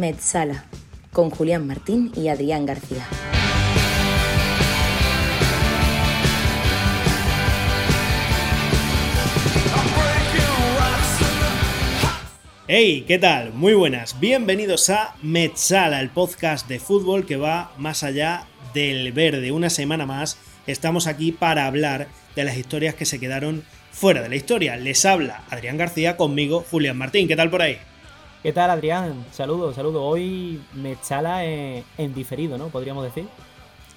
Metzala, 0.00 0.64
con 1.12 1.28
Julián 1.28 1.66
Martín 1.66 2.10
y 2.16 2.28
Adrián 2.28 2.64
García. 2.64 3.06
Hey, 12.66 13.04
¿qué 13.06 13.18
tal? 13.18 13.52
Muy 13.52 13.74
buenas. 13.74 14.18
Bienvenidos 14.18 14.88
a 14.88 15.16
Metzala, 15.20 16.00
el 16.00 16.08
podcast 16.08 16.66
de 16.66 16.80
fútbol 16.80 17.26
que 17.26 17.36
va 17.36 17.74
más 17.76 18.02
allá 18.02 18.46
del 18.72 19.12
verde. 19.12 19.52
Una 19.52 19.68
semana 19.68 20.06
más 20.06 20.38
estamos 20.66 21.08
aquí 21.08 21.30
para 21.30 21.66
hablar 21.66 22.08
de 22.34 22.44
las 22.44 22.56
historias 22.56 22.94
que 22.94 23.04
se 23.04 23.20
quedaron 23.20 23.64
fuera 23.92 24.22
de 24.22 24.30
la 24.30 24.36
historia. 24.36 24.78
Les 24.78 25.04
habla 25.04 25.42
Adrián 25.50 25.76
García, 25.76 26.16
conmigo 26.16 26.64
Julián 26.70 26.96
Martín. 26.96 27.28
¿Qué 27.28 27.36
tal 27.36 27.50
por 27.50 27.60
ahí? 27.60 27.76
¿Qué 28.42 28.54
tal, 28.54 28.70
Adrián? 28.70 29.26
Saludos, 29.32 29.74
saludos. 29.74 30.00
Hoy 30.02 30.62
Metzala 30.72 31.44
en, 31.44 31.84
en 31.98 32.14
diferido, 32.14 32.56
¿no? 32.56 32.68
Podríamos 32.68 33.04
decir. 33.04 33.28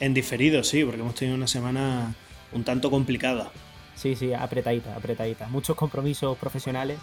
En 0.02 0.14
diferido, 0.14 0.62
sí, 0.66 0.84
porque 0.84 1.00
hemos 1.00 1.16
tenido 1.16 1.38
una 1.38 1.48
semana 1.48 2.14
un 2.52 2.66
tanto 2.66 2.92
complicada. 2.92 3.52
Sí, 3.96 4.18
sí, 4.18 4.34
apretadita, 4.34 4.98
apretadita. 4.98 5.48
Muchos 5.48 5.78
compromisos 5.78 6.38
profesionales. 6.38 7.00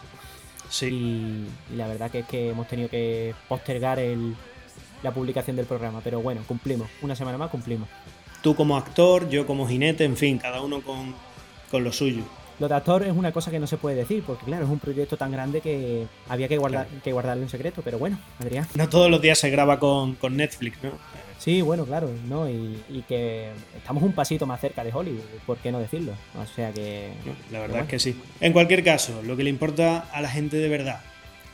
Sí. 0.68 0.88
Y, 0.88 1.72
y 1.72 1.76
la 1.76 1.86
verdad 1.88 2.10
que 2.10 2.18
es 2.20 2.26
que 2.26 2.50
hemos 2.50 2.68
tenido 2.68 2.90
que 2.90 3.34
postergar 3.48 3.98
el, 3.98 4.36
la 5.02 5.10
publicación 5.12 5.56
del 5.56 5.64
programa. 5.64 6.02
Pero 6.04 6.20
bueno, 6.20 6.42
cumplimos. 6.46 6.90
Una 7.00 7.16
semana 7.16 7.38
más 7.38 7.48
cumplimos. 7.48 7.88
Tú 8.42 8.54
como 8.54 8.76
actor, 8.76 9.30
yo 9.30 9.46
como 9.46 9.66
jinete, 9.66 10.04
en 10.04 10.18
fin, 10.18 10.36
cada 10.36 10.60
uno 10.60 10.82
con, 10.82 11.14
con 11.70 11.84
lo 11.84 11.92
suyo. 11.92 12.22
Lo 12.60 12.68
de 12.68 12.74
actor 12.74 13.02
es 13.02 13.12
una 13.16 13.32
cosa 13.32 13.50
que 13.50 13.58
no 13.58 13.66
se 13.66 13.78
puede 13.78 13.96
decir, 13.96 14.22
porque 14.24 14.44
claro, 14.44 14.64
es 14.66 14.70
un 14.70 14.78
proyecto 14.78 15.16
tan 15.16 15.32
grande 15.32 15.60
que 15.62 16.06
había 16.28 16.46
que, 16.46 16.58
guardar, 16.58 16.86
Claro. 16.86 17.02
que 17.02 17.12
guardarlo 17.12 17.42
en 17.42 17.48
secreto. 17.48 17.80
Pero 17.82 17.98
bueno, 17.98 18.20
Adrián. 18.38 18.66
No 18.74 18.86
todos 18.88 19.10
los 19.10 19.22
días 19.22 19.38
se 19.38 19.48
graba 19.50 19.78
con, 19.80 20.14
con 20.16 20.36
Netflix, 20.36 20.76
¿no? 20.82 20.92
Sí, 21.38 21.62
bueno, 21.62 21.86
claro, 21.86 22.10
¿no? 22.28 22.50
Y, 22.50 22.82
y 22.90 23.02
que 23.08 23.48
estamos 23.74 24.02
un 24.02 24.12
pasito 24.12 24.44
más 24.44 24.60
cerca 24.60 24.84
de 24.84 24.92
Hollywood, 24.92 25.22
¿por 25.46 25.56
qué 25.56 25.72
no 25.72 25.78
decirlo? 25.78 26.12
O 26.38 26.44
sea 26.44 26.70
que... 26.70 27.12
La 27.50 27.60
verdad 27.60 27.80
es 27.80 27.88
que 27.88 27.98
sí. 27.98 28.20
En 28.42 28.52
cualquier 28.52 28.84
caso, 28.84 29.22
lo 29.24 29.38
que 29.38 29.44
le 29.44 29.48
importa 29.48 30.00
a 30.12 30.20
la 30.20 30.28
gente 30.28 30.58
de 30.58 30.68
verdad, 30.68 31.00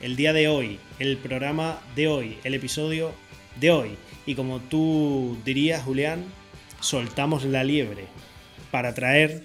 el 0.01 0.17
día 0.17 0.33
de 0.33 0.49
hoy, 0.49 0.81
el 0.99 1.19
programa 1.19 1.79
de 1.95 2.09
hoy, 2.09 2.39
el 2.43 2.55
episodio 2.55 3.13
de 3.61 3.71
hoy. 3.71 3.97
Y 4.27 4.35
como 4.35 4.59
tú 4.59 5.39
dirías, 5.45 5.85
Julián, 5.85 6.25
soltamos 6.81 7.45
la 7.45 7.63
liebre 7.63 8.07
para 8.73 8.93
traer 8.93 9.45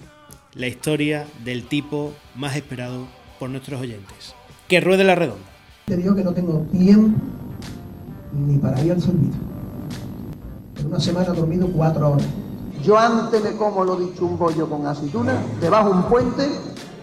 la 0.54 0.66
historia 0.66 1.26
del 1.44 1.66
tipo 1.66 2.12
más 2.34 2.56
esperado 2.56 3.06
por 3.38 3.48
nuestros 3.50 3.80
oyentes. 3.80 4.34
Que 4.68 4.80
ruede 4.80 5.04
la 5.04 5.14
redonda. 5.14 5.44
Te 5.86 5.96
digo 5.96 6.14
que 6.14 6.22
no 6.22 6.32
tengo 6.32 6.66
tiempo 6.70 7.18
ni 8.32 8.58
para 8.58 8.80
ir 8.82 8.92
al 8.92 9.00
servicio. 9.00 9.40
En 10.78 10.86
una 10.86 11.00
semana 11.00 11.28
he 11.32 11.36
dormido 11.36 11.68
cuatro 11.68 12.12
horas. 12.12 12.26
Yo 12.82 12.98
antes 12.98 13.42
me 13.42 13.52
como 13.52 13.84
lo 13.84 13.96
dicho 13.96 14.26
un 14.26 14.38
bollo 14.38 14.68
con 14.68 14.86
aceituna, 14.86 15.40
debajo 15.60 15.90
un 15.90 16.02
puente, 16.04 16.48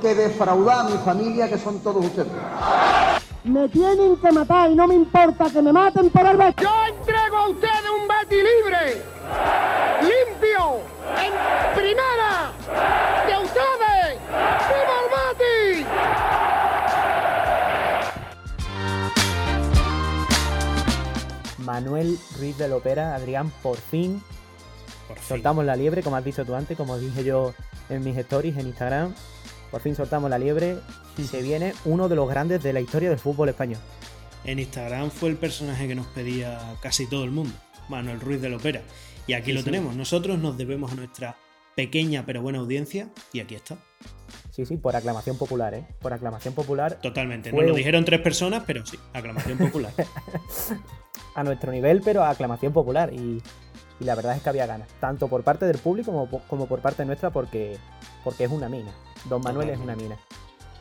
que 0.02 0.16
defraudar 0.16 0.86
a 0.86 0.89
mi 0.89 0.97
familia, 0.97 1.50
que 1.50 1.58
son 1.58 1.80
todos 1.80 2.06
ustedes. 2.06 2.31
Me 3.44 3.67
tienen 3.69 4.17
que 4.17 4.31
matar 4.31 4.72
y 4.72 4.75
no 4.75 4.88
me 4.88 4.95
importa 4.95 5.50
que 5.50 5.61
me 5.61 5.72
maten 5.72 6.09
por 6.09 6.25
el 6.25 6.38
Betis. 6.38 6.66
Yo 6.66 6.95
entrego 6.97 7.38
a 7.38 7.50
ustedes 7.50 7.84
un 8.00 8.08
Betty 8.08 8.36
libre, 8.36 9.03
limpio, 10.02 10.81
en 11.25 11.34
primera, 11.75 12.52
de 13.28 13.38
ustedes. 13.38 14.20
¡Viva 14.70 14.95
el 15.00 15.08
Betis! 15.38 15.88
Manuel 21.59 22.18
Ruiz 22.38 22.57
de 22.57 22.68
Lopera, 22.68 23.16
Adrián, 23.16 23.52
por 23.62 23.78
fin 23.78 24.22
Por 25.07 25.18
fin. 25.18 25.28
soltamos 25.28 25.66
la 25.66 25.75
liebre, 25.75 26.02
como 26.02 26.16
has 26.16 26.24
dicho 26.24 26.46
tú 26.46 26.56
antes, 26.56 26.75
como 26.78 26.97
dije 26.97 27.24
yo 27.24 27.53
en 27.90 28.03
mis 28.03 28.18
stories 28.18 28.57
en 28.57 28.68
Instagram. 28.68 29.13
Por 29.72 29.81
fin 29.81 29.96
soltamos 29.96 30.30
la 30.30 30.40
liebre 30.40 30.78
y 31.18 31.24
se 31.24 31.41
viene 31.41 31.74
uno 31.86 32.09
de 32.09 32.16
los 32.16 32.28
grandes 32.30 32.63
de 32.63 32.74
la 32.74 32.81
historia 32.81 33.09
del 33.09 33.19
fútbol 33.19 33.50
español. 33.50 33.80
En 34.46 34.57
Instagram 34.57 35.12
fue 35.12 35.30
el 35.30 35.38
personaje 35.38 35.88
que 35.88 35.96
nos 35.96 36.07
pedía 36.07 36.59
casi 36.81 37.06
todo 37.07 37.24
el 37.24 37.31
mundo, 37.31 37.53
Manuel 37.88 38.19
Ruiz 38.19 38.41
de 38.41 38.50
Lopera. 38.50 38.81
Y 39.29 39.34
aquí 39.34 39.47
Sí, 39.47 39.53
lo 39.53 39.59
sí. 39.59 39.66
tenemos. 39.66 39.95
Nosotros 39.95 40.40
nos 40.40 40.57
debemos 40.57 40.91
a 40.91 40.95
nuestra 40.95 41.38
pequeña 41.75 42.23
pero 42.25 42.41
buena 42.41 42.57
audiencia 42.59 43.09
y 43.31 43.40
aquí 43.41 43.53
está. 43.56 43.78
Sí, 44.51 44.66
sí, 44.66 44.75
por 44.78 44.95
aclamación 44.95 45.38
popular, 45.38 45.73
¿eh? 45.75 45.85
Por 46.01 46.12
aclamación 46.13 46.53
popular 46.56 47.00
Totalmente. 47.00 47.51
Fue 47.51 47.62
Nos 47.62 47.69
lo 47.69 47.75
dijeron 47.75 48.03
tres 48.06 48.22
personas, 48.22 48.63
pero 48.66 48.84
sí, 48.85 48.97
aclamación 49.13 49.57
popular. 49.66 49.94
a 51.35 51.44
nuestro 51.44 51.72
nivel, 51.72 52.01
pero 52.03 52.23
a 52.23 52.31
aclamación 52.31 52.73
popular. 52.73 53.13
Y, 53.13 53.41
y 54.00 54.03
la 54.03 54.16
verdad 54.16 54.35
es 54.35 54.41
que 54.41 54.50
había 54.50 54.66
ganas, 54.66 54.89
tanto 55.00 55.28
por 55.28 55.44
parte 55.44 55.66
del 55.66 55.78
público 55.78 56.12
como, 56.12 56.41
como 56.47 56.66
por 56.68 56.81
parte 56.81 57.06
nuestra, 57.06 57.29
porque, 57.29 57.78
porque 58.23 58.45
es 58.45 58.51
una 58.51 58.68
mina. 58.68 58.91
Don 59.29 59.41
Manuel 59.41 59.69
es 59.69 59.78
una 59.78 59.95
mina. 59.95 60.18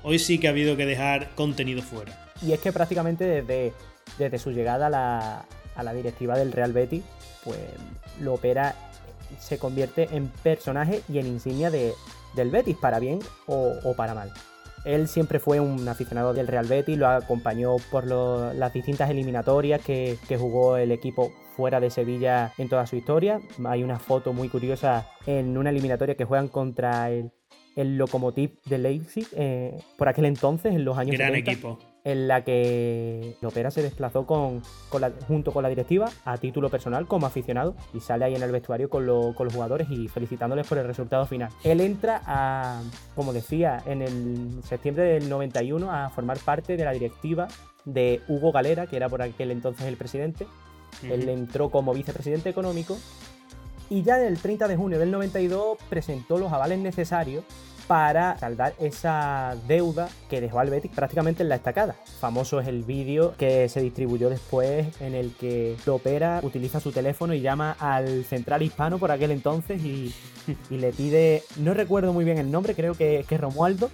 Hoy 0.03 0.19
sí 0.19 0.39
que 0.39 0.47
ha 0.47 0.51
habido 0.51 0.77
que 0.77 0.87
dejar 0.87 1.35
contenido 1.35 1.83
fuera. 1.83 2.33
Y 2.41 2.53
es 2.53 2.61
que 2.61 2.73
prácticamente 2.73 3.25
desde, 3.25 3.73
desde 4.19 4.39
su 4.39 4.53
llegada 4.53 4.87
a 4.87 4.91
la, 4.91 5.45
a 5.79 5.83
la 5.83 5.95
directiva 5.95 6.37
del 6.37 6.53
Real 6.53 6.73
Betis, 6.75 7.03
pues 7.45 7.59
lo 8.21 8.35
opera 8.35 8.75
se 9.39 9.59
convierte 9.59 10.09
en 10.13 10.29
personaje 10.29 11.03
y 11.09 11.19
en 11.19 11.27
insignia 11.27 11.71
de, 11.71 11.93
del 12.35 12.51
Betis, 12.51 12.77
para 12.77 12.99
bien 12.99 13.21
o, 13.47 13.73
o 13.85 13.95
para 13.95 14.15
mal. 14.15 14.33
Él 14.85 15.07
siempre 15.09 15.39
fue 15.39 15.61
un 15.61 15.87
aficionado 15.89 16.33
del 16.33 16.47
Real 16.47 16.67
Betis, 16.67 16.97
lo 16.97 17.09
acompañó 17.09 17.77
por 17.91 18.07
lo- 18.07 18.53
las 18.55 18.73
distintas 18.73 19.11
eliminatorias 19.11 19.81
que, 19.83 20.17
que 20.29 20.37
jugó 20.39 20.77
el 20.77 20.93
equipo 20.93 21.31
fuera 21.57 21.79
de 21.81 21.91
Sevilla 21.91 22.53
en 22.59 22.69
toda 22.69 22.87
su 22.87 22.97
historia. 22.97 23.41
Hay 23.67 23.83
una 23.83 23.99
foto 23.99 24.33
muy 24.33 24.49
curiosa 24.49 25.07
en 25.27 25.59
una 25.59 25.71
eliminatoria 25.71 26.15
que 26.15 26.25
juegan 26.25 26.49
contra 26.49 27.11
el, 27.11 27.33
el 27.77 27.99
Lokomotiv 27.99 28.59
de 28.65 28.79
Leipzig 28.79 29.27
eh, 29.37 29.77
por 29.99 30.09
aquel 30.09 30.25
entonces, 30.25 30.73
en 30.75 30.85
los 30.85 30.97
años 30.97 31.17
Gran 31.19 31.33
70 31.35 31.51
equipo. 31.51 31.79
En 32.05 32.29
la 32.29 32.43
que 32.45 33.37
Lopera 33.41 33.71
se 33.71 33.83
desplazó 33.83 34.25
con, 34.27 34.63
con 34.89 35.01
la- 35.01 35.13
junto 35.27 35.53
con 35.53 35.63
la 35.63 35.69
directiva 35.69 36.09
a 36.25 36.37
título 36.39 36.71
personal 36.71 37.07
como 37.07 37.27
aficionado 37.27 37.75
y 37.93 38.01
sale 38.01 38.25
ahí 38.25 38.35
en 38.35 38.43
el 38.43 38.53
vestuario 38.53 38.89
con, 38.89 39.05
lo- 39.07 39.35
con 39.35 39.47
los 39.47 39.55
jugadores 39.55 39.89
y 39.91 40.09
felicitándoles 40.09 40.67
por 40.67 40.79
el 40.79 40.87
resultado 40.87 41.27
final. 41.27 41.51
Él 41.65 41.81
entra 41.81 42.23
a, 42.25 42.81
como 43.15 43.33
decía, 43.33 43.83
en 43.87 44.03
el 44.03 44.61
septiembre 44.65 45.05
del 45.05 45.29
91 45.29 45.91
a 45.93 46.09
formar 46.11 46.39
parte 46.39 46.77
de 46.77 46.85
la 46.85 46.93
directiva 46.93 47.49
de 47.85 48.21
Hugo 48.29 48.53
Galera, 48.53 48.87
que 48.87 48.97
era 48.97 49.09
por 49.09 49.21
aquel 49.23 49.51
entonces 49.51 49.87
el 49.87 49.97
presidente. 49.97 50.47
Él 51.03 51.29
entró 51.29 51.71
como 51.71 51.93
vicepresidente 51.95 52.49
económico 52.49 52.97
y 53.91 54.03
ya 54.03 54.19
el 54.23 54.39
30 54.39 54.69
de 54.69 54.77
junio 54.77 54.99
del 54.99 55.11
92 55.11 55.79
presentó 55.89 56.39
los 56.39 56.53
avales 56.53 56.79
necesarios 56.79 57.45
para 57.89 58.39
saldar 58.39 58.75
esa 58.79 59.57
deuda 59.67 60.09
que 60.29 60.41
dejó 60.41 60.61
al 60.61 60.71
Betis 60.71 60.93
prácticamente 60.95 61.43
en 61.43 61.49
la 61.49 61.57
estacada. 61.57 61.97
Famoso 62.21 62.61
es 62.61 62.69
el 62.69 62.85
vídeo 62.85 63.35
que 63.39 63.69
se 63.69 63.81
distribuyó 63.81 64.29
después 64.29 65.01
en 65.01 65.15
el 65.15 65.33
que 65.33 65.75
Lopera 65.87 66.41
utiliza 66.43 66.81
su 66.81 66.93
teléfono 66.93 67.33
y 67.33 67.41
llama 67.41 67.77
al 67.81 68.25
central 68.25 68.63
hispano 68.63 68.99
por 68.99 69.11
aquel 69.11 69.31
entonces 69.31 69.83
y, 69.83 70.15
y 70.71 70.77
le 70.77 70.93
pide, 70.93 71.43
no 71.57 71.73
recuerdo 71.73 72.13
muy 72.13 72.25
bien 72.25 72.37
el 72.37 72.51
nombre, 72.51 72.75
creo 72.75 72.95
que, 72.95 73.25
que 73.27 73.35
es 73.35 73.41
Romualdo, 73.41 73.91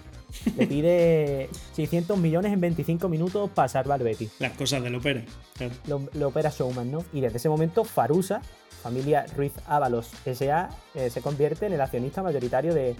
le 0.57 0.67
pide 0.67 1.49
600 1.75 2.19
millones 2.19 2.53
en 2.53 2.61
25 2.61 3.09
minutos 3.09 3.49
para 3.51 3.69
salvar 3.69 4.01
al 4.01 4.05
Betis 4.05 4.33
Las 4.41 4.53
cosas 4.53 4.83
del 4.83 4.97
ópera. 4.97 5.23
Claro. 5.57 5.73
lo, 5.87 6.03
lo 6.15 6.29
opera 6.29 6.51
Showman, 6.51 6.91
¿no? 6.91 7.05
Y 7.13 7.21
desde 7.21 7.37
ese 7.37 7.49
momento 7.49 7.85
Farusa, 7.85 8.43
familia 8.83 9.25
Ruiz 9.37 9.53
Ábalos 9.67 10.11
S.A., 10.27 10.71
eh, 10.95 11.11
se 11.11 11.21
convierte 11.21 11.67
en 11.67 11.75
el 11.75 11.81
accionista 11.81 12.23
mayoritario 12.23 12.75
de, 12.75 12.97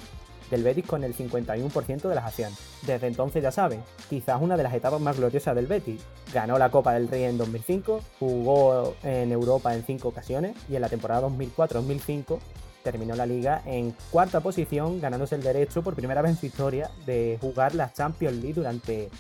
del 0.55 0.63
Betis 0.63 0.87
con 0.87 1.03
el 1.03 1.15
51% 1.15 2.09
de 2.09 2.15
las 2.15 2.25
acciones. 2.25 2.59
Desde 2.87 3.09
entonces 3.09 3.43
ya 3.43 3.51
saben, 3.51 3.83
quizás 4.09 4.41
una 4.41 4.57
de 4.57 4.63
las 4.63 4.73
etapas 4.73 5.01
más 5.01 5.17
gloriosas 5.17 5.55
del 5.55 5.67
Betis. 5.67 6.01
Ganó 6.33 6.59
la 6.59 6.71
Copa 6.71 6.95
del 6.95 7.09
Rey 7.09 7.25
en 7.25 7.37
2005, 7.39 8.01
jugó 8.21 8.95
en 9.03 9.33
Europa 9.33 9.75
en 9.75 9.85
cinco 9.85 10.09
ocasiones 10.09 10.57
y 10.69 10.77
en 10.77 10.83
la 10.83 10.89
temporada 10.89 11.27
2004-2005 11.29 12.39
terminó 12.85 13.17
la 13.17 13.27
liga 13.27 13.63
en 13.67 13.95
cuarta 14.11 14.41
posición, 14.41 15.01
ganándose 15.01 15.35
el 15.35 15.43
derecho 15.43 15.83
por 15.83 15.95
primera 15.95 16.23
vez 16.23 16.33
en 16.33 16.37
su 16.37 16.47
historia 16.47 16.91
de 17.07 17.39
jugar 17.41 17.75
la 17.75 17.93
Champions 17.93 18.37
League 18.37 18.55
durante 18.55 19.11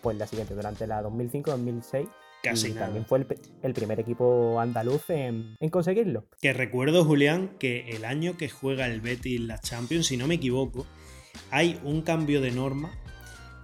pues 0.00 0.16
la 0.16 0.26
siguiente, 0.26 0.54
durante 0.54 0.86
la 0.86 1.02
2005-2006 1.02 2.08
Casi 2.42 2.68
y 2.68 2.72
nada. 2.72 2.86
también 2.86 3.04
fue 3.04 3.26
el, 3.62 3.74
primer 3.74 4.00
equipo 4.00 4.60
andaluz 4.60 5.10
en, 5.10 5.56
en 5.58 5.70
conseguirlo. 5.70 6.24
Que 6.40 6.52
recuerdo, 6.52 7.04
Julián, 7.04 7.50
que 7.58 7.90
el 7.90 8.04
año 8.04 8.36
que 8.36 8.48
juega 8.48 8.86
el 8.86 9.00
Betis 9.00 9.40
la 9.40 9.58
Champions, 9.58 10.06
si 10.06 10.16
no 10.16 10.26
me 10.26 10.34
equivoco, 10.34 10.86
hay 11.50 11.80
un 11.84 12.02
cambio 12.02 12.40
de 12.40 12.50
norma 12.50 12.90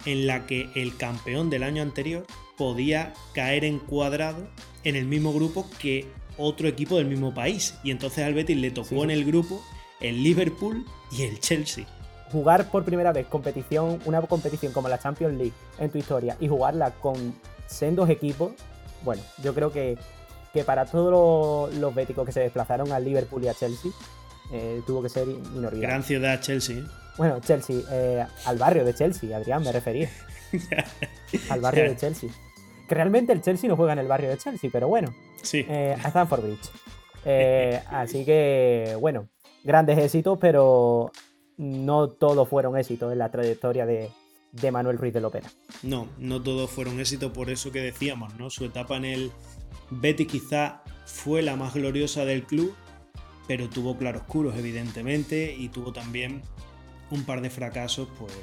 en 0.05 0.27
la 0.27 0.45
que 0.45 0.69
el 0.75 0.95
campeón 0.97 1.49
del 1.49 1.63
año 1.63 1.81
anterior 1.81 2.25
podía 2.57 3.13
caer 3.33 3.63
encuadrado 3.65 4.47
en 4.83 4.95
el 4.95 5.05
mismo 5.05 5.33
grupo 5.33 5.67
que 5.79 6.05
otro 6.37 6.67
equipo 6.67 6.97
del 6.97 7.07
mismo 7.07 7.33
país. 7.33 7.75
Y 7.83 7.91
entonces 7.91 8.23
al 8.23 8.33
Betis 8.33 8.57
le 8.57 8.71
tocó 8.71 8.89
sí. 8.89 9.01
en 9.01 9.11
el 9.11 9.25
grupo 9.25 9.61
el 9.99 10.23
Liverpool 10.23 10.85
y 11.11 11.23
el 11.23 11.39
Chelsea. 11.39 11.85
Jugar 12.31 12.69
por 12.69 12.83
primera 12.83 13.13
vez 13.13 13.27
competición, 13.27 13.99
una 14.05 14.21
competición 14.21 14.73
como 14.73 14.89
la 14.89 14.99
Champions 14.99 15.37
League 15.37 15.53
en 15.79 15.89
tu 15.89 15.97
historia 15.97 16.35
y 16.39 16.47
jugarla 16.47 16.91
con 16.91 17.35
sendos 17.67 18.09
equipos 18.09 18.53
bueno, 19.05 19.21
yo 19.41 19.53
creo 19.53 19.71
que, 19.71 19.97
que 20.51 20.63
para 20.63 20.85
todos 20.85 21.11
los, 21.71 21.79
los 21.79 21.95
béticos 21.95 22.25
que 22.25 22.31
se 22.31 22.41
desplazaron 22.41 22.91
al 22.91 23.05
Liverpool 23.05 23.43
y 23.43 23.47
a 23.47 23.53
Chelsea, 23.53 23.91
eh, 24.51 24.81
tuvo 24.85 25.01
que 25.03 25.09
ser 25.09 25.27
inolvidable. 25.27 25.79
Gran 25.79 26.03
ciudad, 26.03 26.41
Chelsea. 26.41 26.83
Bueno, 27.17 27.39
Chelsea, 27.39 27.77
eh, 27.91 28.25
al 28.45 28.57
barrio 28.57 28.83
de 28.83 28.93
Chelsea, 28.93 29.35
Adrián, 29.37 29.63
me 29.63 29.71
refería. 29.71 30.09
al 31.49 31.61
barrio 31.61 31.83
de 31.83 31.95
Chelsea. 31.95 32.29
Que 32.89 32.95
realmente 32.95 33.31
el 33.31 33.41
Chelsea 33.41 33.69
no 33.69 33.77
juega 33.77 33.93
en 33.93 33.99
el 33.99 34.07
barrio 34.07 34.29
de 34.29 34.37
Chelsea, 34.37 34.69
pero 34.73 34.87
bueno. 34.87 35.13
Sí. 35.41 35.65
Eh, 35.69 35.95
a 36.03 36.07
Stanford 36.07 36.41
Bridge. 36.41 36.69
Eh, 37.23 37.81
así 37.89 38.25
que, 38.25 38.97
bueno, 38.99 39.29
grandes 39.63 39.97
éxitos, 39.97 40.37
pero 40.39 41.11
no 41.57 42.09
todos 42.09 42.47
fueron 42.49 42.77
éxitos 42.77 43.11
en 43.11 43.19
la 43.19 43.31
trayectoria 43.31 43.85
de, 43.85 44.11
de 44.61 44.71
Manuel 44.71 44.97
Ruiz 44.97 45.13
de 45.13 45.21
Lopera. 45.21 45.49
No, 45.83 46.07
no 46.17 46.41
todos 46.41 46.69
fueron 46.69 46.99
éxitos, 46.99 47.31
por 47.31 47.49
eso 47.49 47.71
que 47.71 47.81
decíamos, 47.81 48.35
¿no? 48.35 48.49
Su 48.49 48.65
etapa 48.65 48.97
en 48.97 49.05
el 49.05 49.31
Betis 49.91 50.27
quizá 50.27 50.81
fue 51.05 51.41
la 51.41 51.55
más 51.55 51.73
gloriosa 51.73 52.25
del 52.25 52.43
club, 52.43 52.73
pero 53.47 53.69
tuvo 53.69 53.97
claroscuros, 53.97 54.57
evidentemente, 54.57 55.55
y 55.57 55.69
tuvo 55.69 55.93
también 55.93 56.41
un 57.11 57.23
par 57.23 57.41
de 57.41 57.49
fracasos, 57.49 58.07
pues 58.17 58.33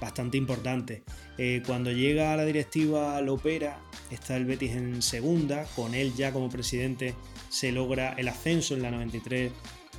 bastante 0.00 0.36
importantes. 0.36 1.02
Eh, 1.38 1.62
cuando 1.64 1.92
llega 1.92 2.32
a 2.32 2.36
la 2.36 2.44
directiva 2.44 3.20
Lopera, 3.20 3.80
está 4.10 4.36
el 4.36 4.44
Betis 4.44 4.72
en 4.72 5.00
segunda, 5.00 5.64
con 5.76 5.94
él 5.94 6.12
ya 6.14 6.32
como 6.32 6.50
presidente 6.50 7.14
se 7.48 7.70
logra 7.70 8.14
el 8.14 8.28
ascenso 8.28 8.74
en 8.74 8.82
la 8.82 8.90
93. 8.90 9.52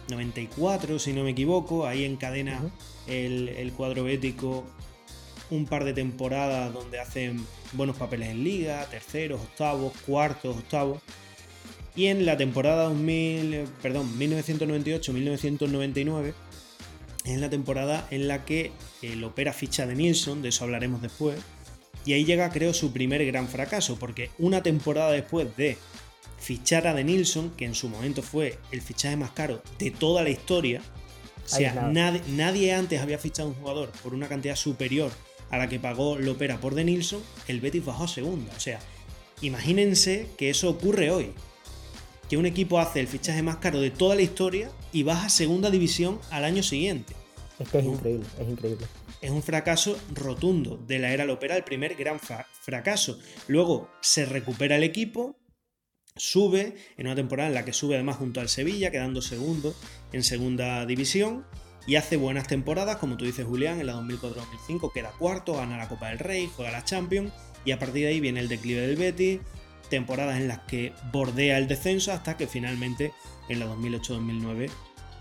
94, 0.09 0.99
si 0.99 1.13
no 1.13 1.23
me 1.23 1.29
equivoco, 1.29 1.87
ahí 1.87 2.03
encadena 2.03 2.61
uh 2.61 2.65
-huh. 2.65 2.71
el, 3.07 3.47
el, 3.47 3.71
cuadro 3.71 4.03
bético 4.03 4.65
un 5.53 5.65
par 5.65 5.85
de 5.85 5.93
temporadas 5.93 6.73
donde 6.73 6.99
hacen 6.99 7.45
buenos 7.73 7.97
papeles 7.97 8.29
en 8.29 8.43
liga, 8.43 8.87
terceros, 8.89 9.39
octavos, 9.41 9.93
cuartos, 10.05 10.57
octavos. 10.57 11.01
Y 11.95 12.07
en 12.07 12.25
la 12.25 12.35
temporada 12.37 12.85
2000, 12.85 13.65
perdón, 13.81 14.19
1998-1999 14.19 16.33
es 17.25 17.39
la 17.39 17.49
temporada 17.49 18.07
en 18.09 18.27
la 18.27 18.43
que 18.45 18.71
el 19.01 19.23
opera 19.23 19.53
ficha 19.53 19.85
de 19.85 19.95
Nilsson, 19.95 20.41
de 20.41 20.49
eso 20.49 20.63
hablaremos 20.63 20.99
después. 21.01 21.39
Y 22.05 22.13
ahí 22.13 22.25
llega, 22.25 22.49
creo, 22.49 22.73
su 22.73 22.91
primer 22.91 23.23
gran 23.25 23.47
fracaso, 23.47 23.97
porque 23.97 24.31
una 24.39 24.63
temporada 24.63 25.11
después 25.11 25.55
de 25.55 25.77
fichar 26.39 26.87
a 26.87 26.93
De 26.93 27.05
Nilsson, 27.05 27.51
que 27.51 27.65
en 27.65 27.75
su 27.75 27.87
momento 27.87 28.21
fue 28.21 28.57
el 28.71 28.81
fichaje 28.81 29.15
más 29.15 29.31
caro 29.31 29.61
de 29.79 29.91
toda 29.91 30.23
la 30.23 30.29
historia, 30.29 30.81
o 31.45 31.47
sea, 31.47 31.89
nadie, 31.91 32.21
nadie, 32.29 32.73
antes 32.73 33.01
había 33.01 33.17
fichado 33.17 33.49
a 33.49 33.51
un 33.51 33.57
jugador 33.57 33.91
por 34.01 34.13
una 34.13 34.27
cantidad 34.27 34.55
superior 34.55 35.11
a 35.49 35.57
la 35.57 35.69
que 35.69 35.79
pagó 35.79 36.17
Lopera 36.17 36.59
por 36.59 36.75
De 36.75 36.83
Nilsson, 36.83 37.21
el 37.47 37.61
Betis 37.61 37.85
bajó 37.85 38.05
a 38.05 38.07
segunda. 38.07 38.53
O 38.55 38.59
sea, 38.59 38.79
imagínense 39.41 40.29
que 40.37 40.49
eso 40.49 40.69
ocurre 40.69 41.11
hoy. 41.11 41.33
Que 42.29 42.37
un 42.37 42.45
equipo 42.45 42.79
hace 42.79 42.99
el 42.99 43.07
fichaje 43.07 43.43
más 43.43 43.57
caro 43.57 43.79
de 43.79 43.91
toda 43.91 44.15
la 44.15 44.21
historia 44.21 44.71
y 44.91 45.03
baja 45.03 45.27
a 45.27 45.29
segunda 45.29 45.69
división 45.69 46.19
al 46.31 46.45
año 46.45 46.63
siguiente. 46.63 47.13
Es 47.59 47.69
que 47.69 47.79
es 47.79 47.85
increíble, 47.85 48.25
es 48.39 48.47
increíble. 48.47 48.87
Es 49.21 49.31
un 49.31 49.43
fracaso 49.43 49.97
rotundo 50.13 50.77
de 50.87 50.99
la 50.99 51.13
era 51.13 51.25
Lopera, 51.25 51.55
el 51.55 51.63
primer 51.63 51.95
gran 51.95 52.19
fracaso. 52.19 53.19
Luego 53.47 53.89
se 54.01 54.25
recupera 54.25 54.75
el 54.75 54.83
equipo, 54.83 55.37
sube 56.15 56.75
en 56.97 57.05
una 57.07 57.15
temporada 57.15 57.49
en 57.49 57.55
la 57.55 57.65
que 57.65 57.73
sube 57.73 57.95
además 57.95 58.17
junto 58.17 58.41
al 58.41 58.49
Sevilla, 58.49 58.91
quedando 58.91 59.21
segundo 59.21 59.75
en 60.11 60.23
segunda 60.23 60.85
división 60.85 61.45
y 61.85 61.95
hace 61.95 62.17
buenas 62.17 62.47
temporadas, 62.47 62.97
como 62.97 63.17
tú 63.17 63.25
dices 63.25 63.45
Julián, 63.45 63.79
en 63.79 63.87
la 63.87 63.95
2004-2005 63.95 64.91
queda 64.93 65.11
cuarto, 65.11 65.53
gana 65.53 65.77
la 65.77 65.89
Copa 65.89 66.09
del 66.09 66.19
Rey, 66.19 66.49
juega 66.55 66.71
la 66.71 66.83
Champions 66.83 67.33
y 67.65 67.71
a 67.71 67.79
partir 67.79 68.03
de 68.03 68.09
ahí 68.09 68.19
viene 68.19 68.39
el 68.39 68.47
declive 68.47 68.81
del 68.81 68.95
Betis, 68.95 69.39
temporadas 69.89 70.39
en 70.39 70.47
las 70.47 70.59
que 70.59 70.93
bordea 71.11 71.57
el 71.57 71.67
descenso 71.67 72.13
hasta 72.13 72.37
que 72.37 72.47
finalmente 72.47 73.11
en 73.49 73.59
la 73.59 73.67
2008-2009 73.67 74.69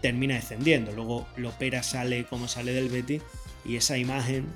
termina 0.01 0.35
descendiendo. 0.35 0.93
Luego 0.93 1.27
Lopera 1.37 1.83
sale 1.83 2.27
como 2.27 2.49
sale 2.49 2.73
del 2.73 2.89
Betis 2.89 3.23
y 3.65 3.77
esa 3.77 3.99
imagen, 3.99 4.47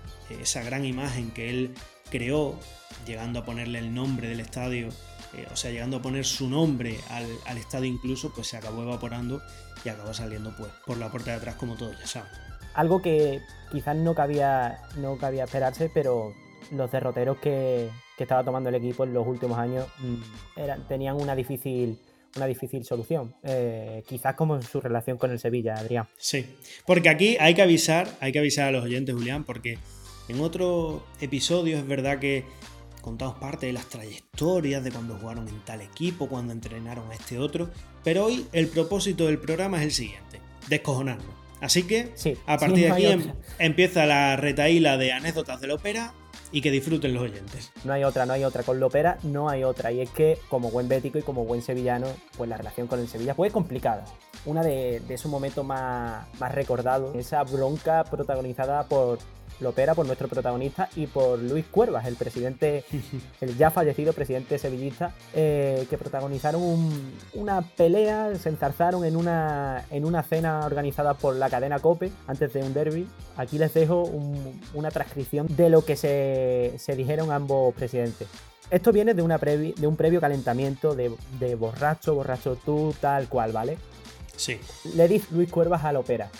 esa 0.40 0.62
gran 0.62 0.84
imagen 0.84 1.30
que 1.30 1.50
él 1.50 1.74
creó, 2.10 2.58
llegando 3.06 3.40
a 3.40 3.44
ponerle 3.44 3.80
el 3.80 3.92
nombre 3.92 4.28
del 4.28 4.40
estadio 4.40 4.90
eh, 5.36 5.46
o 5.52 5.56
sea, 5.56 5.70
llegando 5.70 5.98
a 5.98 6.02
poner 6.02 6.24
su 6.24 6.48
nombre 6.48 6.98
al, 7.10 7.26
al, 7.46 7.58
estadio 7.58 7.86
incluso, 7.86 8.32
pues 8.32 8.46
se 8.46 8.56
acabó 8.56 8.82
evaporando 8.82 9.42
y 9.86 9.88
acabó 9.88 10.12
saliendo 10.12 10.52
pues 10.56 10.70
por 10.84 10.98
la 10.98 11.10
puerta 11.10 11.30
de 11.30 11.36
atrás 11.36 11.54
como 11.54 11.76
todos 11.76 11.98
ya 11.98 12.06
saben. 12.06 12.30
Algo 12.74 13.00
que 13.00 13.40
quizás 13.70 13.96
no 13.96 14.14
cabía, 14.14 14.80
no 14.96 15.16
cabía 15.16 15.44
esperarse, 15.44 15.90
pero 15.94 16.34
los 16.72 16.90
derroteros 16.90 17.38
que, 17.38 17.88
que 18.18 18.24
estaba 18.24 18.44
tomando 18.44 18.68
el 18.68 18.74
equipo 18.74 19.04
en 19.04 19.14
los 19.14 19.26
últimos 19.26 19.58
años 19.58 19.86
mmm, 20.00 20.16
eran, 20.56 20.86
tenían 20.88 21.16
una 21.16 21.34
difícil, 21.34 21.98
una 22.36 22.46
difícil 22.46 22.84
solución. 22.84 23.34
Eh, 23.44 24.02
quizás 24.06 24.34
como 24.34 24.56
en 24.56 24.62
su 24.62 24.80
relación 24.80 25.16
con 25.16 25.30
el 25.30 25.38
Sevilla, 25.38 25.74
Adrián. 25.74 26.06
Sí, 26.18 26.44
porque 26.84 27.08
aquí 27.08 27.36
hay 27.40 27.54
que 27.54 27.62
avisar, 27.62 28.08
hay 28.20 28.32
que 28.32 28.40
avisar 28.40 28.68
a 28.68 28.72
los 28.72 28.84
oyentes, 28.84 29.14
Julián, 29.14 29.44
porque 29.44 29.78
en 30.28 30.40
otro 30.40 31.06
episodio 31.20 31.78
es 31.78 31.86
verdad 31.86 32.18
que 32.18 32.44
contamos 33.06 33.38
parte 33.38 33.66
de 33.66 33.72
las 33.72 33.86
trayectorias 33.86 34.82
de 34.82 34.90
cuando 34.90 35.14
jugaron 35.14 35.46
en 35.46 35.60
tal 35.60 35.80
equipo, 35.80 36.28
cuando 36.28 36.52
entrenaron 36.52 37.08
a 37.12 37.14
este 37.14 37.38
otro, 37.38 37.70
pero 38.02 38.24
hoy 38.24 38.48
el 38.52 38.66
propósito 38.66 39.26
del 39.26 39.38
programa 39.38 39.76
es 39.78 39.84
el 39.84 39.92
siguiente, 39.92 40.40
descojonarnos. 40.66 41.32
Así 41.60 41.84
que 41.84 42.10
sí, 42.16 42.36
a 42.46 42.58
partir 42.58 42.86
de 42.86 42.90
aquí 42.90 43.06
em, 43.06 43.32
empieza 43.60 44.06
la 44.06 44.34
retaíla 44.34 44.96
de 44.96 45.12
anécdotas 45.12 45.60
de 45.60 45.68
la 45.68 45.74
ópera 45.74 46.14
y 46.50 46.62
que 46.62 46.72
disfruten 46.72 47.14
los 47.14 47.22
oyentes. 47.22 47.70
No 47.84 47.92
hay 47.92 48.02
otra, 48.02 48.26
no 48.26 48.32
hay 48.32 48.42
otra. 48.42 48.64
Con 48.64 48.80
Lopera 48.80 49.18
no 49.22 49.48
hay 49.48 49.62
otra. 49.62 49.92
Y 49.92 50.00
es 50.00 50.10
que, 50.10 50.38
como 50.48 50.70
buen 50.72 50.88
bético 50.88 51.18
y 51.18 51.22
como 51.22 51.44
buen 51.44 51.62
sevillano, 51.62 52.08
pues 52.36 52.50
la 52.50 52.56
relación 52.56 52.88
con 52.88 52.98
el 52.98 53.08
Sevilla 53.08 53.34
fue 53.34 53.50
complicada. 53.50 54.04
Una 54.44 54.62
de, 54.62 55.00
de 55.00 55.14
esos 55.14 55.30
momentos 55.30 55.64
más, 55.64 56.26
más 56.38 56.52
recordados, 56.52 57.14
esa 57.16 57.42
bronca 57.44 58.04
protagonizada 58.04 58.84
por 58.88 59.18
Lopera, 59.60 59.94
por 59.94 60.06
nuestro 60.06 60.28
protagonista, 60.28 60.88
y 60.96 61.06
por 61.06 61.38
Luis 61.38 61.66
Cuervas, 61.66 62.06
el 62.06 62.16
presidente, 62.16 62.84
el 63.40 63.56
ya 63.56 63.70
fallecido 63.70 64.12
presidente 64.12 64.58
sevillista, 64.58 65.12
eh, 65.34 65.86
que 65.88 65.98
protagonizaron 65.98 66.62
un, 66.62 67.12
una 67.34 67.62
pelea, 67.62 68.34
se 68.36 68.48
enzarzaron 68.48 69.04
en 69.04 69.16
una, 69.16 69.84
en 69.90 70.04
una 70.04 70.22
cena 70.22 70.64
organizada 70.64 71.14
por 71.14 71.36
la 71.36 71.50
cadena 71.50 71.78
COPE 71.78 72.10
antes 72.26 72.52
de 72.52 72.62
un 72.62 72.74
derby. 72.74 73.06
Aquí 73.36 73.58
les 73.58 73.72
dejo 73.74 74.02
un, 74.02 74.60
una 74.74 74.90
transcripción 74.90 75.46
de 75.56 75.70
lo 75.70 75.84
que 75.84 75.96
se, 75.96 76.74
se 76.78 76.96
dijeron 76.96 77.30
ambos 77.32 77.74
presidentes. 77.74 78.28
Esto 78.70 78.92
viene 78.92 79.14
de, 79.14 79.22
una 79.22 79.38
previ, 79.38 79.74
de 79.76 79.86
un 79.86 79.96
previo 79.96 80.20
calentamiento 80.20 80.94
de, 80.94 81.12
de 81.38 81.54
borracho, 81.54 82.14
borracho 82.14 82.56
tú, 82.56 82.94
tal 83.00 83.28
cual, 83.28 83.52
¿vale? 83.52 83.78
Sí. 84.36 84.58
Le 84.94 85.06
dice 85.06 85.28
Luis 85.30 85.50
Cuervas 85.50 85.84
a 85.84 85.92
Lopera, 85.92 86.30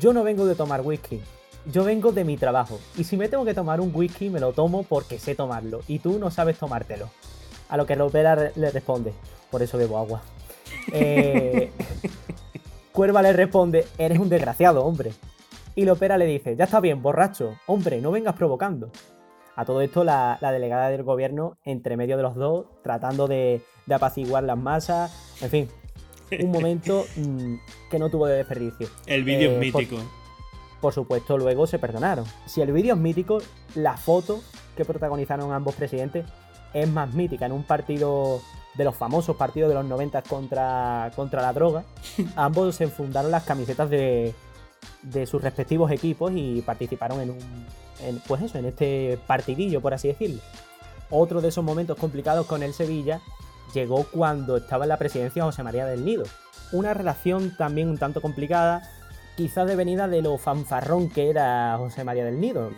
yo 0.00 0.12
no 0.12 0.24
vengo 0.24 0.46
de 0.46 0.54
tomar 0.54 0.80
whisky, 0.80 1.20
yo 1.72 1.84
vengo 1.84 2.12
de 2.12 2.24
mi 2.24 2.36
trabajo. 2.36 2.78
Y 2.96 3.04
si 3.04 3.16
me 3.16 3.28
tengo 3.28 3.44
que 3.44 3.54
tomar 3.54 3.80
un 3.80 3.90
whisky, 3.94 4.30
me 4.30 4.40
lo 4.40 4.52
tomo 4.52 4.82
porque 4.82 5.18
sé 5.18 5.34
tomarlo. 5.34 5.80
Y 5.88 5.98
tú 5.98 6.18
no 6.18 6.30
sabes 6.30 6.58
tomártelo. 6.58 7.08
A 7.68 7.76
lo 7.76 7.86
que 7.86 7.96
Lopera 7.96 8.52
le 8.54 8.70
responde, 8.70 9.12
por 9.50 9.62
eso 9.62 9.78
bebo 9.78 9.98
agua. 9.98 10.22
Eh, 10.92 11.70
Cuerva 12.92 13.22
le 13.22 13.32
responde, 13.32 13.86
eres 13.96 14.18
un 14.18 14.28
desgraciado, 14.28 14.84
hombre. 14.84 15.12
Y 15.74 15.84
Lopera 15.84 16.18
le 16.18 16.26
dice, 16.26 16.56
ya 16.56 16.64
está 16.64 16.78
bien, 16.80 17.02
borracho, 17.02 17.56
hombre, 17.66 18.00
no 18.00 18.10
vengas 18.10 18.34
provocando. 18.34 18.90
A 19.56 19.64
todo 19.64 19.80
esto, 19.80 20.04
la, 20.04 20.36
la 20.42 20.52
delegada 20.52 20.90
del 20.90 21.02
gobierno, 21.02 21.56
entre 21.64 21.96
medio 21.96 22.16
de 22.18 22.22
los 22.22 22.34
dos, 22.34 22.66
tratando 22.82 23.26
de, 23.26 23.62
de 23.86 23.94
apaciguar 23.94 24.44
las 24.44 24.58
masas, 24.58 25.10
en 25.40 25.50
fin, 25.50 25.68
un 26.40 26.50
momento 26.50 27.04
mmm, 27.16 27.54
que 27.90 27.98
no 27.98 28.10
tuvo 28.10 28.26
de 28.26 28.36
desperdicio. 28.36 28.88
El 29.06 29.24
vídeo 29.24 29.50
eh, 29.50 29.54
es 29.54 29.60
mítico. 29.60 29.96
Por, 29.96 30.23
por 30.84 30.92
supuesto, 30.92 31.38
luego 31.38 31.66
se 31.66 31.78
perdonaron. 31.78 32.26
Si 32.44 32.60
el 32.60 32.70
vídeo 32.70 32.92
es 32.92 33.00
mítico, 33.00 33.38
la 33.74 33.96
foto 33.96 34.42
que 34.76 34.84
protagonizaron 34.84 35.50
ambos 35.50 35.74
presidentes 35.74 36.26
es 36.74 36.86
más 36.90 37.14
mítica. 37.14 37.46
En 37.46 37.52
un 37.52 37.62
partido 37.62 38.42
de 38.74 38.84
los 38.84 38.94
famosos 38.94 39.34
partidos 39.36 39.70
de 39.70 39.76
los 39.76 39.86
90 39.86 40.20
contra, 40.24 41.10
contra 41.16 41.40
la 41.40 41.54
droga, 41.54 41.84
ambos 42.36 42.74
se 42.74 42.84
enfundaron 42.84 43.30
las 43.30 43.44
camisetas 43.44 43.88
de, 43.88 44.34
de 45.00 45.24
sus 45.24 45.40
respectivos 45.40 45.90
equipos 45.90 46.32
y 46.34 46.60
participaron 46.60 47.22
en 47.22 47.30
un. 47.30 47.66
En, 48.02 48.18
pues 48.28 48.42
eso, 48.42 48.58
en 48.58 48.66
este 48.66 49.18
partidillo, 49.26 49.80
por 49.80 49.94
así 49.94 50.08
decirlo. 50.08 50.42
Otro 51.08 51.40
de 51.40 51.48
esos 51.48 51.64
momentos 51.64 51.96
complicados 51.96 52.44
con 52.44 52.62
el 52.62 52.74
Sevilla 52.74 53.22
llegó 53.72 54.04
cuando 54.04 54.58
estaba 54.58 54.84
en 54.84 54.90
la 54.90 54.98
presidencia 54.98 55.44
José 55.44 55.62
María 55.62 55.86
del 55.86 56.04
Nido. 56.04 56.24
Una 56.72 56.92
relación 56.92 57.56
también 57.56 57.88
un 57.88 57.96
tanto 57.96 58.20
complicada, 58.20 58.82
quizás 59.36 59.66
devenida 59.66 60.08
de 60.08 60.22
lo 60.22 60.38
fanfarrón 60.38 61.08
que 61.10 61.30
era 61.30 61.76
José 61.78 62.04
María 62.04 62.24
del 62.24 62.40
Nido. 62.40 62.70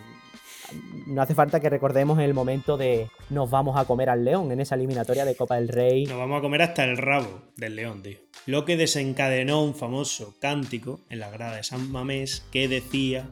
No 1.05 1.21
hace 1.21 1.33
falta 1.33 1.61
que 1.61 1.69
recordemos 1.69 2.19
el 2.19 2.33
momento 2.33 2.75
de 2.75 3.09
nos 3.29 3.49
vamos 3.49 3.77
a 3.77 3.85
comer 3.85 4.09
al 4.09 4.25
león 4.25 4.51
en 4.51 4.59
esa 4.59 4.75
eliminatoria 4.75 5.23
de 5.23 5.35
Copa 5.35 5.55
del 5.55 5.69
Rey. 5.69 6.05
Nos 6.05 6.17
vamos 6.17 6.39
a 6.39 6.41
comer 6.41 6.61
hasta 6.61 6.83
el 6.83 6.97
rabo 6.97 7.41
del 7.55 7.75
león, 7.77 8.03
tío. 8.03 8.17
Lo 8.45 8.65
que 8.65 8.75
desencadenó 8.75 9.63
un 9.63 9.75
famoso 9.75 10.35
cántico 10.41 10.99
en 11.09 11.19
la 11.19 11.29
grada 11.29 11.55
de 11.55 11.63
San 11.63 11.89
Mamés 11.89 12.43
que 12.51 12.67
decía 12.67 13.29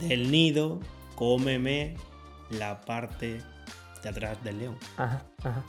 del 0.00 0.30
nido, 0.30 0.78
cómeme 1.16 1.96
la 2.50 2.80
parte 2.82 3.40
de 4.04 4.08
atrás 4.08 4.42
del 4.44 4.58
león. 4.58 4.78
Ajá, 4.96 5.24
ajá. 5.42 5.64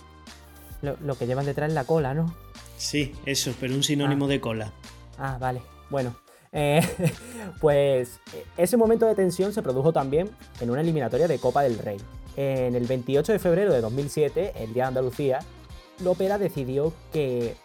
Lo, 0.83 0.97
lo 0.97 1.17
que 1.17 1.25
llevan 1.25 1.45
detrás 1.47 1.69
es 1.69 1.73
la 1.73 1.85
cola, 1.85 2.13
¿no? 2.13 2.35
Sí, 2.77 3.13
eso, 3.25 3.55
pero 3.59 3.73
un 3.73 3.81
sinónimo 3.83 4.25
Ah. 4.25 4.29
de 4.29 4.39
cola. 4.39 4.71
Ah, 5.17 5.37
vale. 5.39 5.61
Bueno, 5.89 6.15
eh, 6.51 6.81
pues 7.61 8.19
eh, 8.33 8.45
ese 8.57 8.77
momento 8.77 9.05
de 9.05 9.15
tensión 9.15 9.53
se 9.53 9.61
produjo 9.61 9.93
también 9.93 10.29
en 10.59 10.69
una 10.69 10.81
eliminatoria 10.81 11.27
de 11.27 11.39
Copa 11.39 11.63
del 11.63 11.77
Rey. 11.77 11.97
En 12.35 12.75
el 12.75 12.85
28 12.85 13.31
de 13.31 13.39
febrero 13.39 13.73
de 13.73 13.81
2007, 13.81 14.53
el 14.59 14.73
Día 14.73 14.83
de 14.83 14.87
Andalucía, 14.89 15.39
Lopera 16.03 16.37
decidió 16.37 16.93
que 17.11 17.55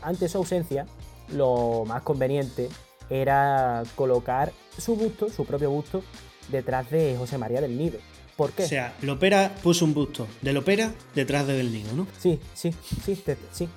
ante 0.00 0.28
su 0.28 0.38
ausencia, 0.38 0.86
lo 1.28 1.84
más 1.86 2.02
conveniente 2.02 2.68
era 3.10 3.82
colocar 3.96 4.52
su 4.78 4.96
busto, 4.96 5.28
su 5.28 5.44
propio 5.44 5.70
busto, 5.70 6.02
detrás 6.48 6.90
de 6.90 7.16
José 7.18 7.38
María 7.38 7.60
del 7.60 7.76
Nido. 7.76 7.98
¿Por 8.36 8.52
qué? 8.52 8.64
O 8.64 8.68
sea, 8.68 8.94
Lopera 9.02 9.54
puso 9.62 9.84
un 9.84 9.94
busto 9.94 10.26
de 10.42 10.52
Lopera 10.52 10.92
detrás 11.14 11.46
de 11.46 11.54
Del 11.54 11.72
Nido, 11.72 11.92
¿no? 11.94 12.06
sí, 12.18 12.40
sí, 12.54 12.74
sí, 13.04 13.22
sí. 13.52 13.68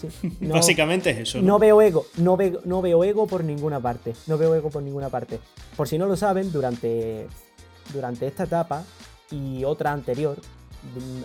Sí. 0.00 0.08
No- 0.40 0.54
Básicamente 0.54 1.10
es 1.10 1.18
eso, 1.18 1.38
¿no? 1.38 1.44
No 1.44 1.58
veo 1.58 1.80
ego, 1.82 2.06
no 2.18 2.36
veo, 2.36 2.60
no 2.64 2.82
veo 2.82 3.02
ego 3.04 3.26
por 3.26 3.42
ninguna 3.44 3.80
parte. 3.80 4.14
No 4.26 4.38
veo 4.38 4.54
ego 4.54 4.70
por 4.70 4.82
ninguna 4.82 5.08
parte. 5.08 5.40
Por 5.76 5.88
si 5.88 5.98
no 5.98 6.06
lo 6.06 6.16
saben, 6.16 6.52
durante, 6.52 7.26
durante 7.92 8.26
esta 8.26 8.44
etapa 8.44 8.84
y 9.30 9.64
otra 9.64 9.92
anterior, 9.92 10.36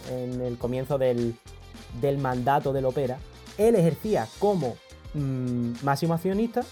en 0.10 0.42
el 0.42 0.58
comienzo 0.58 0.98
del, 0.98 1.36
del 2.02 2.18
mandato 2.18 2.74
del 2.74 2.86
Opera, 2.86 3.18
él 3.58 3.76
ejercía 3.76 4.28
como 4.40 4.76
mm, 5.14 5.74
máximo 5.84 6.14
accionista, 6.14 6.64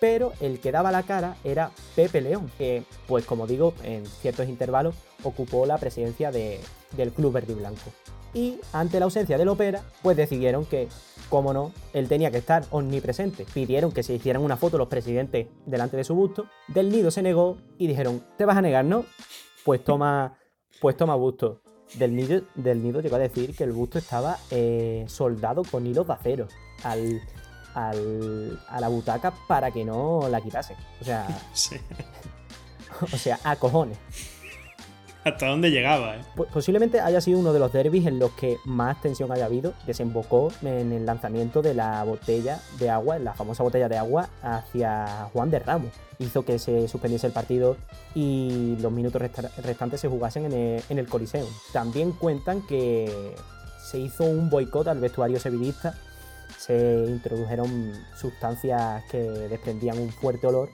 pero 0.00 0.32
el 0.40 0.60
que 0.60 0.70
daba 0.72 0.92
la 0.92 1.02
cara 1.02 1.36
era 1.44 1.72
Pepe 1.96 2.20
León, 2.20 2.50
que, 2.56 2.84
pues 3.06 3.24
como 3.26 3.46
digo, 3.46 3.74
en 3.82 4.06
ciertos 4.06 4.48
intervalos 4.48 4.94
ocupó 5.24 5.66
la 5.66 5.76
presidencia 5.78 6.30
de- 6.30 6.60
del 6.96 7.10
Club 7.12 7.32
Verde 7.32 7.52
y 7.52 7.56
Blanco. 7.56 7.90
Y 8.34 8.60
ante 8.72 8.98
la 8.98 9.06
ausencia 9.06 9.38
del 9.38 9.48
Opera, 9.48 9.82
pues 10.02 10.16
decidieron 10.16 10.64
que 10.66 10.88
como 11.30 11.52
no, 11.52 11.72
él 11.92 12.08
tenía 12.08 12.30
que 12.30 12.38
estar 12.38 12.64
omnipresente. 12.70 13.44
Pidieron 13.52 13.92
que 13.92 14.02
se 14.02 14.14
hicieran 14.14 14.42
una 14.42 14.56
foto 14.56 14.78
los 14.78 14.88
presidentes 14.88 15.46
delante 15.66 15.96
de 15.96 16.04
su 16.04 16.14
busto. 16.14 16.46
Del 16.68 16.90
Nido 16.90 17.10
se 17.10 17.22
negó 17.22 17.58
y 17.78 17.86
dijeron, 17.86 18.22
¿te 18.36 18.44
vas 18.44 18.56
a 18.56 18.62
negar, 18.62 18.84
no? 18.84 19.04
Pues 19.64 19.82
toma, 19.84 20.38
pues 20.80 20.96
toma 20.96 21.14
busto. 21.16 21.62
Del 21.94 22.14
nido, 22.14 22.42
del 22.54 22.82
nido 22.82 23.00
llegó 23.00 23.16
a 23.16 23.18
decir 23.18 23.56
que 23.56 23.64
el 23.64 23.72
busto 23.72 23.98
estaba 23.98 24.36
eh, 24.50 25.04
soldado 25.08 25.62
con 25.70 25.86
hilos 25.86 26.06
de 26.06 26.12
acero 26.12 26.48
al, 26.84 27.20
al- 27.74 28.60
a 28.68 28.78
la 28.78 28.88
butaca 28.88 29.32
para 29.48 29.70
que 29.70 29.84
no 29.86 30.28
la 30.30 30.40
quitase. 30.42 30.76
O 31.00 31.04
sea, 31.04 31.26
Sí. 31.54 31.76
o 33.00 33.16
sea, 33.16 33.38
a 33.42 33.56
cojones. 33.56 33.98
Hasta 35.28 35.46
dónde 35.46 35.70
llegaba, 35.70 36.16
¿eh? 36.16 36.20
Po- 36.36 36.46
Posiblemente 36.46 37.00
haya 37.00 37.20
sido 37.20 37.38
uno 37.38 37.52
de 37.52 37.58
los 37.58 37.72
derbis 37.72 38.06
en 38.06 38.18
los 38.18 38.30
que 38.32 38.56
más 38.64 39.00
tensión 39.00 39.30
haya 39.32 39.46
habido. 39.46 39.72
Desembocó 39.86 40.52
en 40.62 40.92
el 40.92 41.06
lanzamiento 41.06 41.62
de 41.62 41.74
la 41.74 42.02
botella 42.04 42.60
de 42.78 42.90
agua, 42.90 43.18
la 43.18 43.34
famosa 43.34 43.62
botella 43.62 43.88
de 43.88 43.96
agua, 43.98 44.28
hacia 44.42 45.28
Juan 45.32 45.50
de 45.50 45.58
Ramos. 45.58 45.90
Hizo 46.18 46.44
que 46.44 46.58
se 46.58 46.88
suspendiese 46.88 47.26
el 47.28 47.32
partido 47.32 47.76
y 48.14 48.76
los 48.80 48.90
minutos 48.92 49.22
resta- 49.22 49.50
restantes 49.62 50.00
se 50.00 50.08
jugasen 50.08 50.46
en 50.46 50.52
el, 50.52 50.82
en 50.88 50.98
el 50.98 51.06
Coliseum. 51.08 51.46
También 51.72 52.12
cuentan 52.12 52.66
que 52.66 53.34
se 53.90 53.98
hizo 53.98 54.24
un 54.24 54.50
boicot 54.50 54.88
al 54.88 54.98
vestuario 55.00 55.38
sevillista. 55.38 55.94
Se 56.58 57.04
introdujeron 57.08 57.92
sustancias 58.16 59.04
que 59.10 59.18
desprendían 59.22 59.98
un 59.98 60.10
fuerte 60.10 60.46
olor 60.46 60.68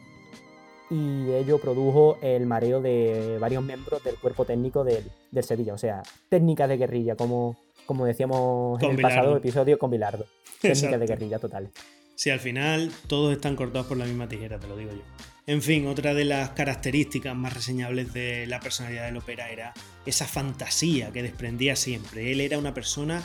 y 0.90 1.32
ello 1.32 1.58
produjo 1.58 2.18
el 2.22 2.46
mareo 2.46 2.80
de 2.80 3.38
varios 3.38 3.62
miembros 3.62 4.02
del 4.04 4.16
cuerpo 4.16 4.44
técnico 4.44 4.84
del, 4.84 5.04
del 5.30 5.44
Sevilla. 5.44 5.74
O 5.74 5.78
sea, 5.78 6.02
técnicas 6.28 6.68
de 6.68 6.76
guerrilla, 6.76 7.16
como, 7.16 7.56
como 7.86 8.06
decíamos 8.06 8.78
Con 8.78 8.90
en 8.90 8.96
el 8.96 9.02
pasado 9.02 9.36
episodio 9.36 9.78
con 9.78 9.90
Bilardo. 9.90 10.26
Técnicas 10.60 11.00
de 11.00 11.06
guerrilla 11.06 11.38
total. 11.38 11.70
Si 12.14 12.30
al 12.30 12.40
final 12.40 12.92
todos 13.08 13.32
están 13.32 13.56
cortados 13.56 13.86
por 13.86 13.96
la 13.96 14.04
misma 14.04 14.28
tijera, 14.28 14.58
te 14.58 14.68
lo 14.68 14.76
digo 14.76 14.92
yo. 14.92 15.02
En 15.46 15.60
fin, 15.60 15.86
otra 15.86 16.14
de 16.14 16.24
las 16.24 16.50
características 16.50 17.36
más 17.36 17.52
reseñables 17.52 18.14
de 18.14 18.46
la 18.46 18.60
personalidad 18.60 19.04
del 19.04 19.18
ópera 19.18 19.50
era 19.50 19.74
esa 20.06 20.26
fantasía 20.26 21.12
que 21.12 21.22
desprendía 21.22 21.76
siempre. 21.76 22.32
Él 22.32 22.40
era 22.40 22.56
una 22.56 22.72
persona 22.72 23.22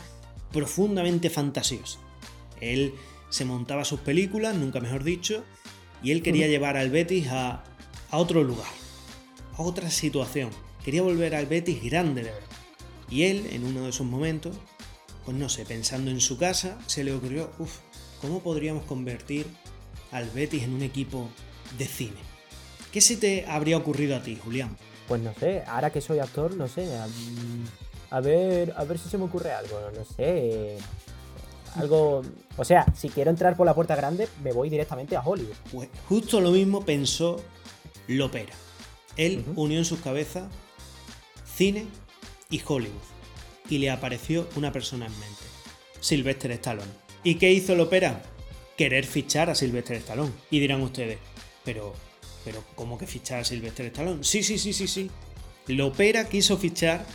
profundamente 0.52 1.30
fantasiosa. 1.30 2.00
Él 2.60 2.94
se 3.30 3.46
montaba 3.46 3.86
sus 3.86 4.02
películas, 4.02 4.56
nunca 4.56 4.82
mejor 4.82 5.04
dicho, 5.04 5.46
y 6.02 6.12
él 6.12 6.22
quería 6.24 6.48
llevar 6.48 6.78
al 6.78 6.90
Betis 6.90 7.28
a, 7.30 7.64
a 8.10 8.18
otro 8.18 8.44
lugar, 8.44 8.72
a 9.58 9.62
otra 9.62 9.90
situación. 9.90 10.50
Quería 10.84 11.02
volver 11.02 11.36
al 11.36 11.46
Betis 11.46 11.84
grande 11.84 12.24
de 12.24 12.32
verdad. 12.32 12.48
Y 13.10 13.24
él, 13.24 13.48
en 13.52 13.66
uno 13.66 13.84
de 13.84 13.90
esos 13.90 14.06
momentos, 14.06 14.56
pues 15.26 15.36
no 15.36 15.50
sé, 15.50 15.66
pensando 15.66 16.12
en 16.12 16.22
su 16.22 16.38
casa, 16.38 16.78
se 16.88 17.04
le 17.04 17.14
ocurrió, 17.14 17.52
uff, 17.60 17.78
¿cómo 18.22 18.42
podríamos 18.42 18.86
convertir 18.86 19.46
al 20.12 20.30
Betis 20.30 20.64
en 20.64 20.74
un 20.74 20.84
equipo 20.84 21.30
de 21.78 21.86
cine? 21.86 22.20
¿Qué 22.92 23.02
se 23.02 23.18
te 23.18 23.46
habría 23.48 23.78
ocurrido 23.78 24.16
a 24.16 24.24
ti, 24.24 24.38
Julián? 24.44 24.76
Pues 25.08 25.22
no 25.22 25.34
sé, 25.34 25.64
ahora 25.68 25.92
que 25.92 26.02
soy 26.02 26.20
actor, 26.20 26.56
no 26.56 26.68
sé. 26.68 26.96
A, 26.98 27.08
a 28.12 28.22
ver, 28.22 28.74
a 28.78 28.84
ver 28.84 28.98
si 28.98 29.10
se 29.10 29.18
me 29.18 29.26
ocurre 29.26 29.52
algo, 29.52 29.80
no 29.96 30.06
sé. 30.06 30.78
Algo. 31.76 32.22
O 32.58 32.66
sea, 32.66 32.86
si 32.96 33.10
quiero 33.10 33.30
entrar 33.30 33.56
por 33.56 33.66
la 33.66 33.76
puerta 33.76 33.96
grande, 33.96 34.28
me 34.44 34.52
voy 34.52 34.70
directamente 34.70 35.16
a 35.16 35.22
Hollywood. 35.22 35.56
Pues 35.72 35.90
justo 36.08 36.42
lo 36.42 36.52
mismo 36.52 36.86
pensó 36.86 37.42
Lopera. 38.08 38.54
Él 39.18 39.44
unió 39.56 39.78
en 39.78 39.86
sus 39.86 40.00
cabezas 40.00 40.50
cine 41.56 41.88
y 42.50 42.62
Hollywood. 42.66 42.96
Y 43.70 43.78
le 43.78 43.92
apareció 43.92 44.48
una 44.56 44.72
persona 44.72 45.06
en 45.06 45.12
mente. 45.20 45.44
Sylvester 46.00 46.52
Stallone. 46.52 46.92
¿Y 47.24 47.36
qué 47.36 47.52
hizo 47.52 47.76
Lopera? 47.76 48.22
Querer 48.78 49.06
fichar 49.06 49.50
a 49.50 49.56
Sylvester 49.56 49.98
Stallone. 49.98 50.32
Y 50.50 50.60
dirán 50.60 50.82
ustedes, 50.82 51.20
pero, 51.66 51.94
pero 52.46 52.64
¿cómo 52.76 52.98
que 52.98 53.06
fichar 53.06 53.42
a 53.42 53.44
Sylvester 53.44 53.88
Stallone? 53.88 54.24
Sí, 54.24 54.42
sí, 54.42 54.58
sí, 54.58 54.74
sí, 54.74 54.88
sí. 54.88 55.12
Lopera 55.68 56.28
quiso 56.30 56.58
fichar 56.58 57.06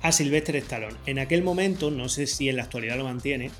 a 0.00 0.12
Sylvester 0.12 0.56
Stallone. 0.56 0.96
En 1.06 1.18
aquel 1.18 1.42
momento, 1.42 1.90
no 1.90 2.08
sé 2.08 2.26
si 2.26 2.48
en 2.48 2.56
la 2.56 2.62
actualidad 2.62 2.96
lo 2.96 3.04
mantiene, 3.04 3.50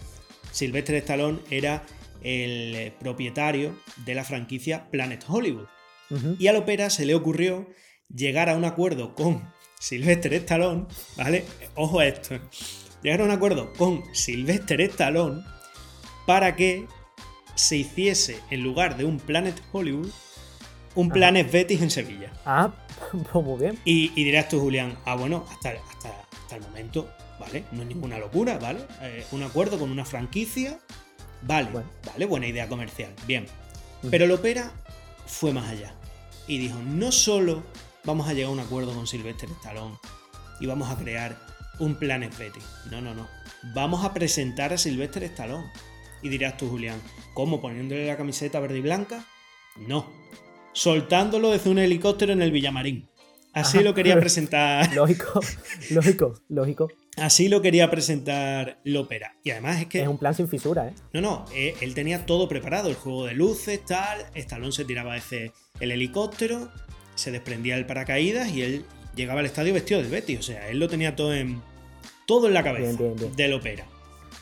Sylvester 0.52 0.96
Stallone 0.96 1.38
era 1.50 1.84
el 2.22 2.92
propietario 2.98 3.76
de 4.04 4.14
la 4.14 4.24
franquicia 4.24 4.90
Planet 4.90 5.24
Hollywood. 5.26 5.66
Ujú. 6.10 6.36
Y 6.38 6.46
a 6.46 6.52
Lopera 6.52 6.90
se 6.90 7.04
le 7.04 7.14
ocurrió 7.14 7.68
llegar 8.14 8.48
a 8.48 8.56
un 8.56 8.64
acuerdo 8.64 9.14
con 9.14 9.52
Sylvester 9.78 10.34
Stallone, 10.34 10.86
¿vale? 11.16 11.44
Ojo 11.74 12.00
a 12.00 12.06
esto. 12.06 12.38
Llegar 13.02 13.20
a 13.20 13.24
un 13.24 13.30
acuerdo 13.30 13.72
con 13.74 14.02
Sylvester 14.12 14.80
Stallone 14.80 15.42
para 16.26 16.56
que 16.56 16.86
se 17.54 17.76
hiciese, 17.76 18.38
en 18.50 18.62
lugar 18.62 18.96
de 18.96 19.04
un 19.04 19.18
Planet 19.18 19.60
Hollywood, 19.72 20.10
un. 20.94 21.10
Planet 21.10 21.50
Betis 21.50 21.80
en 21.80 21.90
Sevilla. 21.90 22.32
Ah, 22.44 22.72
pues 23.32 23.44
muy 23.44 23.58
bien. 23.60 23.78
Y, 23.84 24.12
y 24.20 24.24
dirás 24.24 24.48
tú, 24.48 24.60
Julián, 24.60 24.98
ah, 25.04 25.14
bueno, 25.14 25.46
hasta, 25.50 25.70
hasta, 25.70 26.10
hasta 26.32 26.56
el 26.56 26.62
momento, 26.62 27.08
¿vale? 27.38 27.64
No 27.72 27.82
es 27.82 27.88
ninguna 27.88 28.18
locura, 28.18 28.58
¿vale? 28.58 28.80
Eh, 29.02 29.24
un 29.32 29.42
acuerdo 29.42 29.78
con 29.78 29.90
una 29.90 30.04
franquicia, 30.04 30.78
vale, 31.42 31.70
Bueno. 31.70 31.88
vale, 32.06 32.26
buena 32.26 32.46
idea 32.46 32.68
comercial, 32.68 33.12
bien. 33.26 33.46
Pero 34.10 34.26
Lopera 34.26 34.72
fue 35.26 35.52
más 35.52 35.68
allá 35.68 35.94
y 36.46 36.58
dijo, 36.58 36.78
no 36.78 37.10
solo 37.12 37.62
vamos 38.04 38.28
a 38.28 38.32
llegar 38.32 38.50
a 38.50 38.52
un 38.52 38.60
acuerdo 38.60 38.94
con 38.94 39.06
Sylvester 39.06 39.48
Stallone 39.60 39.96
y 40.60 40.66
vamos 40.66 40.88
a 40.90 40.96
crear 40.96 41.36
un 41.80 41.94
Planet 41.96 42.36
Betty, 42.38 42.60
no, 42.90 43.00
no, 43.00 43.14
no, 43.14 43.28
vamos 43.74 44.04
a 44.04 44.12
presentar 44.14 44.72
a 44.72 44.78
Sylvester 44.78 45.22
Stallone. 45.24 45.66
Y 46.22 46.28
dirás 46.28 46.56
tú, 46.56 46.68
Julián, 46.68 47.00
¿cómo 47.34 47.60
poniéndole 47.60 48.06
la 48.06 48.16
camiseta 48.16 48.58
verde 48.58 48.78
y 48.78 48.80
blanca? 48.80 49.24
No, 49.76 50.10
soltándolo 50.72 51.50
desde 51.50 51.70
un 51.70 51.78
helicóptero 51.78 52.32
en 52.32 52.42
el 52.42 52.50
Villamarín. 52.50 53.08
Así 53.52 53.78
Ajá. 53.78 53.84
lo 53.84 53.94
quería 53.94 54.16
presentar. 54.20 54.92
Lógico, 54.94 55.40
lógico, 55.90 56.34
lógico. 56.48 56.88
Así 57.20 57.48
lo 57.48 57.62
quería 57.62 57.90
presentar 57.90 58.78
Lopera. 58.84 59.36
Y 59.44 59.50
además 59.50 59.80
es 59.80 59.86
que. 59.86 60.02
Es 60.02 60.08
un 60.08 60.18
plan 60.18 60.34
sin 60.34 60.48
fisura, 60.48 60.88
¿eh? 60.88 60.94
No, 61.12 61.20
no, 61.20 61.44
eh, 61.54 61.74
él 61.80 61.94
tenía 61.94 62.26
todo 62.26 62.48
preparado, 62.48 62.88
el 62.88 62.94
juego 62.94 63.26
de 63.26 63.34
luces, 63.34 63.84
tal, 63.84 64.26
Stallone 64.34 64.72
se 64.72 64.84
tiraba 64.84 65.16
ese, 65.16 65.52
el 65.80 65.90
helicóptero, 65.92 66.70
se 67.14 67.30
desprendía 67.30 67.76
el 67.76 67.86
paracaídas 67.86 68.52
y 68.52 68.62
él 68.62 68.84
llegaba 69.16 69.40
al 69.40 69.46
estadio 69.46 69.74
vestido 69.74 70.02
de 70.02 70.08
Betty, 70.08 70.36
o 70.36 70.42
sea, 70.42 70.68
él 70.68 70.78
lo 70.78 70.88
tenía 70.88 71.16
todo 71.16 71.34
en, 71.34 71.60
todo 72.26 72.46
en 72.46 72.54
la 72.54 72.62
cabeza 72.62 72.96
Bien, 72.96 72.96
bien, 72.96 73.16
bien. 73.16 73.36
del 73.36 73.52
ópera. 73.54 73.86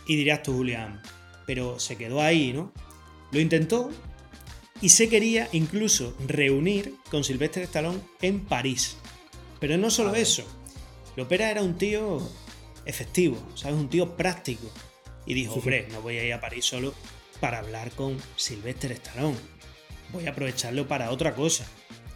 Y 0.07 0.17
dirás 0.17 0.43
tú, 0.43 0.53
Julián, 0.53 1.01
pero 1.47 1.79
se 1.79 1.97
quedó 1.97 2.21
ahí, 2.21 2.53
¿no? 2.53 2.73
Lo 3.33 3.41
intentó 3.41 3.91
y 4.81 4.91
se 4.91 5.09
quería 5.09 5.49
incluso 5.53 6.15
reunir 6.27 6.95
con 7.11 7.25
Sylvester 7.25 7.63
Stallone 7.63 8.01
en 8.21 8.45
París. 8.45 8.99
Pero 9.59 9.79
no 9.79 9.91
solo 9.91 10.11
A 10.11 10.19
eso, 10.19 10.45
Lopera 11.17 11.51
era 11.51 11.63
un 11.63 11.79
tío 11.79 12.21
efectivo, 12.87 13.37
¿sabes? 13.55 13.77
Un 13.77 13.89
tío 13.91 14.17
práctico. 14.17 14.71
Y 15.27 15.35
dijo, 15.35 15.55
Sí, 15.55 15.61
sí. 15.61 15.67
hombre, 15.69 15.89
no 15.93 16.01
voy 16.03 16.19
a 16.19 16.25
ir 16.25 16.33
a 16.33 16.41
París 16.41 16.65
solo 16.65 16.95
para 17.41 17.59
hablar 17.59 17.91
con 17.93 18.17
Sylvester 18.37 18.93
Stallone. 18.93 19.37
Voy 20.13 20.27
a 20.27 20.31
aprovecharlo 20.31 20.87
para 20.89 21.11
otra 21.11 21.35
cosa. 21.35 21.67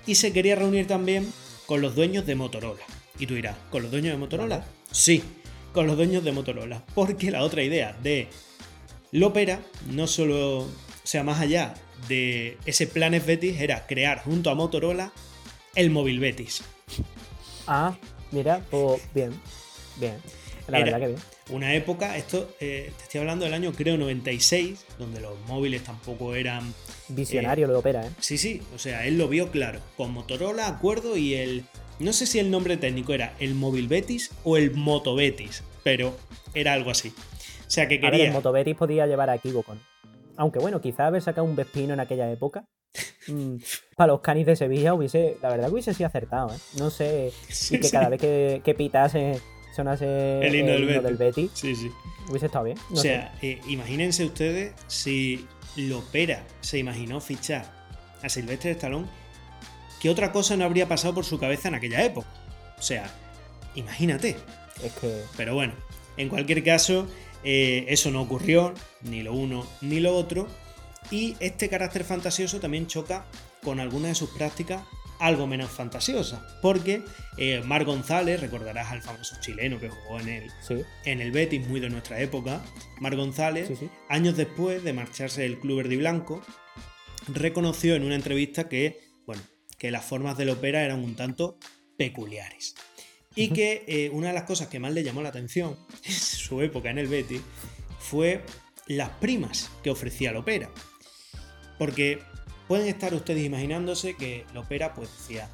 Y 0.07 0.15
se 0.15 0.33
quería 0.33 0.55
reunir 0.57 0.87
también 0.87 1.31
con 1.67 1.81
los 1.81 1.95
dueños 1.95 2.25
de 2.25 2.35
Motorola. 2.37 2.83
Y 3.19 3.27
tú 3.27 3.35
dirás, 3.35 3.57
¿con 3.71 3.83
los 3.83 3.91
dueños 3.91 4.13
de 4.13 4.19
Motorola? 4.19 4.65
Sí, 4.91 5.23
con 5.73 5.87
los 5.87 5.97
dueños 5.97 6.25
de 6.25 6.33
Motorola. 6.33 6.85
Porque 6.95 7.31
la 7.31 7.43
otra 7.43 7.63
idea 7.63 7.93
de 8.03 8.29
Lopera 9.13 9.61
no 9.91 10.07
solo, 10.07 10.61
o 10.61 10.69
sea, 11.05 11.23
más 11.25 11.41
allá 11.41 11.75
de 12.09 12.57
ese 12.65 12.87
Planes 12.87 13.27
Betis, 13.27 13.61
era 13.61 13.87
crear 13.87 14.23
junto 14.23 14.51
a 14.51 14.55
Motorola 14.55 15.13
el 15.75 15.91
móvil 15.91 16.19
Betis. 16.21 16.63
Ah, 17.67 17.97
mira, 18.31 18.65
pues 18.71 19.03
bien, 19.15 19.33
bien. 19.97 20.17
La 20.71 20.79
Era 20.79 20.99
verdad 20.99 21.01
que 21.01 21.07
bien. 21.09 21.21
Una 21.51 21.75
época, 21.75 22.17
esto 22.17 22.55
eh, 22.61 22.93
te 22.97 23.05
estoy 23.05 23.21
hablando 23.21 23.45
del 23.45 23.55
año 23.55 23.73
creo 23.73 23.97
96, 23.97 24.85
donde 24.99 25.21
los 25.21 25.39
móviles 25.47 25.83
tampoco 25.83 26.35
eran 26.35 26.73
Visionario 27.09 27.67
lo 27.67 27.75
de 27.75 27.79
Opera, 27.81 28.07
¿eh? 28.07 28.11
Sí, 28.21 28.39
sí, 28.39 28.63
o 28.75 28.79
sea, 28.79 29.07
él 29.07 29.19
lo 29.19 29.29
vio 29.29 29.51
claro. 29.51 29.81
Con 29.97 30.13
Motorola, 30.13 30.69
acuerdo, 30.69 31.17
y 31.17 31.35
el. 31.35 31.65
No 31.99 32.13
sé 32.13 32.27
si 32.27 32.39
el 32.39 32.51
nombre 32.51 32.77
técnico 32.77 33.13
era 33.13 33.35
el 33.41 33.55
Móvil 33.55 33.89
Betis 33.89 34.31
o 34.45 34.57
el 34.57 34.73
Moto 34.73 35.15
Betis, 35.15 35.63
pero 35.83 36.17
era 36.55 36.73
algo 36.73 36.91
así. 36.91 37.13
O 37.67 37.71
sea, 37.71 37.89
que 37.89 37.97
A 37.97 38.01
ver, 38.01 38.11
quería. 38.11 38.27
el 38.27 38.33
Motobetis 38.33 38.75
podía 38.75 39.07
llevar 39.07 39.31
a 39.31 39.35
equivoco, 39.37 39.75
¿no? 39.75 39.81
Aunque 40.37 40.59
bueno, 40.59 40.81
quizás 40.81 41.01
haber 41.01 41.23
sacado 41.23 41.47
un 41.47 41.55
Vespino 41.55 41.93
en 41.95 42.01
aquella 42.01 42.31
época. 42.31 42.65
mm, 43.29 43.57
para 43.97 44.13
los 44.13 44.21
canis 44.21 44.47
de 44.47 44.57
Sevilla 44.57 44.95
hubiese. 44.95 45.37
La 45.43 45.51
verdad 45.51 45.67
que 45.67 45.75
hubiese 45.75 45.95
sido 45.95 46.09
acertado, 46.09 46.53
¿eh? 46.53 46.59
No 46.79 46.91
sé. 46.91 47.33
Y 47.71 47.79
que 47.79 47.91
cada 47.91 48.09
vez 48.09 48.21
que, 48.21 48.63
que 48.65 48.75
pitase, 48.75 49.41
El 49.83 50.55
himno 50.55 50.73
del 50.73 51.03
del 51.03 51.17
Betis, 51.17 51.51
Sí, 51.55 51.75
sí. 51.75 51.91
hubiese 52.29 52.47
estado 52.47 52.65
bien. 52.67 52.79
No 52.91 52.99
o 52.99 53.03
sea, 53.03 53.35
eh, 53.43 53.61
imagínense 53.69 54.25
ustedes 54.25 54.73
si 54.87 55.47
Lopera 55.77 56.45
se 56.61 56.79
imaginó 56.79 57.21
fichar 57.21 57.73
a 58.23 58.29
Silvestre 58.29 58.73
Stallone, 58.73 59.07
¿qué 60.01 60.11
otra 60.11 60.33
cosa 60.33 60.57
no 60.57 60.65
habría 60.65 60.87
pasado 60.89 61.15
por 61.15 61.25
su 61.25 61.39
cabeza 61.39 61.69
en 61.69 61.75
aquella 61.75 62.05
época? 62.05 62.29
O 62.79 62.83
sea, 62.83 63.11
imagínate. 63.75 64.37
Es 64.83 64.93
que. 64.95 65.23
Pero 65.37 65.55
bueno, 65.55 65.73
en 66.17 66.29
cualquier 66.29 66.63
caso, 66.65 67.07
eh, 67.45 67.85
eso 67.89 68.11
no 68.11 68.23
ocurrió, 68.23 68.75
ni 69.03 69.23
lo 69.23 69.33
uno 69.35 69.67
ni 69.81 70.01
lo 70.01 70.17
otro. 70.17 70.47
Y 71.11 71.37
este 71.41 71.69
carácter 71.69 72.05
fantasioso 72.05 72.61
también 72.61 72.87
choca 72.87 73.25
con 73.63 73.81
algunas 73.81 74.11
de 74.11 74.15
sus 74.15 74.31
prácticas 74.31 74.83
algo 75.21 75.47
menos 75.47 75.71
fantasiosas. 75.71 76.41
Porque 76.61 77.03
eh, 77.37 77.63
Mar 77.65 77.85
González, 77.85 78.41
recordarás 78.41 78.91
al 78.91 79.03
famoso 79.03 79.37
chileno 79.41 79.79
que 79.79 79.91
jugó 79.91 80.19
en 80.19 80.29
el, 80.29 80.51
Sí, 80.67 80.83
en 81.05 81.21
el 81.21 81.31
Betis, 81.31 81.67
muy 81.69 81.79
de 81.79 81.91
nuestra 81.91 82.21
época, 82.21 82.61
Mar 82.99 83.15
González, 83.15 83.69
sí, 83.69 83.77
sí. 83.77 83.91
años 84.09 84.37
después 84.37 84.83
de 84.83 84.93
marcharse 84.93 85.43
del 85.43 85.61
club 85.61 85.79
verde 85.79 85.95
y 85.95 85.99
blanco, 85.99 86.43
reconoció 87.29 87.95
en 87.95 88.05
una 88.05 88.17
entrevista 88.17 88.69
que, 88.69 89.01
bueno, 89.27 89.43
que 89.79 89.91
las 89.91 90.05
formas 90.05 90.37
del 90.37 90.51
ópera 90.51 90.85
eran 90.85 91.05
un 91.05 91.15
tanto 91.15 91.59
peculiares. 91.97 92.75
Y 93.37 93.51
que 93.51 93.85
eh, 93.87 94.11
una 94.13 94.29
de 94.29 94.35
las 94.35 94.43
cosas 94.43 94.69
que 94.69 94.81
más 94.81 94.93
le 94.93 95.05
llamó 95.05 95.23
la 95.23 95.29
atención 95.29 95.79
en 96.05 96.13
su 96.13 96.61
época 96.63 96.91
en 96.91 96.99
el 96.99 97.07
Betis 97.07 97.43
fue 97.99 98.43
las 98.87 99.11
primas 99.11 99.71
que 99.83 99.91
ofrecía 99.91 100.31
el 100.31 100.37
ópera. 100.37 100.71
Porque 101.79 102.21
pueden 102.71 102.87
estar 102.87 103.13
ustedes 103.15 103.45
imaginándose 103.45 104.15
que 104.15 104.45
el 104.49 104.57
ópera 104.57 104.95
pues 104.95 105.11
decía, 105.19 105.49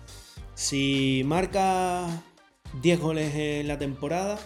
si 0.54 1.22
marca 1.24 2.08
10 2.82 3.00
goles 3.00 3.34
en 3.34 3.68
la 3.68 3.78
temporada, 3.78 4.38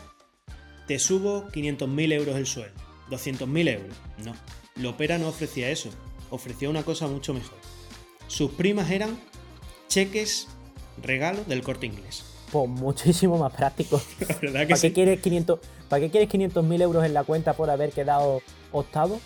te 0.86 1.00
subo 1.00 1.48
500.000 1.48 2.12
euros 2.12 2.36
el 2.36 2.46
sueldo, 2.46 2.80
200.000 3.10 3.68
euros. 3.74 3.96
No, 4.24 4.36
Lopera 4.76 5.18
no 5.18 5.26
ofrecía 5.26 5.68
eso, 5.68 5.90
ofrecía 6.30 6.70
una 6.70 6.84
cosa 6.84 7.08
mucho 7.08 7.34
mejor. 7.34 7.58
Sus 8.28 8.52
primas 8.52 8.88
eran 8.92 9.18
cheques, 9.88 10.46
regalos 11.02 11.48
del 11.48 11.62
corte 11.62 11.86
inglés. 11.86 12.22
Pues 12.52 12.68
muchísimo 12.68 13.36
más 13.36 13.52
práctico. 13.52 14.00
La 14.21 14.26
verdad 14.26 14.40
que 14.42 14.50
¿Para 14.52 14.66
qué 14.66 14.76
sí. 14.76 14.92
quieres 14.92 15.21
500 15.21 15.58
¿Para 15.88 16.02
qué 16.02 16.10
quieres 16.10 16.28
500.000 16.28 16.82
euros 16.82 17.04
en 17.04 17.14
la 17.14 17.25
cuenta 17.25 17.54
por 17.54 17.68
haber 17.68 17.90
quedado 17.90 18.42
octavo? 18.71 19.21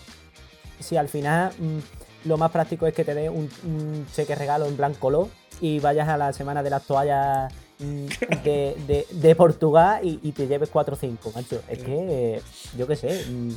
Si 0.81 0.97
al 0.97 1.11
final 1.11 1.53
mm, 1.59 2.04
lo 2.25 2.37
más 2.37 2.51
práctico 2.51 2.87
es 2.87 2.95
que 2.95 3.05
te 3.05 3.15
dé 3.15 3.29
un, 3.31 3.49
un 3.65 4.07
cheque 4.15 4.35
regalo 4.35 4.67
en 4.67 4.77
blanco 4.77 4.99
color 5.01 5.29
y 5.61 5.79
vayas 5.81 6.09
a 6.09 6.17
la 6.17 6.33
semana 6.33 6.63
de 6.63 6.71
las 6.71 6.85
toallas 6.85 7.53
mm, 7.79 8.07
de, 8.45 8.77
de- 8.87 9.07
de 9.11 9.35
Portugal 9.37 10.01
y, 10.05 10.19
y 10.23 10.33
te 10.33 10.47
lleves 10.47 10.69
4 10.71 10.95
o 10.95 10.99
5, 10.99 11.33
macho. 11.35 11.63
Es 11.69 11.79
que, 11.81 11.95
eh, 12.37 12.43
yo 12.77 12.87
qué 12.87 12.97
sé. 12.97 13.25
mm, 13.31 13.51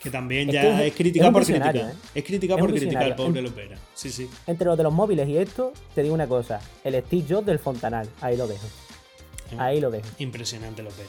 Que 0.00 0.10
también 0.10 0.48
Es 0.48 0.54
ya 0.54 0.60
que 0.62 0.68
es, 0.88 0.94
es- 1.00 1.22
un 1.26 1.32
por 1.32 1.44
criticar. 1.44 1.76
¿eh? 1.76 1.80
Es 2.14 2.24
un 2.24 2.30
por 2.30 2.30
criticar 2.30 2.58
al 2.58 2.72
visionario. 2.72 3.16
pobre 3.16 3.42
Lopera. 3.42 3.78
Sí, 3.94 4.10
sí. 4.10 4.28
entre 4.46 4.66
lo 4.66 4.76
de 4.76 4.82
los 4.84 4.92
móviles 4.92 5.28
y 5.28 5.36
esto, 5.38 5.72
te 5.94 6.02
digo 6.02 6.14
una 6.14 6.26
cosa. 6.26 6.60
El 6.84 6.94
Steve 7.04 7.24
Jobs 7.28 7.46
del 7.46 7.58
Fontanal. 7.58 8.08
Ahí 8.20 8.36
lo 8.36 8.46
dejo. 8.46 8.66
Ahí 9.58 9.80
lo 9.80 9.90
dejo. 9.90 10.06
Impresionante 10.18 10.82
Lopera. 10.82 11.08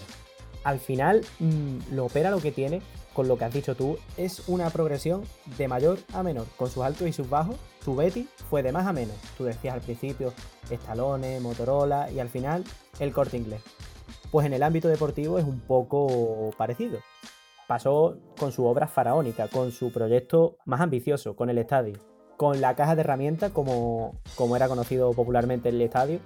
al 0.64 0.80
final 0.80 1.22
mm, 1.40 1.94
lo 1.96 2.06
opera 2.06 2.32
lo 2.32 2.40
que 2.42 2.52
tiene, 2.52 2.82
con 3.14 3.28
lo 3.28 3.38
que 3.38 3.46
has 3.46 3.54
dicho 3.54 3.76
tú, 3.76 3.98
es 4.18 4.48
una 4.48 4.70
progresión 4.70 5.24
de 5.58 5.68
mayor 5.68 6.00
a 6.14 6.24
menor, 6.24 6.46
con 6.58 6.70
sus 6.70 6.84
altos 6.84 7.08
y 7.08 7.14
sus 7.14 7.30
bajos. 7.30 7.56
Su 7.84 7.96
Betty 7.96 8.28
fue 8.50 8.64
de 8.64 8.72
más 8.72 8.88
a 8.88 8.94
menos. 8.94 9.16
Tú 9.38 9.44
decías 9.44 9.74
al 9.74 9.82
principio, 9.82 10.34
Stallone, 10.70 11.40
Motorola 11.40 12.12
y 12.12 12.20
al 12.20 12.30
final 12.30 12.64
el 13.00 13.12
corte 13.12 13.38
inglés. 13.38 13.62
Pues 14.32 14.46
en 14.46 14.54
el 14.54 14.64
ámbito 14.64 14.88
deportivo 14.88 15.40
es 15.40 15.46
un 15.46 15.60
poco 15.60 16.52
parecido. 16.58 17.00
Pasó 17.68 18.18
con 18.38 18.52
su 18.52 18.66
obra 18.66 18.88
faraónica, 18.88 19.48
con 19.48 19.72
su 19.72 19.92
proyecto 19.92 20.58
más 20.66 20.82
ambicioso, 20.82 21.36
con 21.36 21.50
el 21.50 21.58
estadio, 21.58 22.00
con 22.38 22.62
la 22.62 22.76
caja 22.76 22.96
de 22.96 23.02
herramientas, 23.02 23.52
como, 23.52 24.16
como 24.36 24.56
era 24.56 24.68
conocido 24.68 25.12
popularmente 25.12 25.70
el 25.70 25.82
estadio, 25.82 26.20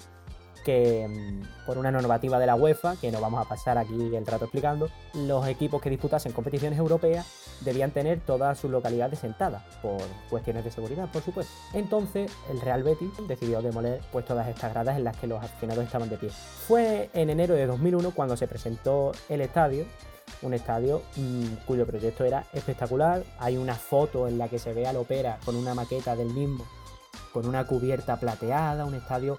que 0.66 1.08
mm, 1.08 1.66
por 1.66 1.78
una 1.78 1.92
normativa 1.92 2.40
de 2.40 2.48
la 2.48 2.56
UEFA, 2.56 2.98
que 2.98 3.12
no 3.12 3.22
vamos 3.22 3.46
a 3.46 3.48
pasar 3.48 3.78
aquí 3.78 4.16
el 4.16 4.26
rato 4.26 4.46
explicando, 4.46 4.90
los 5.14 5.48
equipos 5.48 5.82
que 5.82 5.90
disputasen 5.90 6.34
competiciones 6.34 6.78
europeas 6.78 7.26
debían 7.62 7.92
tener 7.92 8.20
todas 8.20 8.60
sus 8.60 8.70
localidades 8.72 9.20
sentadas, 9.20 9.64
por 9.82 10.02
cuestiones 10.30 10.66
de 10.66 10.72
seguridad, 10.72 11.10
por 11.10 11.22
supuesto. 11.22 11.54
Entonces, 11.74 12.30
el 12.50 12.60
Real 12.60 12.84
Betis 12.84 13.12
decidió 13.28 13.62
demoler 13.62 14.02
pues, 14.12 14.26
todas 14.26 14.48
estas 14.50 14.74
gradas 14.74 14.98
en 14.98 15.06
las 15.06 15.16
que 15.16 15.28
los 15.28 15.42
aficionados 15.42 15.86
estaban 15.86 16.10
de 16.10 16.18
pie. 16.18 16.30
Fue 16.68 17.10
en 17.14 17.30
enero 17.30 17.54
de 17.54 17.68
2001 17.68 18.12
cuando 18.12 18.36
se 18.36 18.48
presentó 18.48 19.14
el 19.30 19.42
estadio, 19.42 19.86
un 20.42 20.54
estadio 20.54 21.04
mm, 21.16 21.66
cuyo 21.66 21.86
proyecto 21.86 22.26
era 22.26 22.46
espectacular. 22.52 23.24
Hay 23.40 23.58
una 23.58 23.76
foto 23.76 24.28
en 24.28 24.38
la 24.38 24.50
que 24.50 24.60
se 24.60 24.74
ve 24.74 24.88
al 24.88 24.98
Opera 24.98 25.40
con 25.46 25.56
una 25.56 25.76
maqueta 25.76 26.16
del 26.16 26.34
mismo, 26.34 26.66
con 27.32 27.48
una 27.48 27.66
cubierta 27.68 28.18
plateada, 28.20 28.86
un 28.86 28.96
estadio 28.96 29.38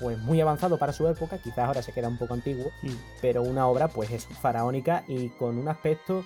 pues 0.00 0.18
muy 0.18 0.40
avanzado 0.40 0.78
para 0.78 0.92
su 0.92 1.06
época, 1.08 1.38
quizás 1.38 1.58
ahora 1.66 1.82
se 1.82 1.92
queda 1.92 2.08
un 2.08 2.18
poco 2.18 2.34
antiguo, 2.34 2.66
Mm. 2.82 2.88
pero 3.20 3.42
una 3.42 3.66
obra 3.66 3.88
pues 3.88 4.10
es 4.10 4.26
faraónica 4.26 5.04
y 5.08 5.28
con 5.30 5.58
un 5.58 5.68
aspecto 5.68 6.24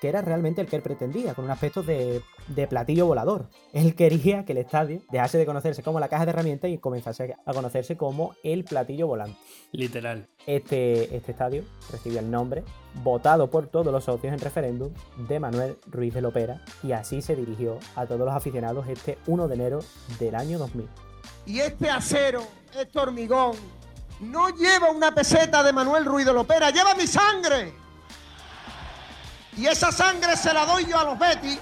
que 0.00 0.08
era 0.08 0.22
realmente 0.22 0.62
el 0.62 0.66
que 0.66 0.76
él 0.76 0.82
pretendía, 0.82 1.34
con 1.34 1.44
un 1.44 1.50
aspecto 1.50 1.82
de, 1.82 2.22
de 2.48 2.66
platillo 2.66 3.04
volador. 3.04 3.50
Él 3.74 3.94
quería 3.94 4.46
que 4.46 4.52
el 4.52 4.58
estadio 4.58 5.02
dejase 5.10 5.36
de 5.36 5.44
conocerse 5.44 5.82
como 5.82 6.00
la 6.00 6.08
caja 6.08 6.24
de 6.24 6.30
herramientas 6.30 6.70
y 6.70 6.78
comenzase 6.78 7.36
a 7.44 7.52
conocerse 7.52 7.98
como 7.98 8.34
el 8.42 8.64
platillo 8.64 9.06
volante. 9.08 9.36
Literal. 9.72 10.26
Este, 10.46 11.14
este 11.14 11.32
estadio 11.32 11.64
recibió 11.92 12.20
el 12.20 12.30
nombre, 12.30 12.64
votado 13.04 13.50
por 13.50 13.66
todos 13.66 13.92
los 13.92 14.04
socios 14.04 14.32
en 14.32 14.40
referéndum, 14.40 14.90
de 15.28 15.38
Manuel 15.38 15.76
Ruiz 15.86 16.14
de 16.14 16.22
Lopera, 16.22 16.62
y 16.82 16.92
así 16.92 17.20
se 17.20 17.36
dirigió 17.36 17.78
a 17.94 18.06
todos 18.06 18.20
los 18.20 18.34
aficionados 18.34 18.88
este 18.88 19.18
1 19.26 19.48
de 19.48 19.54
enero 19.54 19.80
del 20.18 20.34
año 20.34 20.58
2000. 20.58 20.88
Y 21.46 21.60
este 21.60 21.90
acero, 21.90 22.46
este 22.74 22.98
hormigón, 22.98 23.56
no 24.20 24.50
lleva 24.50 24.90
una 24.90 25.12
peseta 25.14 25.62
de 25.62 25.72
Manuel 25.72 26.04
Ruiz 26.04 26.26
de 26.26 26.32
Lopera, 26.32 26.70
lleva 26.70 26.94
mi 26.94 27.06
sangre. 27.06 27.74
Y 29.56 29.66
esa 29.66 29.90
sangre 29.90 30.36
se 30.36 30.52
la 30.52 30.64
doy 30.64 30.86
yo 30.86 30.98
a 30.98 31.04
los 31.04 31.18
Betis 31.18 31.58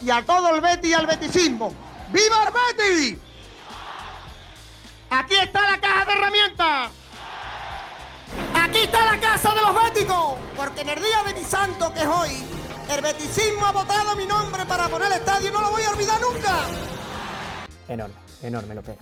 y 0.00 0.10
a 0.10 0.24
todo 0.24 0.54
el 0.54 0.60
Betis 0.60 0.90
y 0.90 0.94
al 0.94 1.06
beticismo. 1.06 1.72
¡Viva 2.12 2.44
el 2.44 2.52
Betis! 2.52 3.18
Aquí 5.10 5.34
está 5.34 5.60
la 5.68 5.80
caja 5.80 6.04
de 6.04 6.12
herramientas. 6.12 6.90
Aquí 8.54 8.78
está 8.78 9.12
la 9.12 9.20
casa 9.20 9.52
de 9.54 9.60
los 9.60 9.74
béticos. 9.82 10.36
Porque 10.56 10.82
en 10.82 10.90
el 10.90 11.02
día 11.02 11.22
de 11.24 11.34
mi 11.34 11.44
santo 11.44 11.92
que 11.92 12.00
es 12.00 12.06
hoy, 12.06 12.44
el 12.88 13.00
beticismo 13.00 13.66
ha 13.66 13.72
votado 13.72 14.14
mi 14.14 14.26
nombre 14.26 14.64
para 14.66 14.88
poner 14.88 15.08
el 15.08 15.18
estadio 15.18 15.48
y 15.48 15.52
no 15.52 15.60
lo 15.60 15.70
voy 15.70 15.82
a 15.82 15.90
olvidar 15.90 16.20
nunca. 16.20 16.58
Enorme, 17.88 18.14
enorme 18.42 18.74
Lopera. 18.74 18.98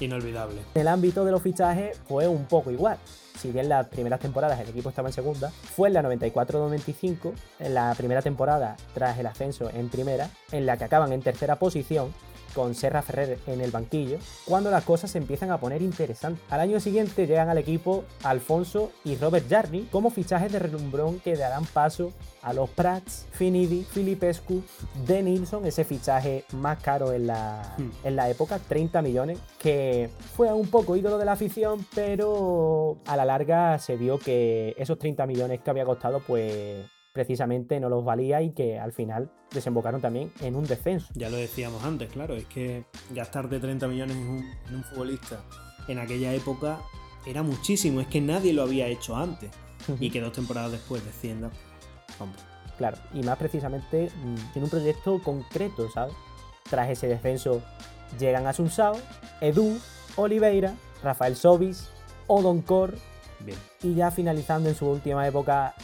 Inolvidable. 0.00 0.60
En 0.74 0.80
el 0.80 0.88
ámbito 0.88 1.24
de 1.24 1.30
los 1.30 1.42
fichajes 1.42 1.98
fue 2.08 2.26
un 2.26 2.46
poco 2.46 2.70
igual. 2.70 2.98
Si 3.38 3.50
bien 3.50 3.68
las 3.68 3.86
primeras 3.88 4.20
temporadas 4.20 4.60
el 4.60 4.68
equipo 4.68 4.88
estaba 4.88 5.08
en 5.08 5.14
segunda, 5.14 5.50
fue 5.50 5.88
en 5.88 5.94
la 5.94 6.02
94-95, 6.02 7.32
en 7.60 7.74
la 7.74 7.94
primera 7.96 8.22
temporada 8.22 8.76
tras 8.94 9.18
el 9.18 9.26
ascenso 9.26 9.70
en 9.70 9.88
primera, 9.88 10.28
en 10.50 10.66
la 10.66 10.76
que 10.76 10.84
acaban 10.84 11.12
en 11.12 11.22
tercera 11.22 11.56
posición, 11.56 12.12
con 12.54 12.74
Serra 12.74 13.02
Ferrer 13.02 13.38
en 13.46 13.60
el 13.60 13.70
banquillo, 13.70 14.18
cuando 14.44 14.70
las 14.70 14.84
cosas 14.84 15.10
se 15.10 15.18
empiezan 15.18 15.50
a 15.50 15.58
poner 15.58 15.82
interesantes. 15.82 16.42
Al 16.50 16.60
año 16.60 16.80
siguiente 16.80 17.26
llegan 17.26 17.48
al 17.48 17.58
equipo 17.58 18.04
Alfonso 18.22 18.92
y 19.04 19.16
Robert 19.16 19.48
Jarni 19.48 19.82
como 19.90 20.10
fichajes 20.10 20.52
de 20.52 20.58
relumbrón 20.58 21.20
que 21.20 21.36
darán 21.36 21.64
paso 21.64 22.12
a 22.42 22.52
los 22.52 22.68
Prats, 22.70 23.26
Finidi, 23.32 23.84
Filipescu, 23.84 24.62
De 25.06 25.22
Nilsson, 25.22 25.64
ese 25.66 25.84
fichaje 25.84 26.44
más 26.52 26.82
caro 26.82 27.12
en 27.12 27.26
la, 27.28 27.74
Hmm. 27.78 27.90
en 28.04 28.16
la 28.16 28.28
época, 28.28 28.58
30 28.58 29.02
millones, 29.02 29.38
que 29.58 30.10
fue 30.36 30.52
un 30.52 30.68
poco 30.68 30.96
ídolo 30.96 31.18
de 31.18 31.24
la 31.24 31.32
afición, 31.32 31.86
pero 31.94 32.98
a 33.06 33.16
la 33.16 33.24
larga 33.24 33.78
se 33.78 33.96
vio 33.96 34.18
que 34.18 34.74
esos 34.78 34.98
30 34.98 35.26
millones 35.26 35.60
que 35.60 35.70
había 35.70 35.84
costado, 35.84 36.20
pues 36.20 36.84
precisamente 37.12 37.78
no 37.80 37.88
los 37.88 38.04
valía 38.04 38.42
y 38.42 38.50
que 38.50 38.78
al 38.78 38.92
final 38.92 39.30
desembocaron 39.52 40.00
también 40.00 40.32
en 40.40 40.56
un 40.56 40.64
descenso. 40.64 41.12
Ya 41.14 41.28
lo 41.28 41.36
decíamos 41.36 41.84
antes, 41.84 42.10
claro, 42.10 42.34
es 42.34 42.46
que 42.46 42.84
gastarte 43.10 43.60
30 43.60 43.86
millones 43.88 44.16
en 44.16 44.28
un, 44.28 44.50
en 44.68 44.74
un 44.74 44.84
futbolista 44.84 45.40
en 45.88 45.98
aquella 45.98 46.32
época 46.32 46.80
era 47.26 47.42
muchísimo, 47.42 48.00
es 48.00 48.06
que 48.06 48.20
nadie 48.20 48.52
lo 48.52 48.62
había 48.62 48.86
hecho 48.86 49.16
antes. 49.16 49.50
Y 49.98 50.10
que 50.10 50.20
dos 50.20 50.32
temporadas 50.32 50.70
después 50.70 51.04
descienda, 51.04 51.50
hombre. 52.20 52.40
Claro, 52.78 52.98
y 53.12 53.22
más 53.22 53.36
precisamente 53.36 54.10
mm, 54.24 54.56
en 54.58 54.62
un 54.62 54.70
proyecto 54.70 55.20
concreto, 55.22 55.90
¿sabes? 55.90 56.14
Tras 56.70 56.88
ese 56.88 57.08
descenso 57.08 57.62
llegan 58.18 58.46
Asunsao, 58.46 58.96
Edu, 59.40 59.78
Oliveira, 60.16 60.74
Rafael 61.02 61.36
Sobis, 61.36 61.90
Odoncor 62.28 62.94
Bien. 63.44 63.58
y 63.82 63.94
ya 63.94 64.10
finalizando 64.10 64.68
en 64.68 64.74
su 64.74 64.86
última 64.88 65.26
época 65.26 65.74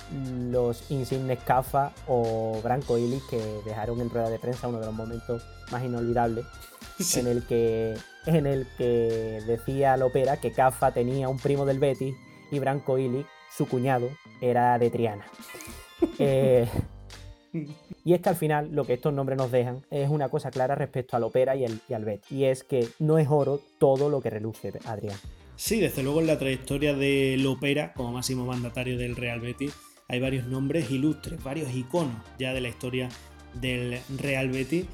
los 0.51 0.90
insignes 0.90 1.38
Cafa 1.44 1.92
o 2.07 2.61
Branco 2.62 2.99
Illich 2.99 3.27
que 3.29 3.40
dejaron 3.64 4.01
en 4.01 4.11
rueda 4.11 4.31
de 4.31 4.38
prensa 4.38 4.68
uno 4.68 4.81
de 4.81 4.87
los 4.87 4.94
momentos 4.94 5.42
más 5.71 5.85
inolvidables 5.85 6.44
Sí. 7.01 7.21
en 7.21 7.27
el 7.29 7.47
que 7.47 7.97
en 8.27 8.47
el 8.47 8.66
que 8.77 9.40
decía 9.47 9.97
Lopera 9.97 10.37
que 10.38 10.53
Cafa 10.53 10.90
tenía 10.92 11.29
un 11.29 11.38
primo 11.38 11.64
del 11.64 11.79
Betis 11.79 12.14
y 12.51 12.59
Branco 12.59 12.99
Illich, 12.99 13.27
su 13.57 13.66
cuñado, 13.68 14.09
era 14.40 14.79
de 14.79 14.90
Triana. 14.90 15.25
Eh, 16.21 16.68
y 18.05 18.14
es 18.14 18.21
que 18.21 18.29
al 18.29 18.37
final 18.37 18.71
lo 18.73 18.85
que 18.85 18.94
estos 18.94 19.12
nombres 19.12 19.37
nos 19.38 19.51
dejan 19.51 19.83
es 19.90 20.09
una 20.09 20.29
cosa 20.29 20.51
clara 20.51 20.75
respecto 20.75 21.16
al 21.16 21.25
Opera 21.25 21.57
y, 21.57 21.64
el, 21.64 21.81
y 21.88 21.94
al 21.94 22.05
Betis. 22.05 22.31
Y 22.31 22.44
es 22.44 22.62
que 22.62 22.88
no 23.01 23.18
es 23.18 23.27
oro 23.31 23.61
todo 23.79 24.09
lo 24.09 24.21
que 24.21 24.31
reluce, 24.31 24.73
Adrián. 24.85 25.16
Sí, 25.59 25.81
desde 25.81 26.05
luego 26.05 26.21
en 26.21 26.29
la 26.29 26.38
trayectoria 26.38 26.94
de 26.94 27.37
Lopera 27.37 27.92
como 27.92 28.12
máximo 28.12 28.47
mandatario 28.47 28.97
del 28.97 29.16
Real 29.16 29.40
Betis 29.40 29.75
hay 30.07 30.21
varios 30.21 30.47
nombres 30.47 30.88
ilustres, 30.88 31.42
varios 31.42 31.75
iconos 31.75 32.14
ya 32.38 32.55
de 32.55 32.61
la 32.61 32.68
historia 32.68 33.09
del 33.55 33.99
Real 34.18 34.51
Betis. 34.51 34.87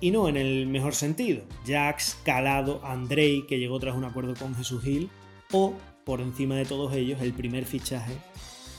Y 0.00 0.12
no 0.12 0.28
en 0.28 0.36
el 0.36 0.68
mejor 0.68 0.94
sentido. 0.94 1.42
Jax, 1.66 2.16
Calado, 2.22 2.80
Andrei, 2.84 3.44
que 3.48 3.58
llegó 3.58 3.80
tras 3.80 3.96
un 3.96 4.04
acuerdo 4.04 4.34
con 4.36 4.54
Jesús 4.54 4.84
Gil, 4.84 5.10
o, 5.50 5.74
por 6.04 6.20
encima 6.20 6.54
de 6.54 6.64
todos 6.64 6.94
ellos, 6.94 7.20
el 7.20 7.32
primer 7.32 7.64
fichaje 7.64 8.12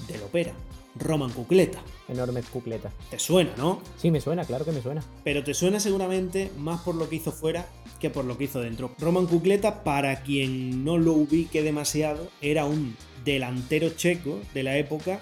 del 0.08 0.24
Opera, 0.24 0.54
Roman 0.96 1.32
Cucleta. 1.32 1.80
Enormes 2.08 2.46
cucletas. 2.48 2.94
Te 3.10 3.20
suena, 3.20 3.52
¿no? 3.58 3.82
Sí, 3.98 4.12
me 4.12 4.22
suena, 4.22 4.44
claro 4.46 4.66
que 4.66 4.72
me 4.72 4.82
suena. 4.82 5.04
pero 5.24 5.44
te 5.44 5.54
suena 5.54 5.80
seguramente 5.80 6.52
más 6.58 6.82
por 6.82 6.96
lo 6.96 7.08
que 7.10 7.18
hizo 7.18 7.32
fuera 7.32 7.68
que 8.00 8.10
por 8.10 8.26
lo 8.26 8.38
que 8.38 8.46
hizo 8.46 8.62
dentro. 8.62 8.92
Roman 9.00 9.28
Cucleta, 9.28 9.84
para 9.84 10.22
quien 10.24 10.84
no 10.84 10.98
lo 10.98 11.14
ubique 11.14 11.62
demasiado, 11.64 12.30
era 12.42 12.66
un 12.66 12.96
delantero 13.26 13.90
checo 13.90 14.40
de 14.54 14.64
la 14.64 14.78
época 14.78 15.20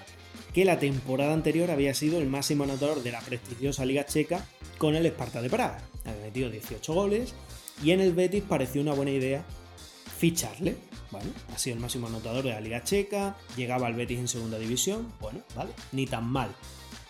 que 0.54 0.64
la 0.66 0.80
temporada 0.80 1.34
anterior 1.34 1.72
había 1.72 1.94
sido 1.94 2.20
el 2.20 2.28
máximo 2.28 2.64
anotador 2.64 3.04
de 3.04 3.12
la 3.12 3.20
prestigiosa 3.20 3.86
Liga 3.86 4.06
Checa 4.06 4.46
con 4.78 4.96
el 4.96 5.06
Esparta 5.06 5.42
de 5.42 5.50
Praga. 5.50 5.80
Había 6.06 6.22
metido 6.22 6.50
18 6.50 6.94
goles 6.94 7.34
y 7.84 7.92
en 7.92 8.02
el 8.02 8.14
Betis 8.14 8.44
pareció 8.48 8.82
una 8.82 8.94
buena 8.94 9.12
idea 9.12 9.44
ficharle. 10.18 10.76
Bueno, 11.12 11.30
ha 11.54 11.58
sido 11.58 11.76
el 11.76 11.82
máximo 11.82 12.08
anotador 12.08 12.44
de 12.44 12.52
la 12.52 12.60
Liga 12.60 12.84
Checa, 12.84 13.38
llegaba 13.56 13.88
al 13.88 13.96
Betis 13.96 14.20
en 14.20 14.28
segunda 14.28 14.60
división, 14.60 15.14
bueno, 15.22 15.40
vale, 15.56 15.72
ni 15.92 16.06
tan 16.06 16.26
mal. 16.26 16.50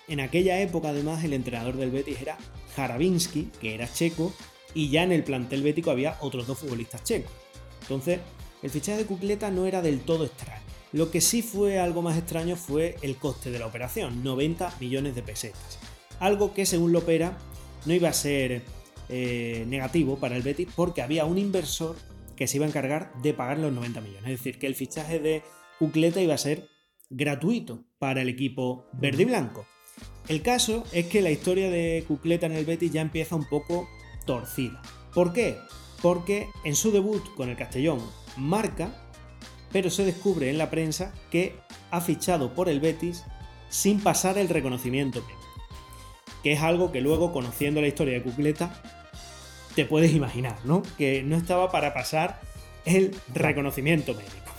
En 0.07 0.19
aquella 0.19 0.61
época, 0.61 0.89
además, 0.89 1.23
el 1.23 1.33
entrenador 1.33 1.77
del 1.77 1.91
Betis 1.91 2.21
era 2.21 2.37
Jarabinsky, 2.75 3.49
que 3.59 3.73
era 3.73 3.91
checo, 3.91 4.33
y 4.73 4.89
ya 4.89 5.03
en 5.03 5.11
el 5.11 5.23
plantel 5.23 5.63
bético 5.63 5.91
había 5.91 6.17
otros 6.21 6.45
dos 6.45 6.59
futbolistas 6.59 7.03
checos. 7.03 7.31
Entonces, 7.81 8.19
el 8.61 8.69
fichaje 8.69 8.99
de 8.99 9.05
Cucleta 9.05 9.49
no 9.49 9.65
era 9.65 9.81
del 9.81 10.01
todo 10.01 10.25
extraño. 10.25 10.61
Lo 10.93 11.11
que 11.11 11.19
sí 11.19 11.41
fue 11.41 11.79
algo 11.79 12.01
más 12.01 12.17
extraño 12.17 12.55
fue 12.55 12.95
el 13.01 13.17
coste 13.17 13.51
de 13.51 13.59
la 13.59 13.65
operación, 13.65 14.23
90 14.23 14.75
millones 14.79 15.15
de 15.15 15.23
pesetas. 15.23 15.79
Algo 16.19 16.53
que, 16.53 16.65
según 16.65 16.91
Lopera, 16.91 17.37
no 17.85 17.93
iba 17.93 18.09
a 18.09 18.13
ser 18.13 18.63
eh, 19.09 19.65
negativo 19.67 20.17
para 20.17 20.35
el 20.35 20.43
Betis 20.43 20.67
porque 20.75 21.01
había 21.01 21.25
un 21.25 21.37
inversor 21.37 21.95
que 22.37 22.47
se 22.47 22.57
iba 22.57 22.65
a 22.65 22.69
encargar 22.69 23.11
de 23.21 23.33
pagar 23.33 23.59
los 23.59 23.73
90 23.73 23.99
millones. 23.99 24.23
Es 24.31 24.39
decir, 24.39 24.59
que 24.59 24.67
el 24.67 24.75
fichaje 24.75 25.19
de 25.19 25.43
Cucleta 25.79 26.21
iba 26.21 26.33
a 26.33 26.37
ser 26.37 26.69
gratuito 27.09 27.83
para 27.99 28.21
el 28.21 28.29
equipo 28.29 28.85
verde 28.93 29.23
y 29.23 29.25
blanco. 29.25 29.65
El 30.27 30.41
caso 30.41 30.83
es 30.91 31.07
que 31.07 31.21
la 31.21 31.31
historia 31.31 31.69
de 31.69 32.03
Cucleta 32.07 32.45
en 32.45 32.51
el 32.53 32.65
Betis 32.65 32.91
ya 32.91 33.01
empieza 33.01 33.35
un 33.35 33.45
poco 33.45 33.87
torcida. 34.25 34.81
¿Por 35.13 35.33
qué? 35.33 35.57
Porque 36.01 36.47
en 36.63 36.75
su 36.75 36.91
debut 36.91 37.23
con 37.35 37.49
el 37.49 37.57
Castellón 37.57 37.99
marca, 38.35 38.93
pero 39.71 39.89
se 39.89 40.05
descubre 40.05 40.49
en 40.49 40.57
la 40.57 40.69
prensa 40.69 41.13
que 41.31 41.55
ha 41.91 42.01
fichado 42.01 42.53
por 42.53 42.69
el 42.69 42.79
Betis 42.79 43.23
sin 43.69 43.99
pasar 43.99 44.37
el 44.37 44.49
reconocimiento. 44.49 45.23
Que 46.43 46.53
es 46.53 46.61
algo 46.61 46.91
que 46.91 47.01
luego, 47.01 47.31
conociendo 47.31 47.81
la 47.81 47.87
historia 47.87 48.15
de 48.15 48.23
Cucleta, 48.23 48.81
te 49.77 49.85
puedes 49.85 50.11
imaginar, 50.11 50.57
¿no? 50.63 50.81
Que 50.97 51.21
no 51.21 51.37
estaba 51.37 51.71
para 51.71 51.93
pasar 51.93 52.41
el 52.85 53.15
reconocimiento 53.31 54.15
médico. 54.15 54.51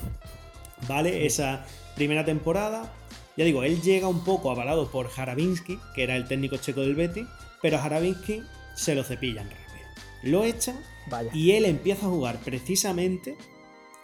¿Vale? 0.86 1.26
Esa 1.26 1.66
primera 1.96 2.24
temporada, 2.24 2.94
ya 3.36 3.44
digo, 3.44 3.64
él 3.64 3.82
llega 3.82 4.06
un 4.06 4.22
poco 4.22 4.52
avalado 4.52 4.92
por 4.92 5.08
Jarabinsky, 5.08 5.80
que 5.92 6.04
era 6.04 6.14
el 6.14 6.28
técnico 6.28 6.58
checo 6.58 6.82
del 6.82 6.94
Betis, 6.94 7.26
pero 7.60 7.78
Jarabinsky 7.78 8.44
se 8.76 8.94
lo 8.94 9.02
cepillan 9.02 9.50
rápido. 9.50 9.88
Lo 10.22 10.44
echan 10.44 10.78
Vaya. 11.10 11.32
y 11.34 11.50
él 11.50 11.64
empieza 11.64 12.06
a 12.06 12.10
jugar 12.10 12.38
precisamente 12.38 13.36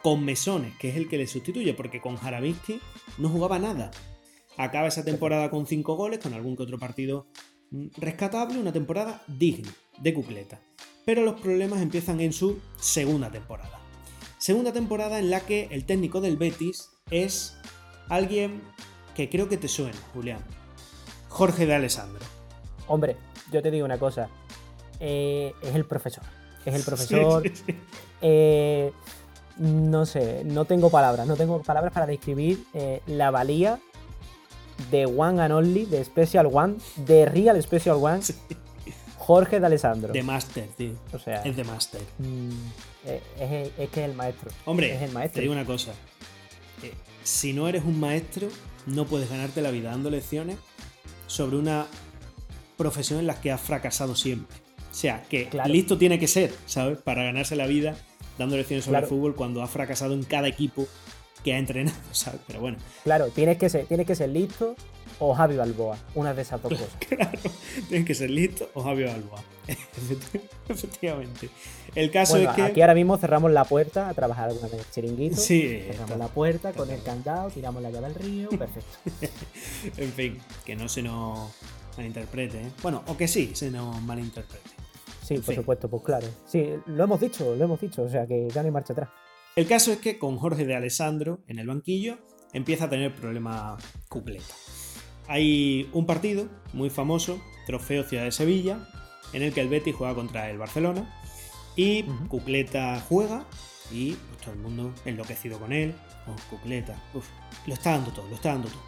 con 0.03 0.25
Mesones, 0.25 0.75
que 0.79 0.89
es 0.89 0.97
el 0.97 1.09
que 1.09 1.19
le 1.19 1.29
sustituye, 1.29 1.75
porque 1.75 2.01
con 2.01 2.17
Jarabinsky 2.17 2.81
no 3.19 3.29
jugaba 3.29 3.61
nada. 3.61 3.93
Acaba 4.57 4.89
esa 4.89 5.05
temporada 5.05 5.49
con 5.49 5.69
5 5.69 5.95
goles, 5.95 6.19
con 6.19 6.35
algún 6.35 6.57
que 6.57 6.65
otro 6.65 6.81
partido 6.81 7.29
mm, 7.71 7.87
rescatable, 7.99 8.59
una 8.59 8.73
temporada 8.73 9.23
digna 9.29 9.73
de 10.01 10.13
Cucleta. 10.13 10.61
Pero 11.05 11.23
los 11.23 11.41
problemas 11.41 11.81
empiezan 11.83 12.21
en 12.21 12.33
su 12.33 12.59
segunda 12.79 13.31
temporada. 13.31 13.79
Segunda 14.39 14.73
temporada 14.73 15.19
en 15.19 15.31
la 15.31 15.41
que 15.41 15.69
el 15.71 15.85
técnico 15.85 16.21
del 16.21 16.37
Betis 16.37 16.91
es 17.11 17.57
alguien 18.09 18.63
que 19.15 19.29
creo 19.31 19.49
que 19.49 19.57
te 19.57 19.69
suena, 19.69 19.97
Julián. 20.13 20.41
Jorge 21.29 21.67
de 21.67 21.75
Alessandro. 21.75 22.25
Hombre, 22.87 23.17
yo 23.53 23.63
te 23.63 23.71
digo 23.71 23.85
una 23.85 23.99
cosa. 23.99 24.29
eh, 25.01 25.53
es 25.63 25.75
el 25.75 25.85
profesor. 25.85 26.25
Es 26.65 26.75
el 26.75 26.83
profesor. 26.83 27.43
Sí, 27.43 27.49
sí, 27.55 27.63
sí. 27.67 27.75
eh, 28.23 28.93
no 29.59 30.07
sé, 30.07 30.43
no 30.45 30.65
tengo 30.65 30.91
palabras. 30.91 31.27
No 31.27 31.37
tengo 31.37 31.63
palabras 31.63 31.93
para 31.93 32.07
describir 32.07 32.65
eh, 32.75 33.03
la 33.07 33.31
valía 33.31 33.81
de 34.91 35.07
One 35.07 35.41
and 35.43 35.53
Only, 35.53 35.85
de 35.87 36.05
Special 36.05 36.49
One, 36.53 36.77
de 36.97 37.27
Real 37.27 37.63
Special 37.63 37.97
One, 37.97 38.21
Jorge 39.27 39.59
de 39.59 39.67
Alessandro. 39.67 40.13
De 40.13 40.23
Master, 40.23 40.69
tío. 40.77 40.93
O 41.13 41.19
sea, 41.19 41.43
Es 41.43 41.57
de 41.57 41.65
Master. 41.65 42.01
mm, 42.19 42.51
eh, 43.07 43.23
es, 43.41 43.71
es 43.85 43.89
que 43.91 44.05
es 44.05 44.11
el 44.11 44.15
maestro. 44.15 44.51
Hombre, 44.67 44.95
es 44.95 45.01
el 45.03 45.09
te 45.09 45.15
maestro. 45.15 45.41
digo 45.41 45.53
una 45.55 45.65
cosa. 45.65 45.93
Eh, 46.83 46.93
si 47.23 47.53
no 47.55 47.67
eres 47.69 47.85
un 47.85 47.99
maestro, 47.99 48.49
no 48.87 49.07
puedes 49.07 49.31
ganarte 49.31 49.63
la 49.63 49.71
vida 49.71 49.91
dando 49.91 50.11
lecciones 50.11 50.57
sobre 51.27 51.57
una 51.57 51.87
profesión 52.77 53.19
en 53.21 53.27
la 53.27 53.41
que 53.41 53.51
has 53.51 53.61
fracasado 53.61 54.15
siempre. 54.15 54.57
O 54.91 54.95
sea, 54.95 55.23
que 55.23 55.49
Claro. 55.49 55.73
listo 55.73 55.97
tiene 55.97 56.19
que 56.19 56.29
ser, 56.29 56.53
¿sabes? 56.67 56.99
Para 56.99 57.23
ganarse 57.25 57.57
la 57.57 57.67
vida 57.67 57.97
dando 58.39 58.57
lecciones 58.57 58.85
sobre 58.85 58.99
Claro. 58.99 59.09
fútbol 59.09 59.35
cuando 59.35 59.63
ha 59.63 59.67
fracasado 59.69 60.13
en 60.13 60.23
cada 60.25 60.49
equipo 60.49 60.87
que 61.43 61.55
ha 61.55 61.59
entrenado, 61.59 61.97
¿sabes? 62.13 62.41
Pero 62.47 62.61
bueno, 62.61 62.77
Claro, 63.05 63.29
tienes 63.29 63.57
que 63.59 63.69
ser, 63.71 63.87
tienes 63.87 64.07
que 64.07 64.15
ser 64.15 64.29
listo 64.29 64.77
o 65.19 65.35
Javi 65.35 65.57
Balboa. 65.57 65.97
Una 66.15 66.33
de 66.35 66.43
esas 66.43 66.61
dos 66.63 66.73
cosas. 66.73 66.89
claro, 67.09 67.39
tienes 67.89 68.07
que 68.07 68.15
ser 68.15 68.31
listo 68.31 68.69
o 68.75 68.83
Javier 68.83 69.09
Balboa. 69.11 69.43
Efecti- 69.69 70.41
Efectivamente. 70.69 71.49
El 71.95 72.11
caso 72.11 72.35
Bueno, 72.35 72.51
es 72.51 72.57
que... 72.57 72.63
aquí 72.63 72.81
ahora 72.81 72.95
mismo 72.95 73.17
cerramos 73.17 73.51
la 73.53 73.65
puerta 73.65 74.09
a 74.09 74.15
trabajar 74.15 74.51
alguna 74.51 74.69
vez 74.69 74.91
chiringuito. 74.91 75.37
Sí, 75.37 75.61
Cerramos 75.87 76.11
está- 76.11 76.17
la 76.17 76.29
puerta 76.29 76.73
con 76.73 76.91
el 76.91 77.03
candado, 77.03 77.51
tiramos 77.51 77.83
la 77.83 77.91
llave 77.91 78.07
al 78.07 78.15
río, 78.15 78.49
perfecto. 78.51 78.99
En 79.97 80.13
fin, 80.13 80.39
que 80.65 80.75
no 80.77 80.89
se 80.89 81.03
nos 81.03 81.51
malinterprete, 81.97 82.61
¿eh? 82.63 82.71
Bueno, 82.83 83.03
o 83.07 83.17
que 83.17 83.29
sí 83.29 83.53
se 83.55 83.71
nos 83.71 84.01
malinterprete. 84.03 84.71
Sí, 85.23 85.35
En 85.35 85.41
por 85.43 85.55
fin. 85.55 85.63
supuesto, 85.63 85.89
pues 85.89 86.03
claro. 86.03 86.27
Sí, 86.47 86.67
lo 86.87 87.05
hemos 87.05 87.21
dicho, 87.21 87.55
lo 87.55 87.65
hemos 87.65 87.81
dicho, 87.81 88.03
o 88.03 88.09
sea 88.09 88.27
que 88.27 88.49
ya 88.53 88.63
no 88.63 88.67
hay 88.67 88.73
marcha 88.73 88.93
atrás. 88.93 89.09
El 89.57 89.67
caso 89.69 89.93
es 89.93 89.99
que 89.99 90.19
con 90.19 90.37
Jorge 90.37 90.67
de 90.67 90.75
Alessandro 90.75 91.39
en 91.47 91.61
el 91.61 91.69
banquillo 91.69 92.19
empieza 92.53 92.85
a 92.87 92.91
tener 92.91 93.15
problemas 93.15 93.83
Cucleta. 94.09 94.45
Hay 95.27 95.89
un 95.93 96.07
partido 96.07 96.47
muy 96.73 96.91
famoso, 96.91 97.41
Trofeo 97.67 98.05
Ciudad 98.05 98.25
de 98.25 98.33
Sevilla, 98.33 98.89
en 99.33 99.43
el 99.43 99.53
que 99.53 99.61
el 99.61 99.69
Betis 99.69 99.95
juega 99.95 100.15
contra 100.15 100.51
el 100.51 100.59
Barcelona 100.59 101.21
y 101.77 102.05
Cucleta 102.29 103.03
juega 103.09 103.45
y 103.91 104.13
pues, 104.13 104.41
todo 104.43 104.55
el 104.55 104.61
mundo 104.61 104.93
enloquecido 105.05 105.59
con 105.59 105.73
él. 105.73 105.95
Oh, 106.27 106.37
Cucleta, 106.51 106.97
uf, 107.15 107.27
lo 107.67 107.75
está 107.75 107.93
dando 107.93 108.13
todo, 108.13 108.29
lo 108.29 108.35
está 108.35 108.51
dando 108.51 108.69
todo. 108.69 108.83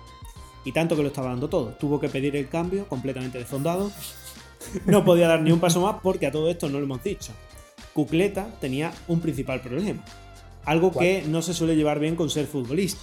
Y 0.65 0.73
tanto 0.73 0.97
que 0.97 1.03
lo 1.03 1.09
estaba 1.09 1.29
dando 1.29 1.49
todo. 1.49 1.69
Tuvo 1.75 2.01
que 2.01 2.09
pedir 2.09 2.35
el 2.37 2.49
cambio 2.49 2.89
completamente 2.89 3.39
desfondado. 3.39 3.91
No 4.85 5.05
podía 5.05 5.29
dar 5.29 5.43
ni 5.43 5.53
un 5.53 5.61
paso 5.61 5.81
más 5.81 5.97
porque 6.03 6.27
a 6.27 6.33
todo 6.33 6.51
esto 6.51 6.69
no 6.69 6.79
lo 6.79 6.85
hemos 6.85 7.05
dicho. 7.05 7.33
Cucleta 7.93 8.49
tenía 8.61 8.93
un 9.07 9.21
principal 9.21 9.61
problema. 9.61 10.05
Algo 10.65 10.91
que 10.91 11.23
no 11.23 11.41
se 11.41 11.55
suele 11.55 11.77
llevar 11.77 12.01
bien 12.01 12.17
con 12.17 12.31
ser 12.31 12.47
futbolista. 12.47 13.01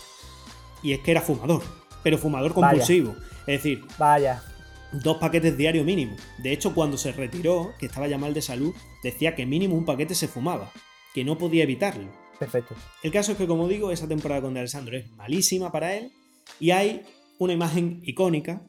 Y 0.82 0.91
es 0.91 1.00
que 1.00 1.12
era 1.12 1.22
fumador. 1.22 1.62
Pero 2.04 2.18
fumador 2.18 2.54
compulsivo. 2.54 3.16
Es 3.42 3.63
decir, 3.63 3.84
Vaya. 3.98 4.44
dos 4.92 5.18
paquetes 5.18 5.58
diario 5.58 5.84
mínimo. 5.84 6.16
De 6.38 6.52
hecho, 6.52 6.74
cuando 6.74 6.98
se 6.98 7.12
retiró, 7.12 7.74
que 7.80 7.86
estaba 7.86 8.08
ya 8.08 8.18
mal 8.18 8.34
de 8.34 8.42
salud, 8.42 8.74
decía 9.02 9.36
que 9.36 9.46
mínimo 9.46 9.76
un 9.76 9.86
paquete 9.86 10.16
se 10.16 10.28
fumaba, 10.28 10.72
que 11.13 11.24
no 11.24 11.38
podía 11.38 11.63
evitarlo. 11.63 12.10
Perfecto. 12.39 12.76
El 13.02 13.12
caso 13.12 13.32
es 13.32 13.38
que, 13.38 13.48
como 13.48 13.68
digo, 13.68 13.92
esa 13.92 14.08
temporada 14.08 14.42
con 14.42 14.54
De 14.54 14.60
Alessandro 14.60 14.98
es 14.98 15.10
malísima 15.12 15.72
para 15.72 15.96
él 15.96 16.12
y 16.60 16.72
hay 16.72 17.04
una 17.39 17.54
imagen 17.54 18.02
icónica, 18.04 18.62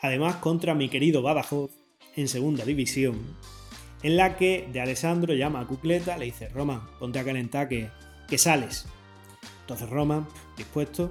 además 0.00 0.36
contra 0.36 0.74
mi 0.74 0.88
querido 0.88 1.22
Badajoz 1.22 1.70
en 2.16 2.28
segunda 2.28 2.64
división, 2.64 3.36
en 4.02 4.16
la 4.16 4.36
que 4.36 4.68
De 4.72 4.80
Alessandro 4.80 5.34
llama 5.34 5.60
a 5.60 5.66
Cucleta, 5.66 6.16
le 6.16 6.26
dice, 6.26 6.48
Roman, 6.48 6.82
ponte 6.98 7.18
a 7.18 7.24
calentar 7.24 7.68
que, 7.68 7.88
que 8.28 8.38
sales. 8.38 8.86
Entonces 9.60 9.88
Roman, 9.88 10.26
dispuesto, 10.56 11.10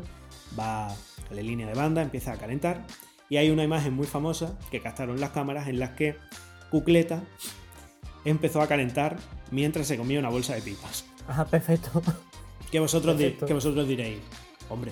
va 0.60 0.94
a 1.32 1.36
la 1.36 1.41
línea 1.41 1.67
de 1.67 1.74
banda, 1.74 2.02
empieza 2.02 2.34
a 2.34 2.38
calentar 2.38 2.86
y 3.30 3.38
hay 3.38 3.50
una 3.50 3.63
imagen 3.63 3.94
muy 3.94 4.08
famosa 4.08 4.58
que 4.70 4.82
captaron 4.82 5.20
las 5.20 5.32
cámaras 5.32 5.67
en 5.67 5.80
las 5.80 5.91
que 5.91 6.17
Cucleta 6.70 7.24
empezó 8.26 8.62
a 8.62 8.67
calentar 8.67 9.17
mientras 9.52 9.88
se 9.88 9.98
comía 9.98 10.20
una 10.20 10.30
bolsa 10.30 10.54
de 10.54 10.62
pipas. 10.62 11.06
Ajá, 11.28 11.46
perfecto. 11.46 12.02
Que 12.72 12.80
vosotros, 12.80 13.15
Perfecto. 13.17 13.46
que 13.46 13.54
vosotros 13.54 13.88
diréis, 13.88 14.20
hombre, 14.70 14.91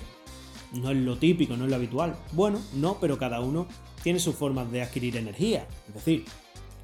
no 0.72 0.90
es 0.90 0.96
lo 0.98 1.16
típico, 1.16 1.56
no 1.56 1.64
es 1.64 1.70
lo 1.70 1.76
habitual. 1.76 2.14
Bueno, 2.32 2.60
no, 2.74 2.98
pero 3.00 3.18
cada 3.18 3.40
uno 3.40 3.66
tiene 4.02 4.18
sus 4.18 4.34
formas 4.34 4.70
de 4.70 4.82
adquirir 4.82 5.16
energía. 5.16 5.66
Es 5.88 5.94
decir, 5.94 6.24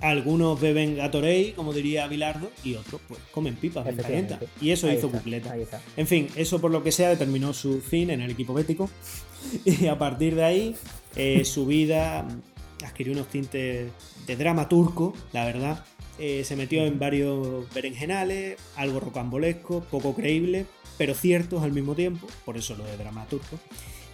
algunos 0.00 0.60
beben 0.60 0.96
Gatorade, 0.96 1.54
como 1.54 1.72
diría 1.72 2.06
Bilardo, 2.06 2.50
y 2.64 2.74
otros 2.74 3.00
pues 3.08 3.20
comen 3.30 3.56
pipas 3.56 3.86
Efectivamente. 3.86 4.34
calientas. 4.34 4.62
Y 4.62 4.70
eso 4.70 4.86
Ahí 4.88 4.96
hizo 4.96 5.10
está, 5.14 5.52
ahí 5.52 5.62
está. 5.62 5.80
En 5.96 6.06
fin, 6.06 6.28
eso 6.36 6.60
por 6.60 6.70
lo 6.70 6.82
que 6.82 6.92
sea 6.92 7.08
determinó 7.10 7.52
su 7.54 7.80
fin 7.80 8.10
en 8.10 8.20
el 8.20 8.30
equipo 8.30 8.54
bético. 8.54 8.90
Y 9.64 9.86
a 9.86 9.96
partir 9.96 10.34
de 10.34 10.44
ahí, 10.44 10.74
eh, 11.14 11.44
su 11.44 11.66
vida 11.66 12.24
mm, 12.24 12.84
adquirió 12.84 13.12
unos 13.12 13.28
tintes 13.28 13.90
de 14.26 14.36
drama 14.36 14.68
turco, 14.68 15.14
la 15.32 15.44
verdad. 15.44 15.84
Eh, 16.18 16.42
se 16.44 16.56
metió 16.56 16.84
en 16.84 16.98
varios 16.98 17.72
berenjenales, 17.74 18.58
algo 18.74 19.00
rocambolesco, 19.00 19.82
poco 19.90 20.14
creíble, 20.14 20.66
pero 20.98 21.14
ciertos 21.14 21.62
al 21.62 21.72
mismo 21.72 21.94
tiempo, 21.94 22.26
por 22.44 22.56
eso 22.56 22.74
lo 22.74 22.84
de 22.84 22.96
drama 22.96 23.26
turco. 23.26 23.58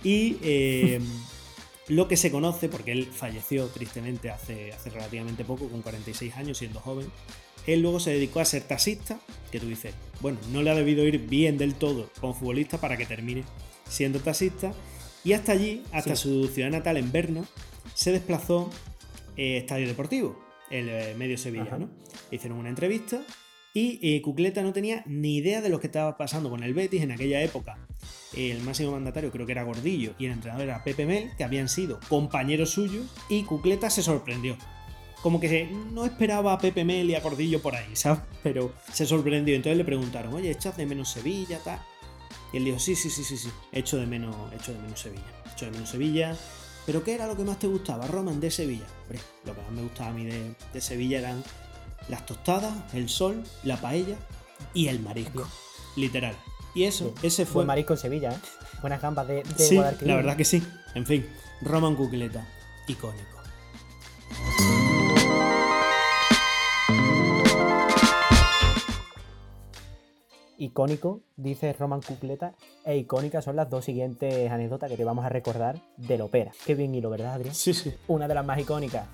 Y 0.04 0.36
eh, 0.42 1.00
lo 1.88 2.08
que 2.08 2.16
se 2.16 2.30
conoce, 2.30 2.68
porque 2.68 2.92
él 2.92 3.06
falleció 3.06 3.66
tristemente 3.66 4.30
hace, 4.30 4.72
hace 4.72 4.90
relativamente 4.90 5.44
poco, 5.44 5.68
con 5.68 5.82
46 5.82 6.36
años, 6.36 6.58
siendo 6.58 6.80
joven, 6.80 7.06
él 7.66 7.80
luego 7.80 8.00
se 8.00 8.10
dedicó 8.10 8.40
a 8.40 8.44
ser 8.44 8.62
taxista, 8.62 9.20
que 9.50 9.60
tú 9.60 9.66
dices, 9.66 9.94
bueno, 10.20 10.38
no 10.50 10.62
le 10.62 10.70
ha 10.70 10.74
debido 10.74 11.04
ir 11.04 11.18
bien 11.18 11.58
del 11.58 11.74
todo 11.74 12.10
como 12.20 12.34
futbolista 12.34 12.78
para 12.78 12.96
que 12.96 13.06
termine 13.06 13.44
siendo 13.88 14.20
taxista. 14.20 14.72
Y 15.24 15.34
hasta 15.34 15.52
allí, 15.52 15.82
hasta 15.92 16.16
su 16.16 16.48
ciudad 16.48 16.70
natal 16.70 16.96
en 16.96 17.12
Berna, 17.12 17.44
se 17.94 18.10
desplazó 18.10 18.70
eh, 19.36 19.58
Estadio 19.58 19.86
Deportivo, 19.86 20.40
el 20.70 20.88
eh, 20.88 21.14
medio 21.16 21.38
Sevilla, 21.38 21.64
Ajá. 21.64 21.78
¿no? 21.78 21.90
Hicieron 22.30 22.58
una 22.58 22.70
entrevista 22.70 23.22
y 23.74 23.98
eh, 24.02 24.20
Cucleta 24.22 24.62
no 24.62 24.72
tenía 24.72 25.02
ni 25.06 25.36
idea 25.36 25.60
de 25.60 25.70
lo 25.70 25.80
que 25.80 25.86
estaba 25.86 26.16
pasando 26.16 26.50
con 26.50 26.62
el 26.62 26.74
Betis 26.74 27.02
en 27.02 27.12
aquella 27.12 27.42
época. 27.42 27.78
El 28.34 28.62
máximo 28.62 28.92
mandatario 28.92 29.30
creo 29.30 29.46
que 29.46 29.52
era 29.52 29.62
Gordillo 29.62 30.14
y 30.18 30.26
el 30.26 30.32
entrenador 30.32 30.64
era 30.64 30.84
Pepe 30.84 31.06
Mel, 31.06 31.30
que 31.36 31.44
habían 31.44 31.68
sido 31.68 31.98
compañeros 32.08 32.70
suyos, 32.70 33.06
y 33.28 33.44
Cucleta 33.44 33.90
se 33.90 34.02
sorprendió. 34.02 34.56
Como 35.22 35.38
que 35.38 35.70
no 35.92 36.04
esperaba 36.04 36.52
a 36.52 36.58
Pepe 36.58 36.84
Mel 36.84 37.08
y 37.08 37.14
a 37.14 37.20
Gordillo 37.20 37.62
por 37.62 37.76
ahí, 37.76 37.94
¿sabes? 37.94 38.22
Pero 38.42 38.72
se 38.92 39.06
sorprendió. 39.06 39.54
Entonces 39.54 39.78
le 39.78 39.84
preguntaron, 39.84 40.34
oye, 40.34 40.50
¿echas 40.50 40.76
de 40.76 40.84
menos 40.84 41.10
Sevilla, 41.10 41.58
tal? 41.64 41.80
Y 42.52 42.58
él 42.58 42.64
dijo, 42.64 42.78
sí, 42.78 42.94
sí, 42.94 43.08
sí, 43.08 43.22
sí, 43.22 43.36
sí, 43.36 43.48
echo 43.70 43.96
de 43.96 44.06
menos, 44.06 44.34
echo 44.52 44.72
de 44.72 44.80
menos 44.80 45.00
Sevilla. 45.00 45.22
Echo 45.52 45.66
de 45.66 45.70
menos 45.70 45.88
Sevilla. 45.88 46.36
¿Pero 46.84 47.04
qué 47.04 47.14
era 47.14 47.28
lo 47.28 47.36
que 47.36 47.44
más 47.44 47.58
te 47.58 47.68
gustaba, 47.68 48.06
Roman, 48.08 48.40
de 48.40 48.50
Sevilla? 48.50 48.86
Hombre, 49.02 49.20
lo 49.46 49.54
que 49.54 49.62
más 49.62 49.70
me 49.70 49.82
gustaba 49.82 50.10
a 50.10 50.12
mí 50.12 50.24
de 50.24 50.80
Sevilla 50.80 51.20
eran 51.20 51.44
las 52.08 52.26
tostadas, 52.26 52.72
el 52.94 53.08
sol, 53.08 53.42
la 53.64 53.76
paella 53.76 54.16
y 54.74 54.88
el 54.88 55.00
marisco. 55.00 55.46
Literal. 55.96 56.34
Y 56.74 56.84
eso, 56.84 57.12
ese 57.22 57.44
fue... 57.44 57.54
Buen 57.56 57.66
marisco 57.68 57.92
en 57.92 57.98
Sevilla, 57.98 58.32
¿eh? 58.32 58.38
Buenas 58.80 59.00
gambas 59.02 59.28
de, 59.28 59.42
de 59.42 59.64
Sí, 59.64 59.76
Guadalquivir. 59.76 60.08
la 60.08 60.16
verdad 60.16 60.36
que 60.36 60.44
sí. 60.44 60.62
En 60.94 61.04
fin, 61.06 61.26
Roman 61.60 61.94
Cucleta, 61.94 62.46
icónico. 62.88 63.38
Icónico, 70.58 71.22
dice 71.36 71.72
Roman 71.72 72.02
Cucleta, 72.02 72.54
e 72.84 72.96
icónicas 72.96 73.44
son 73.44 73.56
las 73.56 73.68
dos 73.68 73.84
siguientes 73.84 74.50
anécdotas 74.50 74.88
que 74.90 74.96
te 74.96 75.04
vamos 75.04 75.24
a 75.24 75.28
recordar 75.28 75.80
del 75.96 76.20
ópera. 76.20 76.52
Qué 76.64 76.74
bien 76.74 76.94
hilo, 76.94 77.10
¿verdad, 77.10 77.34
Adrián? 77.34 77.54
Sí, 77.54 77.74
sí. 77.74 77.92
Una 78.06 78.28
de 78.28 78.34
las 78.34 78.44
más 78.46 78.60
icónicas, 78.60 79.06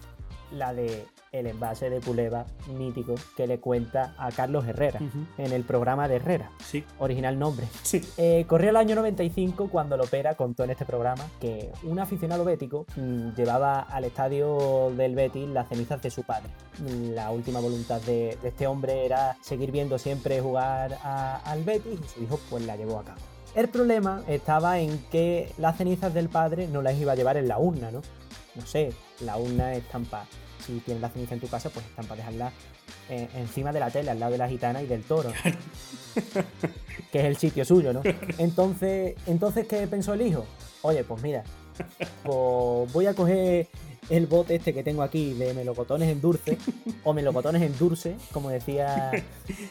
la 0.53 0.73
de 0.75 1.07
el 1.31 1.47
envase 1.47 1.91
de 1.91 2.01
Puleva 2.01 2.47
mítico 2.79 3.15
que 3.37 3.47
le 3.47 3.61
cuenta 3.61 4.15
a 4.17 4.33
Carlos 4.33 4.67
Herrera 4.67 4.99
en 5.37 5.53
el 5.53 5.63
programa 5.63 6.09
de 6.09 6.17
Herrera, 6.17 6.51
Sí, 6.65 6.85
original 6.99 7.39
nombre. 7.39 7.67
sí. 7.83 8.01
Eh, 8.17 8.47
corría 8.49 8.71
el 8.71 8.77
año 8.77 8.95
95 8.97 9.69
cuando 9.69 9.95
el 9.97 10.01
Opera 10.01 10.37
contó 10.37 10.65
en 10.65 10.71
este 10.71 10.87
programa 10.87 11.25
que 11.39 11.71
un 11.83 11.99
aficionado 11.99 12.47
bético 12.47 12.87
mm, 12.97 13.35
llevaba 13.37 13.81
al 13.81 14.05
estadio 14.05 14.91
del 14.97 15.15
Betis 15.15 15.49
las 15.49 15.69
cenizas 15.69 16.01
de 16.01 16.11
su 16.11 16.23
padre. 16.23 16.49
Mm, 16.79 17.11
La 17.15 17.31
última 17.31 17.61
voluntad 17.61 18.01
de, 18.03 18.39
de 18.41 18.49
este 18.49 18.67
hombre 18.67 19.05
era 19.05 19.37
seguir 19.43 19.71
viendo 19.71 19.99
siempre 19.99 20.41
jugar 20.41 20.97
a- 21.05 21.37
al 21.45 21.63
Betis 21.63 22.01
y 22.01 22.09
su 22.09 22.23
hijo 22.25 22.41
pues 22.49 22.65
la 22.65 22.77
llevó 22.77 23.01
a 23.01 23.05
cabo. 23.05 23.19
El 23.55 23.69
problema 23.69 24.23
estaba 24.29 24.79
en 24.79 24.99
que 25.11 25.53
las 25.59 25.77
cenizas 25.77 26.15
del 26.15 26.29
padre 26.31 26.69
no 26.69 26.81
las 26.81 26.97
iba 26.97 27.13
a 27.13 27.17
llevar 27.17 27.37
en 27.37 27.49
la 27.49 27.59
urna, 27.59 27.91
¿no? 27.91 28.01
No 28.59 28.67
sé, 28.67 28.93
la 29.21 29.39
urna 29.39 29.73
estampa. 29.75 30.27
Si 30.67 30.81
tienes 30.81 31.01
la 31.01 31.09
ceniza 31.09 31.35
en 31.35 31.41
tu 31.41 31.49
casa, 31.49 31.71
pues 31.71 31.87
estampa 31.87 32.17
dejarla 32.17 32.53
eh, 33.09 33.29
encima 33.37 33.73
de 33.73 33.81
la 33.81 33.91
tele, 33.91 34.11
al 34.11 34.19
lado 34.19 34.33
de 34.33 34.39
la 34.39 34.49
gitana 34.49 34.83
y 34.83 34.87
del 34.87 35.05
toro. 35.05 35.33
que 37.13 37.21
es 37.21 37.25
el 37.25 37.37
sitio 37.37 37.65
suyo, 37.65 37.93
¿no? 37.93 38.03
Entonces, 38.39 39.15
entonces 39.27 39.67
¿qué 39.69 39.87
pensó 39.87 40.15
el 40.15 40.23
hijo? 40.23 40.45
Oye, 40.83 41.05
pues 41.05 41.23
mira, 41.23 41.45
pues 42.25 42.93
voy 42.93 43.07
a 43.07 43.15
coger 43.15 43.69
el 44.11 44.27
bote 44.27 44.55
este 44.57 44.73
que 44.75 44.83
tengo 44.83 45.03
aquí 45.03 45.35
de 45.35 45.55
melocotones 45.55 46.09
en 46.09 46.21
dulce, 46.21 46.59
o 47.05 47.13
melocotones 47.13 47.63
en 47.63 47.77
dulce, 47.79 48.17
como 48.33 48.51
decía, 48.51 49.11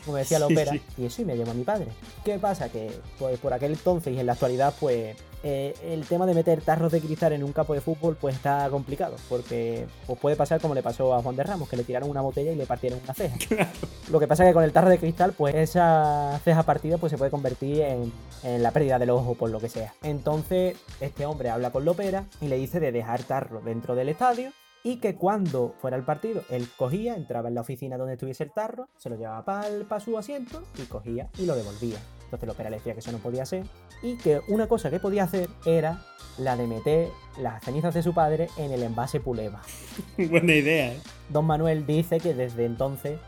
como 0.06 0.18
decía 0.18 0.40
la 0.40 0.48
Sí, 0.48 0.54
ópera, 0.54 0.72
sí. 0.74 0.82
y 0.98 1.06
eso 1.06 1.22
y 1.22 1.26
me 1.26 1.36
llevo 1.36 1.52
a 1.52 1.54
mi 1.54 1.64
padre. 1.64 1.88
¿Qué 2.24 2.38
pasa? 2.40 2.70
Que 2.70 2.92
pues 3.20 3.40
por 3.40 3.54
aquel 3.54 3.72
entonces 3.74 4.14
y 4.16 4.20
en 4.20 4.26
la 4.26 4.34
actualidad, 4.34 4.74
pues 4.80 5.16
eh, 5.44 5.74
el 5.84 6.06
tema 6.06 6.26
de 6.26 6.34
meter 6.34 6.62
tarros 6.62 6.92
de 6.92 7.00
cristal 7.00 7.32
en 7.34 7.44
un 7.44 7.54
campo 7.54 7.74
de 7.74 7.82
fútbol, 7.82 8.18
pues 8.20 8.36
está 8.36 8.68
complicado, 8.70 9.16
porque 9.30 9.86
pues, 10.08 10.20
puede 10.20 10.36
pasar 10.36 10.60
como 10.60 10.74
le 10.74 10.82
pasó 10.84 11.14
a 11.14 11.22
Juan 11.22 11.36
de 11.36 11.44
Ramos, 11.44 11.70
que 11.70 11.78
le 11.78 11.84
tiraron 11.84 12.10
una 12.10 12.22
botella 12.22 12.52
y 12.52 12.56
le 12.56 12.66
partieron 12.66 13.00
una 13.04 13.14
ceja. 13.14 13.38
Lo 14.12 14.20
que 14.20 14.28
pasa 14.28 14.44
es 14.44 14.50
que 14.50 14.54
con 14.54 14.64
el 14.64 14.72
tarro 14.72 14.90
de 14.90 14.98
cristal, 14.98 15.34
pues 15.38 15.54
esa 15.56 16.40
ceja 16.44 16.64
partida 16.64 16.98
pues, 16.98 17.12
se 17.12 17.18
puede 17.18 17.30
convertir 17.32 17.82
en, 17.82 18.12
en 18.44 18.64
la 18.64 18.72
pérdida 18.72 18.98
del 19.00 19.10
ojo, 19.12 19.36
por 19.36 19.50
lo 19.50 19.60
que 19.60 19.70
sea. 19.70 19.94
Entonces, 20.04 20.76
este 21.02 21.26
hombre 21.26 21.50
habla 21.50 21.72
con 21.72 21.86
Lopera 21.86 22.26
y 22.42 22.48
le 22.48 22.58
dice 22.58 22.80
de 22.80 22.92
dejar 22.92 23.24
tarro 23.24 23.62
dentro 23.62 23.96
del 23.96 24.10
estadio 24.18 24.52
y 24.84 24.98
que 24.98 25.16
cuando 25.16 25.76
fuera 25.80 25.96
el 25.96 26.04
partido, 26.04 26.42
él 26.50 26.68
cogía, 26.76 27.16
entraba 27.16 27.50
en 27.50 27.56
la 27.56 27.62
oficina 27.62 27.98
donde 27.98 28.14
estuviese 28.14 28.44
el 28.44 28.52
tarro, 28.52 28.90
se 28.98 29.10
lo 29.10 29.16
llevaba 29.16 29.46
para 29.46 30.00
su 30.00 30.18
asiento 30.18 30.64
y 30.82 30.84
cogía 30.84 31.30
y 31.38 31.46
lo 31.46 31.56
devolvía. 31.56 32.00
Entonces 32.24 32.48
Lopera 32.48 32.70
le 32.70 32.78
decía 32.78 32.94
que 32.94 33.00
eso 33.00 33.12
no 33.12 33.20
podía 33.20 33.46
ser 33.46 33.64
y 34.02 34.18
que 34.18 34.42
una 34.48 34.68
cosa 34.68 34.90
que 34.90 35.00
podía 35.00 35.24
hacer 35.24 35.50
era 35.66 36.02
la 36.40 36.58
de 36.58 36.66
meter 36.68 37.10
las 37.40 37.64
cenizas 37.64 37.94
de 37.94 38.02
su 38.02 38.14
padre 38.14 38.50
en 38.58 38.72
el 38.72 38.82
envase 38.82 39.20
Puleva. 39.20 39.62
Buena 40.18 40.54
idea, 40.54 40.94
¿eh? 40.94 41.00
Don 41.30 41.46
Manuel 41.46 41.86
dice 41.86 42.20
que 42.20 42.34
desde 42.34 42.66
entonces, 42.66 43.20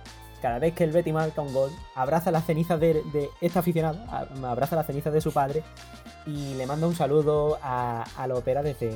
cada 0.42 0.60
vez 0.60 0.74
que 0.74 0.86
el 0.86 0.92
Betty 0.92 1.12
marca 1.12 1.42
un 1.42 1.54
gol, 1.54 1.72
abraza 1.96 2.32
las 2.32 2.46
cenizas 2.46 2.80
de, 2.80 2.96
de 3.14 3.30
este 3.42 3.60
aficionado, 3.60 4.00
abraza 4.46 4.76
las 4.76 4.88
cenizas 4.88 5.14
de 5.14 5.22
su 5.22 5.32
padre 5.32 5.64
y 6.26 6.56
le 6.56 6.66
manda 6.66 6.88
un 6.88 6.96
saludo 6.96 7.60
a, 7.62 8.04
a 8.18 8.28
la 8.28 8.36
ópera 8.36 8.64
desde, 8.64 8.92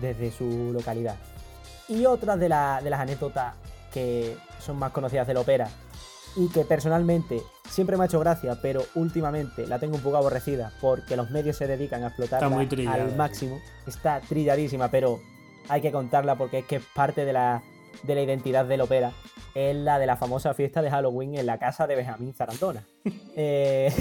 desde 0.00 0.30
su 0.30 0.70
localidad. 0.72 1.16
Y 1.88 2.06
otra 2.06 2.36
de, 2.36 2.48
la- 2.48 2.80
de 2.82 2.90
las 2.90 3.00
anécdotas 3.00 3.54
que 3.92 4.36
son 4.58 4.76
más 4.78 4.92
conocidas 4.92 5.26
de 5.26 5.34
la 5.34 5.40
ópera 5.40 5.68
y 6.36 6.48
que 6.48 6.64
personalmente 6.64 7.42
siempre 7.70 7.96
me 7.96 8.04
ha 8.04 8.06
hecho 8.06 8.18
gracia, 8.18 8.58
pero 8.60 8.82
últimamente 8.96 9.66
la 9.66 9.78
tengo 9.78 9.94
un 9.96 10.02
poco 10.02 10.16
aborrecida 10.16 10.72
porque 10.80 11.16
los 11.16 11.30
medios 11.30 11.56
se 11.56 11.66
dedican 11.66 12.02
a 12.02 12.08
explotarla 12.08 12.68
trillada, 12.68 13.04
al 13.04 13.14
máximo. 13.16 13.60
Está 13.86 14.20
trilladísima, 14.20 14.90
pero 14.90 15.20
hay 15.68 15.80
que 15.80 15.92
contarla 15.92 16.36
porque 16.36 16.60
es 16.60 16.64
que 16.66 16.76
es 16.76 16.82
parte 16.94 17.24
de 17.24 17.32
la, 17.32 17.62
de 18.02 18.14
la 18.16 18.22
identidad 18.22 18.64
del 18.64 18.80
ópera 18.80 19.12
es 19.54 19.76
la 19.76 20.00
de 20.00 20.06
la 20.06 20.16
famosa 20.16 20.52
fiesta 20.52 20.82
de 20.82 20.90
Halloween 20.90 21.36
en 21.36 21.46
la 21.46 21.58
casa 21.58 21.86
de 21.86 21.94
Benjamín 21.94 22.34
Zarandona. 22.34 22.84
Eh, 23.36 23.92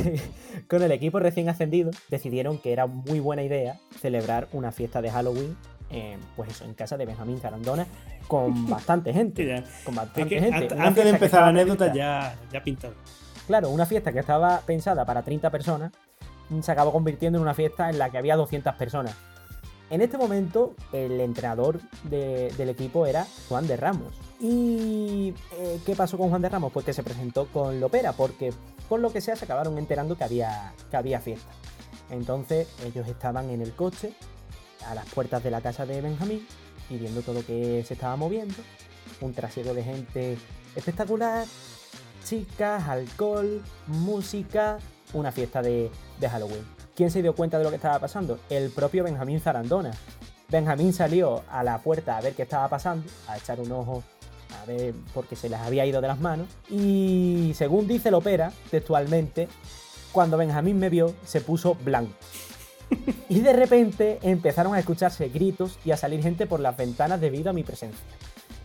con 0.69 0.84
el 0.84 0.91
equipo 0.91 1.17
recién 1.19 1.49
ascendido 1.49 1.89
decidieron 2.10 2.60
que 2.60 2.71
era 2.71 2.86
muy 2.86 3.19
buena 3.19 3.41
idea 3.41 3.79
celebrar 3.99 4.47
una 4.53 4.71
fiesta 4.71 5.01
de 5.01 5.10
Halloween 5.10 5.58
eh, 5.89 6.17
pues 6.36 6.52
eso, 6.52 6.65
en 6.65 6.74
casa 6.74 6.98
de 6.98 7.06
Benjamín 7.06 7.39
Zarandona 7.39 7.86
con 8.28 8.69
bastante 8.69 9.13
gente. 9.13 9.63
Con 9.84 9.96
bastante 9.96 10.39
gente. 10.39 10.76
Antes 10.78 11.04
de 11.04 11.10
empezar 11.10 11.41
la 11.41 11.48
anécdota 11.48 11.93
ya, 11.93 12.36
ya 12.52 12.63
pintado. 12.63 12.93
Claro, 13.48 13.69
una 13.69 13.86
fiesta 13.86 14.12
que 14.12 14.19
estaba 14.19 14.62
pensada 14.65 15.06
para 15.06 15.22
30 15.22 15.50
personas 15.50 15.91
se 16.62 16.72
acabó 16.72 16.91
convirtiendo 16.91 17.38
en 17.38 17.41
una 17.41 17.54
fiesta 17.54 17.89
en 17.89 17.98
la 17.98 18.10
que 18.10 18.17
había 18.17 18.36
200 18.36 18.76
personas. 18.76 19.15
En 19.89 20.02
este 20.02 20.17
momento, 20.17 20.76
el 20.91 21.19
entrenador 21.19 21.80
del 22.04 22.69
equipo 22.69 23.06
era 23.06 23.28
Juan 23.48 23.67
de 23.67 23.78
Ramos. 23.78 24.13
¿Y 24.39 25.34
eh, 25.58 25.80
qué 25.86 25.96
pasó 25.96 26.17
con 26.17 26.30
Juan 26.30 26.41
de 26.41 26.50
Ramos? 26.50 26.72
Pues 26.72 26.86
que 26.86 26.93
se 26.93 27.04
presentó 27.04 27.48
con 27.48 27.80
Lopera, 27.80 28.13
porque 28.13 28.54
por 28.89 29.00
lo 29.00 29.12
que 29.12 29.22
sea 29.22 29.36
se 29.36 29.46
acabaron 29.46 29.78
enterando 29.78 30.17
que 30.17 30.24
había, 30.24 30.74
que 30.89 30.98
había 30.98 31.19
fiesta. 31.19 31.52
Entonces 32.10 32.67
ellos 32.84 33.08
estaban 33.08 33.50
en 33.50 33.62
el 33.62 33.74
coche, 33.74 34.13
a 34.88 34.96
las 34.96 35.06
puertas 35.08 35.43
de 35.43 35.52
la 35.52 35.62
casa 35.62 35.86
de 35.86 36.02
Benjamín, 36.02 36.46
y 36.89 36.98
viendo 36.98 37.22
todo 37.22 37.36
lo 37.36 37.46
que 37.46 37.84
se 37.86 37.93
estaba 37.93 38.15
moviendo. 38.15 38.56
Un 39.22 39.34
trasero 39.34 39.74
de 39.74 39.84
gente 39.84 40.38
espectacular, 40.76 41.46
chicas, 42.24 42.88
alcohol, 42.88 43.62
música, 43.88 44.78
una 45.13 45.32
fiesta 45.32 45.62
de, 45.62 45.91
Halloween. 46.22 46.63
¿Quién 46.96 47.12
se 47.12 47.22
dio 47.22 47.36
cuenta 47.36 47.58
de 47.58 47.63
lo 47.63 47.69
que 47.69 47.76
estaba 47.76 48.00
pasando? 48.00 48.39
El 48.50 48.69
propio 48.69 49.04
Benjamín 49.04 49.39
Zarandona. 49.39 49.91
Benjamín 50.50 50.93
salió 50.93 51.43
a 51.50 51.63
la 51.63 51.80
puerta 51.80 52.17
a 52.17 52.22
ver 52.22 52.34
qué 52.34 52.43
estaba 52.43 52.67
pasando, 52.69 53.10
a 53.28 53.38
echar 53.38 53.60
un 53.60 53.72
ojo 53.72 54.04
a 54.62 54.65
ver 54.65 54.93
porque 55.13 55.36
se 55.36 55.50
les 55.50 55.60
había 55.60 55.86
ido 55.86 56.00
de 56.00 56.08
las 56.08 56.19
manos. 56.19 56.48
Y 56.69 57.54
según 57.56 57.88
dice 57.88 58.10
el 58.10 58.15
ópera, 58.15 58.54
textualmente, 58.69 59.48
cuando 60.12 60.38
Benjamín 60.38 60.80
me 60.80 60.89
vio, 60.89 61.13
se 61.26 61.41
puso 61.41 61.76
blanco. 61.76 62.13
Y 63.30 63.39
de 63.41 63.54
repente 63.54 64.19
empezaron 64.22 64.76
a 64.76 64.80
escucharse 64.80 65.30
gritos 65.30 65.80
y 65.84 65.91
a 65.91 65.98
salir 65.98 66.22
gente 66.22 66.46
por 66.46 66.60
las 66.60 66.78
ventanas 66.78 67.19
debido 67.19 67.50
a 67.50 67.54
mi 67.54 67.63
presencia. 67.63 68.06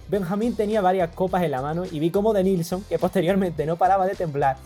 Benjamín 0.09 0.57
tenía 0.57 0.81
varias 0.81 1.11
copas 1.15 1.43
en 1.43 1.51
la 1.51 1.63
mano 1.63 1.85
y 1.91 1.99
vi 1.99 2.11
como 2.11 2.33
de 2.33 2.45
Nilsson, 2.45 2.83
que 2.85 2.99
posteriormente 2.99 3.67
no 3.67 3.77
paraba 3.77 4.07
de 4.07 4.15
temblar, 4.15 4.57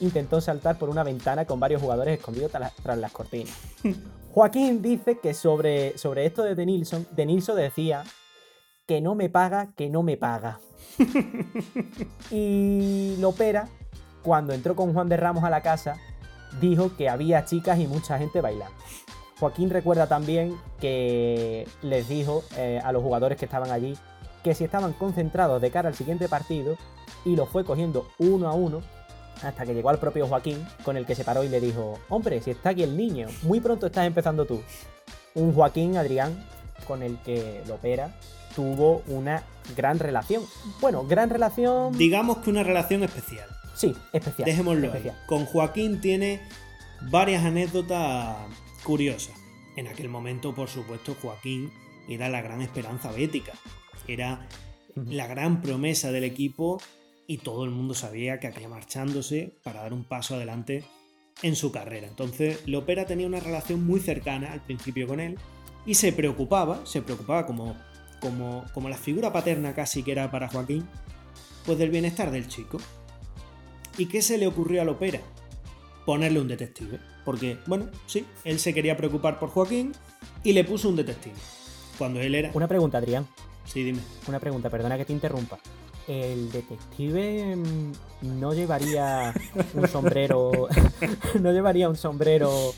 intentó 0.00 0.40
saltar 0.40 0.78
por 0.78 0.88
una 0.88 1.02
ventana 1.02 1.44
con 1.44 1.58
varios 1.58 1.82
jugadores 1.82 2.18
escondidos 2.18 2.52
tras 2.82 2.98
las 2.98 3.12
cortinas. 3.12 3.54
Joaquín 4.32 4.82
dice 4.82 5.18
que 5.18 5.32
sobre, 5.32 5.96
sobre 5.96 6.26
esto 6.26 6.42
de 6.42 6.54
Denilson, 6.54 7.06
Denilson 7.12 7.56
decía 7.56 8.04
que 8.86 9.00
no 9.00 9.14
me 9.14 9.28
paga, 9.28 9.72
que 9.76 9.88
no 9.88 10.02
me 10.02 10.16
paga. 10.16 10.60
y 12.30 13.16
Lopera, 13.18 13.68
cuando 14.22 14.52
entró 14.52 14.76
con 14.76 14.92
Juan 14.92 15.08
de 15.08 15.16
Ramos 15.16 15.42
a 15.42 15.50
la 15.50 15.62
casa, 15.62 15.96
dijo 16.60 16.96
que 16.96 17.08
había 17.08 17.44
chicas 17.44 17.78
y 17.78 17.86
mucha 17.86 18.18
gente 18.18 18.40
bailando. 18.40 18.76
Joaquín 19.38 19.70
recuerda 19.70 20.06
también 20.06 20.56
que 20.80 21.68
les 21.82 22.08
dijo 22.08 22.42
eh, 22.56 22.80
a 22.82 22.92
los 22.92 23.02
jugadores 23.02 23.38
que 23.38 23.44
estaban 23.44 23.70
allí 23.70 23.96
que 24.42 24.54
si 24.54 24.62
estaban 24.62 24.92
concentrados 24.92 25.60
de 25.60 25.72
cara 25.72 25.88
al 25.88 25.96
siguiente 25.96 26.28
partido 26.28 26.76
y 27.24 27.34
lo 27.34 27.46
fue 27.46 27.64
cogiendo 27.64 28.06
uno 28.18 28.48
a 28.48 28.52
uno 28.52 28.80
hasta 29.42 29.66
que 29.66 29.74
llegó 29.74 29.90
al 29.90 29.98
propio 29.98 30.28
Joaquín 30.28 30.64
con 30.84 30.96
el 30.96 31.04
que 31.04 31.16
se 31.16 31.24
paró 31.24 31.42
y 31.42 31.48
le 31.48 31.60
dijo, 31.60 31.98
hombre, 32.08 32.40
si 32.40 32.52
está 32.52 32.70
aquí 32.70 32.84
el 32.84 32.96
niño, 32.96 33.26
muy 33.42 33.60
pronto 33.60 33.86
estás 33.86 34.06
empezando 34.06 34.46
tú. 34.46 34.62
Un 35.34 35.52
Joaquín 35.52 35.96
Adrián 35.96 36.46
con 36.86 37.02
el 37.02 37.18
que 37.18 37.62
Lopera 37.66 38.14
tuvo 38.54 39.02
una 39.08 39.42
gran 39.76 39.98
relación. 39.98 40.44
Bueno, 40.80 41.04
gran 41.04 41.28
relación... 41.28 41.98
Digamos 41.98 42.38
que 42.38 42.50
una 42.50 42.62
relación 42.62 43.02
especial. 43.02 43.48
Sí, 43.76 43.94
especial. 44.12 44.46
Dejémoslo 44.46 44.86
especial. 44.86 45.16
Con 45.26 45.44
Joaquín 45.44 46.00
tiene 46.00 46.40
varias 47.02 47.44
anécdotas 47.44 48.36
curiosas. 48.82 49.34
En 49.76 49.86
aquel 49.86 50.08
momento, 50.08 50.54
por 50.54 50.68
supuesto, 50.68 51.14
Joaquín 51.20 51.70
era 52.08 52.28
la 52.28 52.40
gran 52.40 52.62
esperanza 52.62 53.12
bética. 53.12 53.52
Era 54.08 54.48
la 54.94 55.26
gran 55.26 55.60
promesa 55.60 56.10
del 56.10 56.24
equipo 56.24 56.80
y 57.26 57.38
todo 57.38 57.64
el 57.64 57.70
mundo 57.70 57.94
sabía 57.94 58.40
que 58.40 58.46
acababa 58.46 58.76
marchándose 58.76 59.58
para 59.62 59.82
dar 59.82 59.92
un 59.92 60.04
paso 60.04 60.36
adelante 60.36 60.84
en 61.42 61.54
su 61.54 61.70
carrera. 61.70 62.06
Entonces, 62.06 62.66
Lopera 62.66 63.04
tenía 63.04 63.26
una 63.26 63.40
relación 63.40 63.84
muy 63.84 64.00
cercana 64.00 64.52
al 64.52 64.62
principio 64.62 65.06
con 65.06 65.20
él 65.20 65.36
y 65.84 65.94
se 65.94 66.12
preocupaba, 66.12 66.86
se 66.86 67.02
preocupaba 67.02 67.46
como, 67.46 67.76
como, 68.20 68.64
como 68.72 68.88
la 68.88 68.96
figura 68.96 69.32
paterna 69.32 69.74
casi 69.74 70.02
que 70.02 70.12
era 70.12 70.30
para 70.30 70.48
Joaquín, 70.48 70.88
pues 71.66 71.78
del 71.78 71.90
bienestar 71.90 72.30
del 72.30 72.48
chico. 72.48 72.78
¿Y 73.98 74.06
qué 74.06 74.22
se 74.22 74.38
le 74.38 74.46
ocurrió 74.46 74.82
a 74.82 74.84
Lopera? 74.84 75.20
Ponerle 76.04 76.40
un 76.40 76.48
detective. 76.48 76.98
Porque, 77.24 77.58
bueno, 77.66 77.86
sí, 78.06 78.24
él 78.44 78.58
se 78.58 78.74
quería 78.74 78.96
preocupar 78.96 79.38
por 79.38 79.48
Joaquín 79.48 79.92
y 80.44 80.52
le 80.52 80.64
puso 80.64 80.88
un 80.88 80.96
detective. 80.96 81.34
Cuando 81.98 82.20
él 82.20 82.34
era... 82.34 82.50
Una 82.54 82.68
pregunta, 82.68 82.98
Adrián. 82.98 83.26
Sí, 83.64 83.82
dime. 83.82 84.00
Una 84.28 84.38
pregunta, 84.38 84.70
perdona 84.70 84.96
que 84.96 85.04
te 85.04 85.12
interrumpa. 85.12 85.58
¿El 86.06 86.52
detective 86.52 87.56
mm, 87.56 88.38
no 88.38 88.54
llevaría 88.54 89.34
un 89.74 89.88
sombrero... 89.88 90.68
no 91.40 91.52
llevaría 91.52 91.88
un 91.88 91.96
sombrero 91.96 92.74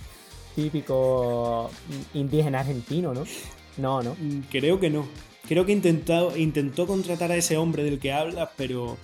típico 0.54 1.70
indígena 2.14 2.60
argentino, 2.60 3.12
¿no? 3.12 3.24
No, 3.76 4.02
¿no? 4.02 4.16
Mm, 4.18 4.40
creo 4.50 4.80
que 4.80 4.88
no. 4.88 5.06
Creo 5.46 5.66
que 5.66 5.72
intentó, 5.72 6.36
intentó 6.36 6.86
contratar 6.86 7.32
a 7.32 7.36
ese 7.36 7.56
hombre 7.56 7.82
del 7.82 7.98
que 7.98 8.12
hablas, 8.12 8.50
pero 8.56 8.96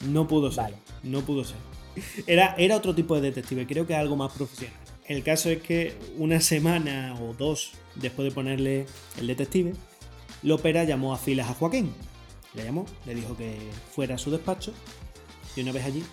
no 0.00 0.26
pudo 0.26 0.50
ser. 0.50 0.74
No 1.02 1.20
pudo 1.22 1.44
ser. 1.44 1.56
Era, 2.26 2.54
era 2.58 2.76
otro 2.76 2.94
tipo 2.94 3.14
de 3.14 3.22
detective, 3.22 3.66
creo 3.66 3.86
que 3.86 3.94
algo 3.94 4.16
más 4.16 4.32
profesional. 4.32 4.76
El 5.06 5.22
caso 5.22 5.50
es 5.50 5.62
que 5.62 5.96
una 6.18 6.40
semana 6.40 7.16
o 7.20 7.32
dos 7.32 7.72
después 7.94 8.28
de 8.28 8.34
ponerle 8.34 8.86
el 9.18 9.26
detective, 9.26 9.72
Lopera 10.42 10.84
llamó 10.84 11.14
a 11.14 11.18
filas 11.18 11.48
a 11.48 11.54
Joaquín. 11.54 11.92
Le 12.54 12.64
llamó, 12.64 12.86
le 13.06 13.14
dijo 13.14 13.36
que 13.36 13.56
fuera 13.92 14.16
a 14.16 14.18
su 14.18 14.30
despacho 14.30 14.72
y 15.54 15.60
una 15.60 15.72
vez 15.72 15.84
allí 15.84 16.04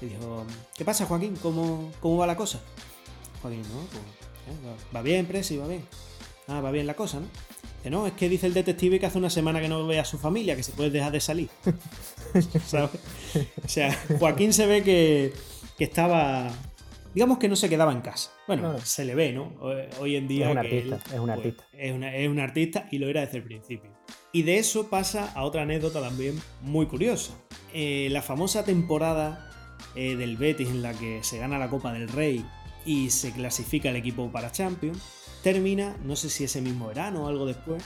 le 0.00 0.08
dijo, 0.08 0.46
¿qué 0.76 0.84
pasa 0.84 1.06
Joaquín? 1.06 1.36
¿Cómo, 1.42 1.92
cómo 2.00 2.16
va 2.18 2.26
la 2.26 2.36
cosa? 2.36 2.60
Joaquín, 3.42 3.62
no, 3.62 3.80
pues, 3.90 4.02
eh, 4.48 4.94
va, 4.94 5.02
bien, 5.02 5.26
Presi, 5.26 5.56
va 5.56 5.66
bien. 5.66 5.84
Ah, 6.48 6.60
va 6.60 6.70
bien 6.70 6.86
la 6.86 6.94
cosa, 6.94 7.20
¿no? 7.20 7.26
Que 7.82 7.90
no, 7.90 8.06
es 8.06 8.12
que 8.12 8.28
dice 8.28 8.46
el 8.46 8.54
detective 8.54 9.00
que 9.00 9.06
hace 9.06 9.18
una 9.18 9.30
semana 9.30 9.60
que 9.60 9.68
no 9.68 9.86
ve 9.86 9.98
a 9.98 10.04
su 10.04 10.18
familia, 10.18 10.54
que 10.54 10.62
se 10.62 10.72
puede 10.72 10.90
dejar 10.90 11.12
de 11.12 11.20
salir. 11.20 11.48
O 12.32 13.68
sea, 13.68 13.92
Joaquín 14.20 14.52
se 14.52 14.66
ve 14.66 14.84
que, 14.84 15.32
estaba. 15.78 16.48
Digamos 17.12 17.38
que 17.38 17.48
no 17.48 17.56
se 17.56 17.68
quedaba 17.68 17.90
en 17.90 18.02
casa. 18.02 18.30
Bueno, 18.46 18.78
se 18.78 19.04
le 19.04 19.16
ve, 19.16 19.32
¿no? 19.32 19.52
Hoy 19.98 20.14
en 20.14 20.28
día. 20.28 20.46
Es 20.46 20.52
un 20.52 20.58
artista, 20.58 20.96
es 21.06 21.18
un 21.18 21.26
pues, 21.26 21.38
artista. 21.38 21.64
Es, 21.72 22.28
un 22.28 22.38
artista 22.38 22.88
y 22.92 22.98
lo 22.98 23.08
era 23.08 23.22
desde 23.22 23.38
el 23.38 23.42
principio. 23.42 23.90
Y 24.32 24.42
de 24.42 24.58
eso 24.58 24.88
pasa 24.88 25.32
a 25.34 25.42
otra 25.42 25.62
anécdota 25.62 26.00
también 26.00 26.40
muy 26.60 26.86
curiosa. 26.86 27.32
Eh, 27.72 28.08
la 28.12 28.22
famosa 28.22 28.64
temporada 28.64 29.50
eh, 29.96 30.14
del 30.14 30.36
Betis 30.36 30.68
en 30.68 30.82
la 30.82 30.92
que 30.92 31.24
se 31.24 31.38
gana 31.38 31.58
la 31.58 31.68
Copa 31.68 31.92
del 31.92 32.08
Rey 32.08 32.44
y 32.84 33.10
se 33.10 33.32
clasifica 33.32 33.90
el 33.90 33.96
equipo 33.96 34.30
para 34.30 34.52
Champions, 34.52 35.02
termina, 35.42 35.96
no 36.04 36.16
sé 36.16 36.30
si 36.30 36.44
ese 36.44 36.60
mismo 36.60 36.88
verano 36.88 37.24
o 37.24 37.28
algo 37.28 37.46
después, 37.46 37.82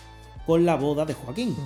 con 0.46 0.64
la 0.64 0.76
boda 0.76 1.04
de 1.04 1.14
Joaquín, 1.14 1.56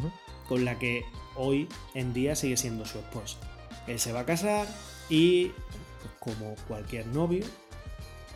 con 0.48 0.64
la 0.64 0.78
que 0.78 1.04
hoy 1.36 1.68
en 1.94 2.12
día 2.12 2.36
sigue 2.36 2.56
siendo 2.56 2.84
su 2.84 2.98
esposa. 2.98 3.38
Él 3.86 3.98
se 3.98 4.12
va 4.12 4.20
a 4.20 4.26
casar 4.26 4.66
y, 5.08 5.48
pues, 5.48 6.12
como 6.36 6.54
cualquier 6.66 7.06
novio, 7.06 7.44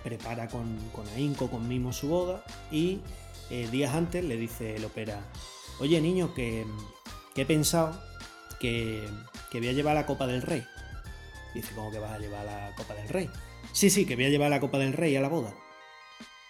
prepara 0.02 0.48
con, 0.48 0.76
con 0.92 1.06
ahínco, 1.08 1.50
con 1.50 1.68
mimo 1.68 1.92
su 1.92 2.08
boda 2.08 2.44
y 2.70 3.00
eh, 3.50 3.68
días 3.70 3.94
antes 3.94 4.24
le 4.24 4.36
dice 4.36 4.76
el 4.76 4.84
ópera, 4.84 5.20
oye 5.78 6.00
niño, 6.00 6.34
que, 6.34 6.64
he 7.36 7.44
pensado 7.44 8.00
que, 8.58 9.06
que 9.50 9.58
voy 9.58 9.68
a 9.68 9.72
llevar 9.72 9.94
la 9.94 10.06
Copa 10.06 10.26
del 10.26 10.42
Rey. 10.42 10.64
Dice, 11.54 11.74
¿cómo 11.74 11.90
que 11.90 11.98
vas 11.98 12.12
a 12.12 12.18
llevar 12.18 12.46
la 12.46 12.72
Copa 12.76 12.94
del 12.94 13.08
Rey? 13.08 13.28
Sí, 13.72 13.90
sí, 13.90 14.06
que 14.06 14.16
voy 14.16 14.24
a 14.24 14.30
llevar 14.30 14.50
la 14.50 14.60
Copa 14.60 14.78
del 14.78 14.94
Rey 14.94 15.14
a 15.16 15.20
la 15.20 15.28
boda. 15.28 15.54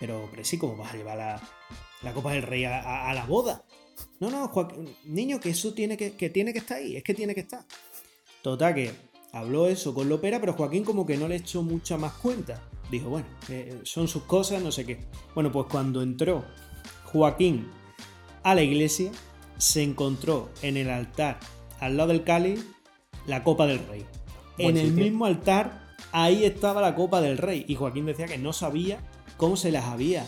Pero, 0.02 0.28
pero 0.32 0.44
sí, 0.44 0.58
¿cómo 0.58 0.76
vas 0.76 0.92
a 0.92 0.96
llevar 0.96 1.16
la, 2.02 2.12
Copa 2.12 2.32
del 2.32 2.42
Rey 2.42 2.64
a, 2.64 3.12
la 3.14 3.24
boda? 3.24 3.64
No, 4.18 4.30
no, 4.30 4.48
Joaquín, 4.48 4.96
niño, 5.04 5.38
que 5.38 5.50
eso 5.50 5.74
tiene 5.74 5.96
que, 5.96 6.16
que 6.16 6.28
tiene 6.28 6.52
que 6.52 6.58
estar 6.58 6.78
ahí, 6.78 6.96
es 6.96 7.04
que 7.04 7.14
tiene 7.14 7.36
que 7.36 7.42
estar. 7.42 7.64
Total, 8.42 8.74
que 8.74 8.90
habló 9.30 9.68
eso 9.68 9.94
con 9.94 10.08
Lopera, 10.08 10.40
pero 10.40 10.54
Joaquín 10.54 10.82
como 10.82 11.06
que 11.06 11.16
no 11.16 11.28
le 11.28 11.36
echó 11.36 11.62
mucha 11.62 11.98
más 11.98 12.14
cuenta. 12.14 12.60
Dijo, 12.90 13.10
bueno, 13.10 13.28
eh, 13.48 13.78
son 13.84 14.08
sus 14.08 14.24
cosas, 14.24 14.60
no 14.60 14.72
sé 14.72 14.84
qué. 14.84 15.06
Bueno, 15.36 15.52
pues 15.52 15.68
cuando 15.70 16.02
entró 16.02 16.44
Joaquín 17.04 17.70
a 18.42 18.56
la 18.56 18.62
iglesia, 18.62 19.12
se 19.56 19.84
encontró 19.84 20.50
en 20.62 20.78
el 20.78 20.90
altar, 20.90 21.38
al 21.78 21.96
lado 21.96 22.08
del 22.08 22.24
cáliz, 22.24 22.66
la 23.24 23.44
copa 23.44 23.68
del 23.68 23.78
rey. 23.86 24.04
en 24.58 24.78
el 24.78 24.94
mismo 24.94 25.26
altar, 25.26 25.94
ahí 26.10 26.44
estaba 26.44 26.80
la 26.80 26.96
copa 26.96 27.20
del 27.20 27.38
rey. 27.38 27.64
Y 27.68 27.76
Joaquín 27.76 28.06
decía 28.06 28.26
que 28.26 28.36
no 28.36 28.52
sabía 28.52 28.98
cómo 29.36 29.56
se 29.56 29.72
las 29.72 29.84
había 29.86 30.26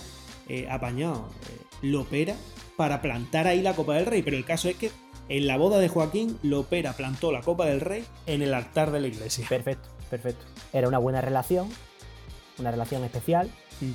eh, 0.49 0.67
apañado 0.71 1.29
eh, 1.51 1.61
Lopera 1.83 2.35
para 2.77 3.01
plantar 3.03 3.47
ahí 3.47 3.63
la 3.63 3.75
copa 3.75 3.95
del 3.95 4.07
rey. 4.07 4.23
Pero 4.23 4.37
el 4.37 4.45
caso 4.45 4.69
es 4.69 4.77
que 4.77 4.91
En 5.29 5.47
la 5.47 5.57
boda 5.57 5.79
de 5.79 5.89
Joaquín, 5.89 6.39
Lopera 6.43 6.93
plantó 6.93 7.33
la 7.33 7.41
copa 7.41 7.65
del 7.65 7.81
rey 7.81 8.05
en 8.27 8.43
el 8.43 8.53
altar 8.53 8.91
de 8.91 9.01
la 9.01 9.07
iglesia. 9.07 9.47
Perfecto, 9.49 9.89
perfecto. 10.11 10.45
Era 10.71 10.87
una 10.87 10.99
buena 10.99 11.23
relación, 11.23 11.71
una 12.59 12.71
relación 12.71 13.03
especial, 13.05 13.49
Mm. 13.81 13.93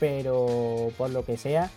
pero 0.00 0.90
por 0.98 1.10
lo 1.10 1.24
que 1.24 1.36
sea, 1.36 1.70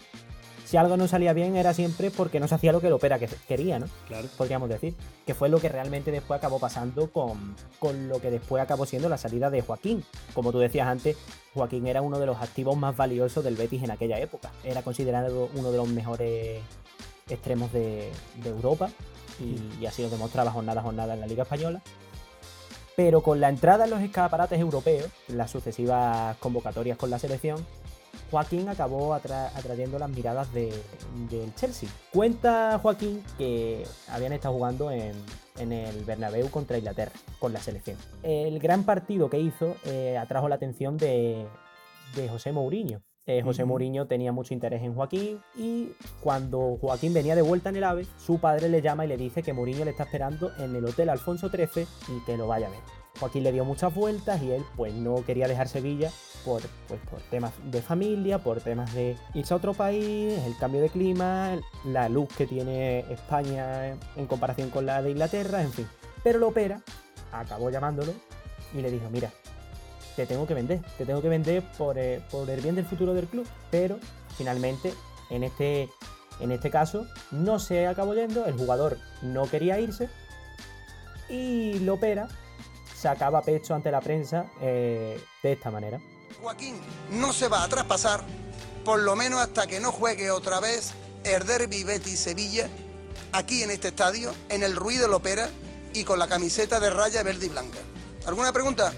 si 0.71 0.77
algo 0.77 0.95
no 0.95 1.05
salía 1.05 1.33
bien 1.33 1.57
era 1.57 1.73
siempre 1.73 2.11
porque 2.11 2.39
no 2.39 2.47
se 2.47 2.55
hacía 2.55 2.71
lo 2.71 2.79
que 2.79 2.89
Lopera 2.89 3.19
que- 3.19 3.27
quería, 3.45 3.77
¿no? 3.77 3.87
Claro. 4.07 4.29
Podríamos 4.37 4.69
decir. 4.69 4.95
Que 5.25 5.33
fue 5.33 5.49
lo 5.49 5.59
que 5.59 5.67
realmente 5.67 6.11
después 6.11 6.37
acabó 6.37 6.59
pasando 6.59 7.11
con, 7.11 7.57
con 7.77 8.07
lo 8.07 8.21
que 8.21 8.31
después 8.31 8.63
acabó 8.63 8.85
siendo 8.85 9.09
la 9.09 9.17
salida 9.17 9.49
de 9.49 9.61
Joaquín. 9.61 10.05
Como 10.33 10.53
tú 10.53 10.59
decías 10.59 10.87
antes, 10.87 11.17
Joaquín 11.53 11.85
era 11.87 12.01
uno 12.01 12.19
de 12.19 12.25
los 12.25 12.41
activos 12.41 12.77
más 12.77 12.95
valiosos 12.95 13.43
del 13.43 13.57
Betis 13.57 13.83
en 13.83 13.91
aquella 13.91 14.17
época. 14.19 14.49
Era 14.63 14.81
considerado 14.81 15.49
uno 15.55 15.71
de 15.71 15.77
los 15.77 15.89
mejores 15.89 16.61
extremos 17.29 17.73
de, 17.73 18.09
de 18.41 18.49
Europa 18.49 18.89
y, 19.41 19.81
y 19.83 19.85
así 19.87 20.01
lo 20.03 20.09
demostraba 20.09 20.51
jornada 20.51 20.79
a 20.79 20.83
jornada 20.85 21.15
en 21.15 21.19
la 21.19 21.27
Liga 21.27 21.43
Española. 21.43 21.81
Pero 22.95 23.21
con 23.23 23.41
la 23.41 23.49
entrada 23.49 23.83
en 23.85 23.89
los 23.91 24.01
escaparates 24.01 24.57
europeos, 24.59 25.09
las 25.27 25.51
sucesivas 25.51 26.37
convocatorias 26.37 26.97
con 26.97 27.09
la 27.09 27.19
selección, 27.19 27.65
Joaquín 28.31 28.69
acabó 28.69 29.13
atra- 29.13 29.51
atrayendo 29.55 29.99
las 29.99 30.09
miradas 30.09 30.51
de- 30.53 30.73
del 31.29 31.53
Chelsea. 31.55 31.89
Cuenta 32.13 32.79
Joaquín 32.81 33.23
que 33.37 33.83
habían 34.09 34.33
estado 34.33 34.53
jugando 34.55 34.89
en, 34.89 35.11
en 35.59 35.71
el 35.73 36.03
Bernabéu 36.05 36.49
contra 36.49 36.77
Inglaterra 36.77 37.11
con 37.39 37.51
la 37.53 37.59
selección. 37.59 37.97
El 38.23 38.57
gran 38.59 38.83
partido 38.85 39.29
que 39.29 39.39
hizo 39.39 39.75
eh, 39.85 40.17
atrajo 40.17 40.47
la 40.49 40.55
atención 40.55 40.97
de, 40.97 41.45
de 42.15 42.29
José 42.29 42.51
Mourinho. 42.51 43.01
Eh, 43.27 43.43
José. 43.43 43.65
Mourinho 43.65 44.07
tenía 44.07 44.31
mucho 44.31 44.53
interés 44.55 44.81
en 44.81 44.95
Joaquín 44.95 45.39
y 45.55 45.91
cuando 46.21 46.77
Joaquín 46.81 47.13
venía 47.13 47.35
de 47.35 47.43
vuelta 47.43 47.69
en 47.69 47.75
el 47.75 47.83
AVE, 47.83 48.07
su 48.17 48.39
padre 48.39 48.67
le 48.67 48.81
llama 48.81 49.05
y 49.05 49.09
le 49.09 49.15
dice 49.15 49.43
que 49.43 49.53
Mourinho 49.53 49.85
le 49.85 49.91
está 49.91 50.03
esperando 50.03 50.51
en 50.57 50.75
el 50.75 50.83
Hotel 50.85 51.07
Alfonso 51.09 51.49
XIII 51.49 51.85
y 52.09 52.25
que 52.25 52.35
lo 52.35 52.47
vaya 52.47 52.65
a 52.67 52.71
ver. 52.71 52.79
Joaquín 53.21 53.43
le 53.43 53.51
dio 53.51 53.63
muchas 53.63 53.93
vueltas 53.93 54.41
y 54.41 54.51
él 54.51 54.65
pues 54.75 54.93
no 54.95 55.23
quería 55.23 55.47
dejar 55.47 55.67
Sevilla 55.67 56.11
por, 56.43 56.63
pues, 56.87 56.99
por 57.01 57.21
temas 57.29 57.53
de 57.63 57.79
familia, 57.83 58.39
por 58.39 58.61
temas 58.61 58.91
de 58.95 59.15
irse 59.35 59.53
a 59.53 59.57
otro 59.57 59.75
país, 59.75 60.33
el 60.43 60.57
cambio 60.57 60.81
de 60.81 60.89
clima, 60.89 61.55
la 61.85 62.09
luz 62.09 62.29
que 62.35 62.47
tiene 62.47 63.01
España 63.11 63.95
en 64.15 64.25
comparación 64.25 64.71
con 64.71 64.87
la 64.87 65.03
de 65.03 65.11
Inglaterra, 65.11 65.61
en 65.61 65.71
fin. 65.71 65.87
Pero 66.23 66.39
Lopera 66.39 66.81
acabó 67.31 67.69
llamándolo 67.69 68.11
y 68.73 68.81
le 68.81 68.89
dijo, 68.89 69.07
mira, 69.11 69.31
te 70.15 70.25
tengo 70.25 70.47
que 70.47 70.55
vender, 70.55 70.81
te 70.97 71.05
tengo 71.05 71.21
que 71.21 71.29
vender 71.29 71.63
por, 71.77 71.99
eh, 71.99 72.23
por 72.31 72.49
el 72.49 72.59
bien 72.59 72.73
del 72.73 72.85
futuro 72.85 73.13
del 73.13 73.27
club. 73.27 73.47
Pero 73.69 73.99
finalmente, 74.35 74.95
en 75.29 75.43
este, 75.43 75.89
en 76.39 76.51
este 76.51 76.71
caso, 76.71 77.05
no 77.29 77.59
se 77.59 77.85
acabó 77.85 78.15
yendo, 78.15 78.47
el 78.47 78.57
jugador 78.57 78.97
no 79.21 79.47
quería 79.47 79.79
irse 79.79 80.09
y 81.29 81.79
Lopera 81.79 82.27
sacaba 83.01 83.41
pecho 83.41 83.73
ante 83.73 83.89
la 83.89 83.99
prensa 83.99 84.45
eh, 84.61 85.19
de 85.41 85.51
esta 85.51 85.71
manera. 85.71 85.99
Joaquín 86.41 86.79
no 87.09 87.33
se 87.33 87.47
va 87.47 87.63
a 87.63 87.67
traspasar, 87.67 88.21
por 88.85 88.99
lo 88.99 89.15
menos 89.15 89.41
hasta 89.41 89.65
que 89.65 89.79
no 89.79 89.91
juegue 89.91 90.29
otra 90.29 90.59
vez 90.59 90.93
el 91.23 91.45
Derby 91.45 91.83
Betis 91.83 92.19
Sevilla, 92.19 92.69
aquí 93.31 93.63
en 93.63 93.71
este 93.71 93.87
estadio, 93.89 94.33
en 94.49 94.61
el 94.61 94.75
Ruido 94.75 95.07
Lopera 95.07 95.49
y 95.93 96.03
con 96.03 96.19
la 96.19 96.27
camiseta 96.27 96.79
de 96.79 96.91
raya 96.91 97.23
verde 97.23 97.47
y 97.47 97.49
blanca. 97.49 97.79
¿Alguna 98.27 98.53
pregunta? 98.53 98.93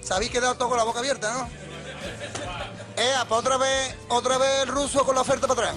Se 0.00 0.14
habéis 0.14 0.30
quedado 0.30 0.54
todo 0.54 0.70
con 0.70 0.78
la 0.78 0.84
boca 0.84 1.00
abierta, 1.00 1.32
¿no? 1.34 1.48
Eh, 2.96 3.14
pues 3.28 3.40
otra 3.40 3.58
vez, 3.58 3.94
otra 4.08 4.38
vez 4.38 4.62
el 4.62 4.68
ruso 4.68 5.04
con 5.04 5.14
la 5.14 5.20
oferta 5.20 5.46
para 5.46 5.70
atrás. 5.70 5.76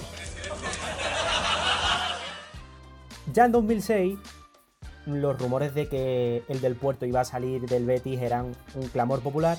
Ya 3.32 3.44
en 3.44 3.52
2006, 3.52 4.18
los 5.06 5.38
rumores 5.38 5.74
de 5.74 5.88
que 5.88 6.42
el 6.48 6.60
del 6.60 6.76
puerto 6.76 7.06
iba 7.06 7.20
a 7.20 7.24
salir 7.24 7.62
del 7.62 7.86
Betis 7.86 8.20
eran 8.20 8.52
un 8.74 8.88
clamor 8.88 9.20
popular 9.20 9.56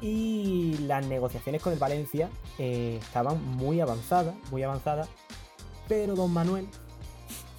y 0.00 0.76
las 0.86 1.04
negociaciones 1.06 1.62
con 1.62 1.72
el 1.72 1.78
Valencia 1.78 2.28
eh, 2.58 2.98
estaban 3.00 3.42
muy 3.56 3.80
avanzadas, 3.80 4.34
muy 4.50 4.62
avanzadas, 4.62 5.08
pero 5.88 6.14
don 6.14 6.32
Manuel 6.32 6.68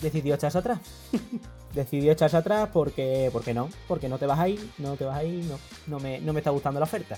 decidió 0.01 0.35
echarse 0.35 0.57
atrás. 0.57 0.79
decidió 1.73 2.11
echarse 2.11 2.37
atrás 2.37 2.69
porque, 2.71 3.29
porque 3.31 3.53
no, 3.53 3.69
porque 3.87 4.09
no 4.09 4.17
te 4.17 4.25
vas 4.25 4.39
a 4.39 4.47
ir, 4.47 4.71
no 4.77 4.95
te 4.95 5.05
vas 5.05 5.17
a 5.17 5.23
ir, 5.23 5.45
no, 5.45 5.59
no, 5.87 5.99
me, 5.99 6.19
no 6.19 6.33
me 6.33 6.39
está 6.39 6.51
gustando 6.51 6.79
la 6.79 6.85
oferta. 6.85 7.17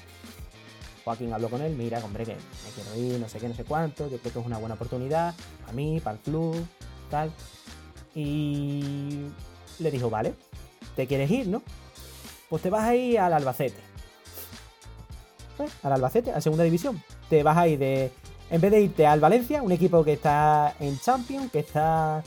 Joaquín 1.04 1.34
habló 1.34 1.50
con 1.50 1.62
él, 1.62 1.76
mira, 1.76 2.04
hombre, 2.04 2.26
que 2.26 2.34
me 2.36 2.72
quiero 2.76 2.96
ir, 2.96 3.20
no 3.20 3.28
sé 3.28 3.40
qué, 3.40 3.48
no 3.48 3.56
sé 3.56 3.64
cuánto, 3.64 4.08
yo 4.08 4.18
creo 4.20 4.34
que 4.34 4.40
es 4.40 4.46
una 4.46 4.58
buena 4.58 4.76
oportunidad 4.76 5.34
para 5.62 5.74
mí, 5.74 6.00
para 6.00 6.18
el 6.18 6.22
club, 6.22 6.66
tal. 7.10 7.32
Y 8.14 9.26
le 9.80 9.92
dijo, 9.92 10.10
vale, 10.10 10.34
te 10.96 11.08
quieres 11.08 11.30
ir, 11.32 11.48
¿no? 11.48 11.62
Pues 12.50 12.62
te 12.64 12.70
vas 12.70 12.84
a 12.84 12.96
ir 12.96 13.20
al 13.20 13.34
Albacete. 13.34 13.80
¿Eh? 15.60 15.68
Al 15.84 15.94
Albacete, 15.94 16.32
a 16.32 16.42
segunda 16.42 16.64
división. 16.64 17.02
Te 17.30 17.44
vas 17.44 17.58
a 17.58 17.68
ir 17.68 17.80
de. 17.80 18.12
En 18.50 18.60
vez 18.60 18.72
de 18.72 18.82
irte 18.82 19.08
al 19.08 19.20
Valencia, 19.22 19.62
un 19.64 19.72
equipo 19.72 20.04
que 20.04 20.14
está 20.14 20.76
en 20.80 21.00
Champions, 21.00 21.52
que 21.52 21.60
está. 21.60 22.22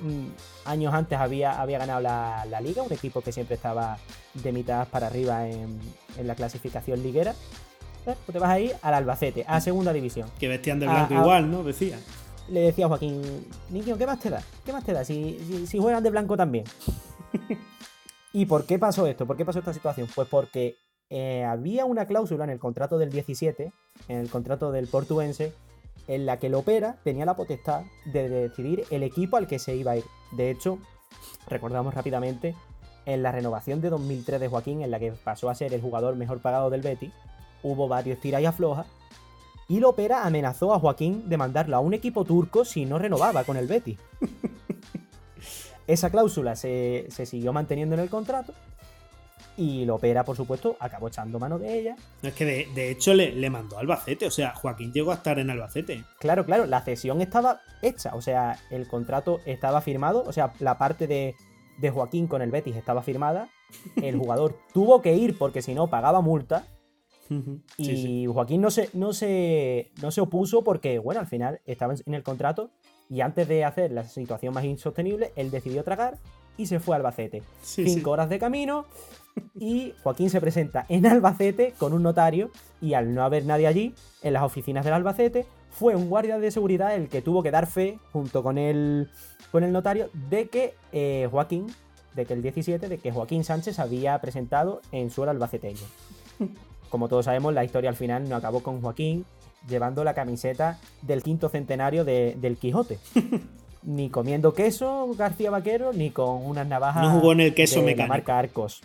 mm, 0.00 0.26
años 0.66 0.94
antes 0.94 1.18
había, 1.18 1.60
había 1.60 1.78
ganado 1.78 2.00
la, 2.00 2.44
la 2.48 2.60
liga, 2.60 2.82
un 2.82 2.92
equipo 2.92 3.20
que 3.22 3.32
siempre 3.32 3.56
estaba 3.56 3.98
de 4.34 4.52
mitad 4.52 4.86
para 4.88 5.08
arriba 5.08 5.48
en, 5.48 5.80
en 6.16 6.26
la 6.28 6.34
clasificación 6.36 7.02
liguera. 7.02 7.32
¿Eh? 8.06 8.14
Pues 8.24 8.32
te 8.32 8.38
vas 8.38 8.50
a 8.50 8.60
ir 8.60 8.74
al 8.82 8.94
Albacete, 8.94 9.44
a 9.46 9.60
segunda 9.60 9.92
división 9.92 10.30
Que 10.38 10.48
vestían 10.48 10.80
de 10.80 10.86
blanco 10.86 11.12
igual, 11.14 11.50
¿no? 11.50 11.62
Decía. 11.64 11.98
Le 12.50 12.60
decía 12.60 12.86
a 12.86 12.88
Joaquín, 12.88 13.22
niño, 13.70 13.96
¿qué 13.96 14.06
más 14.06 14.18
te 14.18 14.30
da? 14.30 14.42
¿Qué 14.64 14.72
más 14.72 14.84
te 14.84 14.92
da? 14.92 15.04
Si, 15.04 15.38
si, 15.46 15.66
si 15.66 15.78
de 15.78 16.10
blanco 16.10 16.36
también. 16.36 16.64
¿Y 18.32 18.46
por 18.46 18.66
qué 18.66 18.78
pasó 18.78 19.06
esto? 19.06 19.26
¿Por 19.26 19.36
qué 19.36 19.44
pasó 19.44 19.60
esta 19.60 19.72
situación? 19.72 20.08
Pues 20.14 20.28
porque 20.28 20.76
eh, 21.08 21.44
había 21.44 21.84
una 21.84 22.06
cláusula 22.06 22.44
en 22.44 22.50
el 22.50 22.58
contrato 22.58 22.98
del 22.98 23.10
17, 23.10 23.72
en 24.08 24.16
el 24.18 24.28
contrato 24.28 24.72
del 24.72 24.88
portuense, 24.88 25.52
en 26.06 26.26
la 26.26 26.38
que 26.38 26.48
el 26.48 26.54
Opera 26.54 26.98
tenía 27.04 27.24
la 27.24 27.36
potestad 27.36 27.82
de 28.04 28.28
decidir 28.28 28.84
el 28.90 29.02
equipo 29.02 29.36
al 29.36 29.46
que 29.46 29.58
se 29.58 29.76
iba 29.76 29.92
a 29.92 29.96
ir. 29.96 30.04
De 30.32 30.50
hecho, 30.50 30.78
recordamos 31.48 31.94
rápidamente, 31.94 32.54
en 33.06 33.22
la 33.22 33.32
renovación 33.32 33.80
de 33.80 33.90
2003 33.90 34.40
de 34.40 34.48
Joaquín, 34.48 34.82
en 34.82 34.90
la 34.90 34.98
que 34.98 35.12
pasó 35.12 35.50
a 35.50 35.54
ser 35.54 35.72
el 35.72 35.80
jugador 35.80 36.16
mejor 36.16 36.40
pagado 36.40 36.70
del 36.70 36.82
Betis, 36.82 37.12
hubo 37.62 37.88
varios 37.88 38.20
tiras 38.20 38.42
y 38.42 38.46
aflojas, 38.46 38.86
y 39.70 39.78
Lopera 39.78 40.26
amenazó 40.26 40.74
a 40.74 40.80
Joaquín 40.80 41.28
de 41.28 41.36
mandarlo 41.36 41.76
a 41.76 41.80
un 41.80 41.94
equipo 41.94 42.24
turco 42.24 42.64
si 42.64 42.86
no 42.86 42.98
renovaba 42.98 43.44
con 43.44 43.56
el 43.56 43.68
Betis. 43.68 44.00
Esa 45.86 46.10
cláusula 46.10 46.56
se, 46.56 47.06
se 47.08 47.24
siguió 47.24 47.52
manteniendo 47.52 47.94
en 47.94 48.00
el 48.00 48.10
contrato 48.10 48.52
y 49.56 49.84
Lopera, 49.84 50.24
por 50.24 50.36
supuesto, 50.36 50.76
acabó 50.80 51.06
echando 51.06 51.38
mano 51.38 51.56
de 51.56 51.78
ella. 51.78 51.96
No, 52.20 52.30
es 52.30 52.34
que 52.34 52.44
de, 52.44 52.68
de 52.74 52.90
hecho 52.90 53.14
le, 53.14 53.30
le 53.30 53.48
mandó 53.48 53.76
a 53.76 53.80
Albacete. 53.80 54.26
O 54.26 54.30
sea, 54.32 54.56
Joaquín 54.56 54.92
llegó 54.92 55.12
a 55.12 55.14
estar 55.14 55.38
en 55.38 55.50
Albacete. 55.50 56.02
Claro, 56.18 56.44
claro, 56.44 56.66
la 56.66 56.80
cesión 56.80 57.20
estaba 57.20 57.60
hecha, 57.80 58.16
o 58.16 58.22
sea, 58.22 58.58
el 58.70 58.88
contrato 58.88 59.40
estaba 59.46 59.80
firmado, 59.82 60.24
o 60.26 60.32
sea, 60.32 60.52
la 60.58 60.78
parte 60.78 61.06
de, 61.06 61.36
de 61.78 61.90
Joaquín 61.90 62.26
con 62.26 62.42
el 62.42 62.50
Betis 62.50 62.74
estaba 62.74 63.02
firmada, 63.02 63.48
el 64.02 64.16
jugador 64.16 64.58
tuvo 64.74 65.00
que 65.00 65.14
ir 65.14 65.38
porque 65.38 65.62
si 65.62 65.74
no 65.74 65.86
pagaba 65.86 66.20
multa 66.20 66.66
Y 67.76 67.84
Sí, 67.84 67.96
sí. 67.96 68.26
Joaquín 68.26 68.60
no 68.60 68.70
se, 68.70 68.90
no, 68.92 69.12
se, 69.12 69.90
no 70.02 70.10
se 70.10 70.20
opuso 70.20 70.64
porque, 70.64 70.98
bueno, 70.98 71.20
al 71.20 71.26
final 71.26 71.60
estaba 71.64 71.94
en 71.94 72.14
el 72.14 72.22
contrato 72.22 72.70
y 73.08 73.20
antes 73.20 73.46
de 73.48 73.64
hacer 73.64 73.92
la 73.92 74.04
situación 74.04 74.52
más 74.54 74.64
insostenible, 74.64 75.32
él 75.36 75.50
decidió 75.50 75.84
tragar 75.84 76.18
y 76.56 76.66
se 76.66 76.80
fue 76.80 76.94
a 76.94 76.98
Albacete. 76.98 77.42
Sí, 77.62 77.88
Cinco 77.88 78.10
horas 78.10 78.28
de 78.28 78.38
camino 78.38 78.84
y 79.58 79.94
Joaquín 80.02 80.30
se 80.30 80.40
presenta 80.40 80.86
en 80.88 81.06
Albacete 81.06 81.72
con 81.78 81.92
un 81.92 82.02
notario 82.02 82.50
y 82.80 82.94
al 82.94 83.14
no 83.14 83.22
haber 83.22 83.46
nadie 83.46 83.66
allí, 83.66 83.94
en 84.22 84.32
las 84.32 84.42
oficinas 84.42 84.84
del 84.84 84.94
Albacete, 84.94 85.46
fue 85.70 85.94
un 85.94 86.08
guardia 86.08 86.38
de 86.38 86.50
seguridad 86.50 86.94
el 86.94 87.08
que 87.08 87.22
tuvo 87.22 87.42
que 87.42 87.50
dar 87.50 87.66
fe 87.66 87.98
junto 88.12 88.42
con 88.42 88.58
el, 88.58 89.08
con 89.52 89.64
el 89.64 89.72
notario 89.72 90.10
de 90.28 90.48
que 90.48 90.74
eh, 90.92 91.28
Joaquín, 91.30 91.66
de 92.14 92.26
que 92.26 92.34
el 92.34 92.42
17, 92.42 92.88
de 92.88 92.98
que 92.98 93.12
Joaquín 93.12 93.44
Sánchez 93.44 93.78
había 93.78 94.20
presentado 94.20 94.82
en 94.92 95.10
suelo 95.10 95.30
albaceteño. 95.30 95.86
Como 96.90 97.08
todos 97.08 97.24
sabemos, 97.24 97.54
la 97.54 97.64
historia 97.64 97.88
al 97.88 97.96
final 97.96 98.28
no 98.28 98.36
acabó 98.36 98.62
con 98.62 98.82
Joaquín 98.82 99.24
llevando 99.68 100.04
la 100.04 100.12
camiseta 100.14 100.78
del 101.02 101.22
quinto 101.22 101.48
centenario 101.48 102.04
de- 102.04 102.36
del 102.38 102.56
Quijote. 102.58 102.98
ni 103.82 104.10
comiendo 104.10 104.52
queso 104.52 105.08
García 105.16 105.50
Vaquero, 105.50 105.92
ni 105.94 106.10
con 106.10 106.44
unas 106.44 106.66
navajas 106.66 107.02
No 107.02 107.12
jugó 107.12 107.32
en 107.32 107.40
el 107.40 107.54
queso 107.54 107.76
de 107.80 107.86
mecánico. 107.86 108.02
la 108.02 108.08
marca 108.08 108.38
Arcos. 108.38 108.82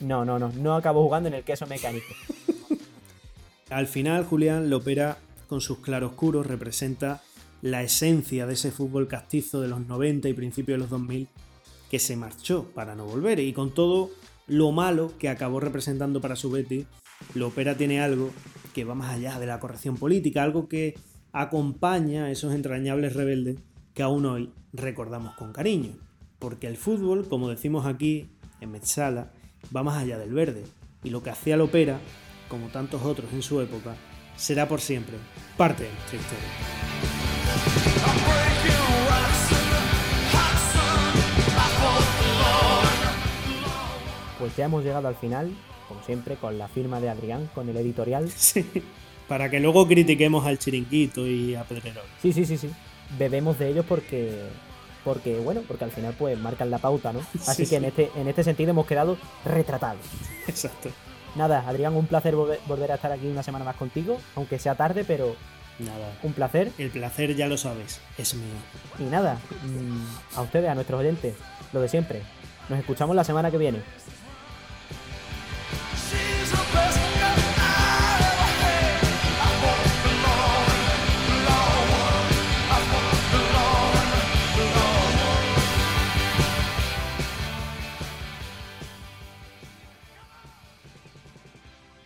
No, 0.00 0.24
no, 0.24 0.40
no, 0.40 0.50
no 0.56 0.74
acabó 0.74 1.04
jugando 1.04 1.28
en 1.28 1.34
el 1.36 1.44
queso 1.44 1.66
mecánico. 1.68 2.06
Al 3.70 3.86
final, 3.86 4.24
Julián 4.24 4.70
Lopera, 4.70 5.18
con 5.48 5.60
sus 5.60 5.78
claroscuros, 5.78 6.46
representa 6.46 7.22
la 7.62 7.82
esencia 7.82 8.46
de 8.46 8.54
ese 8.54 8.70
fútbol 8.70 9.08
castizo 9.08 9.60
de 9.60 9.68
los 9.68 9.80
90 9.86 10.28
y 10.28 10.32
principios 10.34 10.74
de 10.76 10.80
los 10.80 10.90
2000 10.90 11.28
que 11.90 11.98
se 11.98 12.16
marchó 12.16 12.64
para 12.74 12.94
no 12.94 13.06
volver. 13.06 13.38
Y 13.40 13.52
con 13.52 13.72
todo 13.72 14.10
lo 14.46 14.72
malo 14.72 15.12
que 15.18 15.28
acabó 15.28 15.60
representando 15.60 16.20
para 16.20 16.36
su 16.36 16.50
Betis, 16.50 16.86
Lopera 17.34 17.76
tiene 17.76 18.00
algo 18.00 18.30
que 18.74 18.84
va 18.84 18.94
más 18.94 19.14
allá 19.14 19.38
de 19.38 19.46
la 19.46 19.60
corrección 19.60 19.96
política, 19.96 20.42
algo 20.42 20.68
que 20.68 20.94
acompaña 21.32 22.26
a 22.26 22.30
esos 22.30 22.54
entrañables 22.54 23.14
rebeldes 23.14 23.58
que 23.94 24.02
aún 24.02 24.26
hoy 24.26 24.52
recordamos 24.72 25.34
con 25.34 25.52
cariño. 25.52 25.92
Porque 26.38 26.66
el 26.66 26.76
fútbol, 26.76 27.28
como 27.28 27.48
decimos 27.48 27.86
aquí 27.86 28.28
en 28.60 28.72
Metzala, 28.72 29.32
va 29.74 29.82
más 29.82 29.96
allá 29.96 30.18
del 30.18 30.32
verde. 30.32 30.64
Y 31.02 31.10
lo 31.10 31.22
que 31.22 31.30
hacía 31.30 31.56
Lopera, 31.56 31.98
como 32.48 32.68
tantos 32.68 33.02
otros 33.02 33.32
en 33.32 33.42
su 33.42 33.60
época, 33.60 33.96
será 34.36 34.68
por 34.68 34.80
siempre 34.80 35.16
parte 35.56 35.84
de 35.84 35.90
nuestra 35.90 36.18
historia. 36.18 37.03
Pues 44.44 44.56
ya 44.56 44.66
hemos 44.66 44.84
llegado 44.84 45.08
al 45.08 45.14
final, 45.14 45.50
como 45.88 46.02
siempre, 46.02 46.36
con 46.36 46.58
la 46.58 46.68
firma 46.68 47.00
de 47.00 47.08
Adrián, 47.08 47.48
con 47.54 47.66
el 47.66 47.78
editorial. 47.78 48.28
Sí, 48.36 48.62
para 49.26 49.48
que 49.48 49.58
luego 49.58 49.86
critiquemos 49.88 50.44
al 50.44 50.58
chiringuito 50.58 51.26
y 51.26 51.54
a 51.54 51.64
Pedrerol. 51.64 52.04
Sí, 52.20 52.30
sí, 52.34 52.44
sí, 52.44 52.58
sí. 52.58 52.70
Bebemos 53.18 53.58
de 53.58 53.70
ellos 53.70 53.86
porque, 53.88 54.38
porque 55.02 55.38
bueno, 55.38 55.62
porque 55.66 55.84
al 55.84 55.92
final 55.92 56.14
pues 56.18 56.38
marcan 56.38 56.70
la 56.70 56.76
pauta, 56.76 57.10
¿no? 57.14 57.20
Así 57.46 57.64
Sí, 57.64 57.70
que 57.70 57.76
en 57.76 57.84
este, 57.86 58.10
en 58.16 58.28
este 58.28 58.44
sentido 58.44 58.72
hemos 58.72 58.86
quedado 58.86 59.16
retratados. 59.46 60.02
Exacto. 60.46 60.90
Nada, 61.36 61.64
Adrián, 61.66 61.96
un 61.96 62.06
placer 62.06 62.36
volver, 62.36 62.60
volver 62.68 62.92
a 62.92 62.96
estar 62.96 63.12
aquí 63.12 63.26
una 63.26 63.42
semana 63.42 63.64
más 63.64 63.76
contigo, 63.76 64.20
aunque 64.36 64.58
sea 64.58 64.74
tarde, 64.74 65.04
pero 65.06 65.34
Nada. 65.78 66.18
un 66.22 66.34
placer. 66.34 66.70
El 66.76 66.90
placer, 66.90 67.34
ya 67.34 67.46
lo 67.46 67.56
sabes, 67.56 67.98
es 68.18 68.34
mío. 68.34 68.44
Y 68.98 69.04
nada, 69.04 69.38
mm, 69.64 70.36
a 70.36 70.42
ustedes, 70.42 70.68
a 70.68 70.74
nuestros 70.74 71.00
oyentes, 71.00 71.34
lo 71.72 71.80
de 71.80 71.88
siempre. 71.88 72.20
Nos 72.68 72.78
escuchamos 72.78 73.16
la 73.16 73.24
semana 73.24 73.50
que 73.50 73.56
viene. 73.56 73.78
so 76.54 76.62
close. 76.70 76.93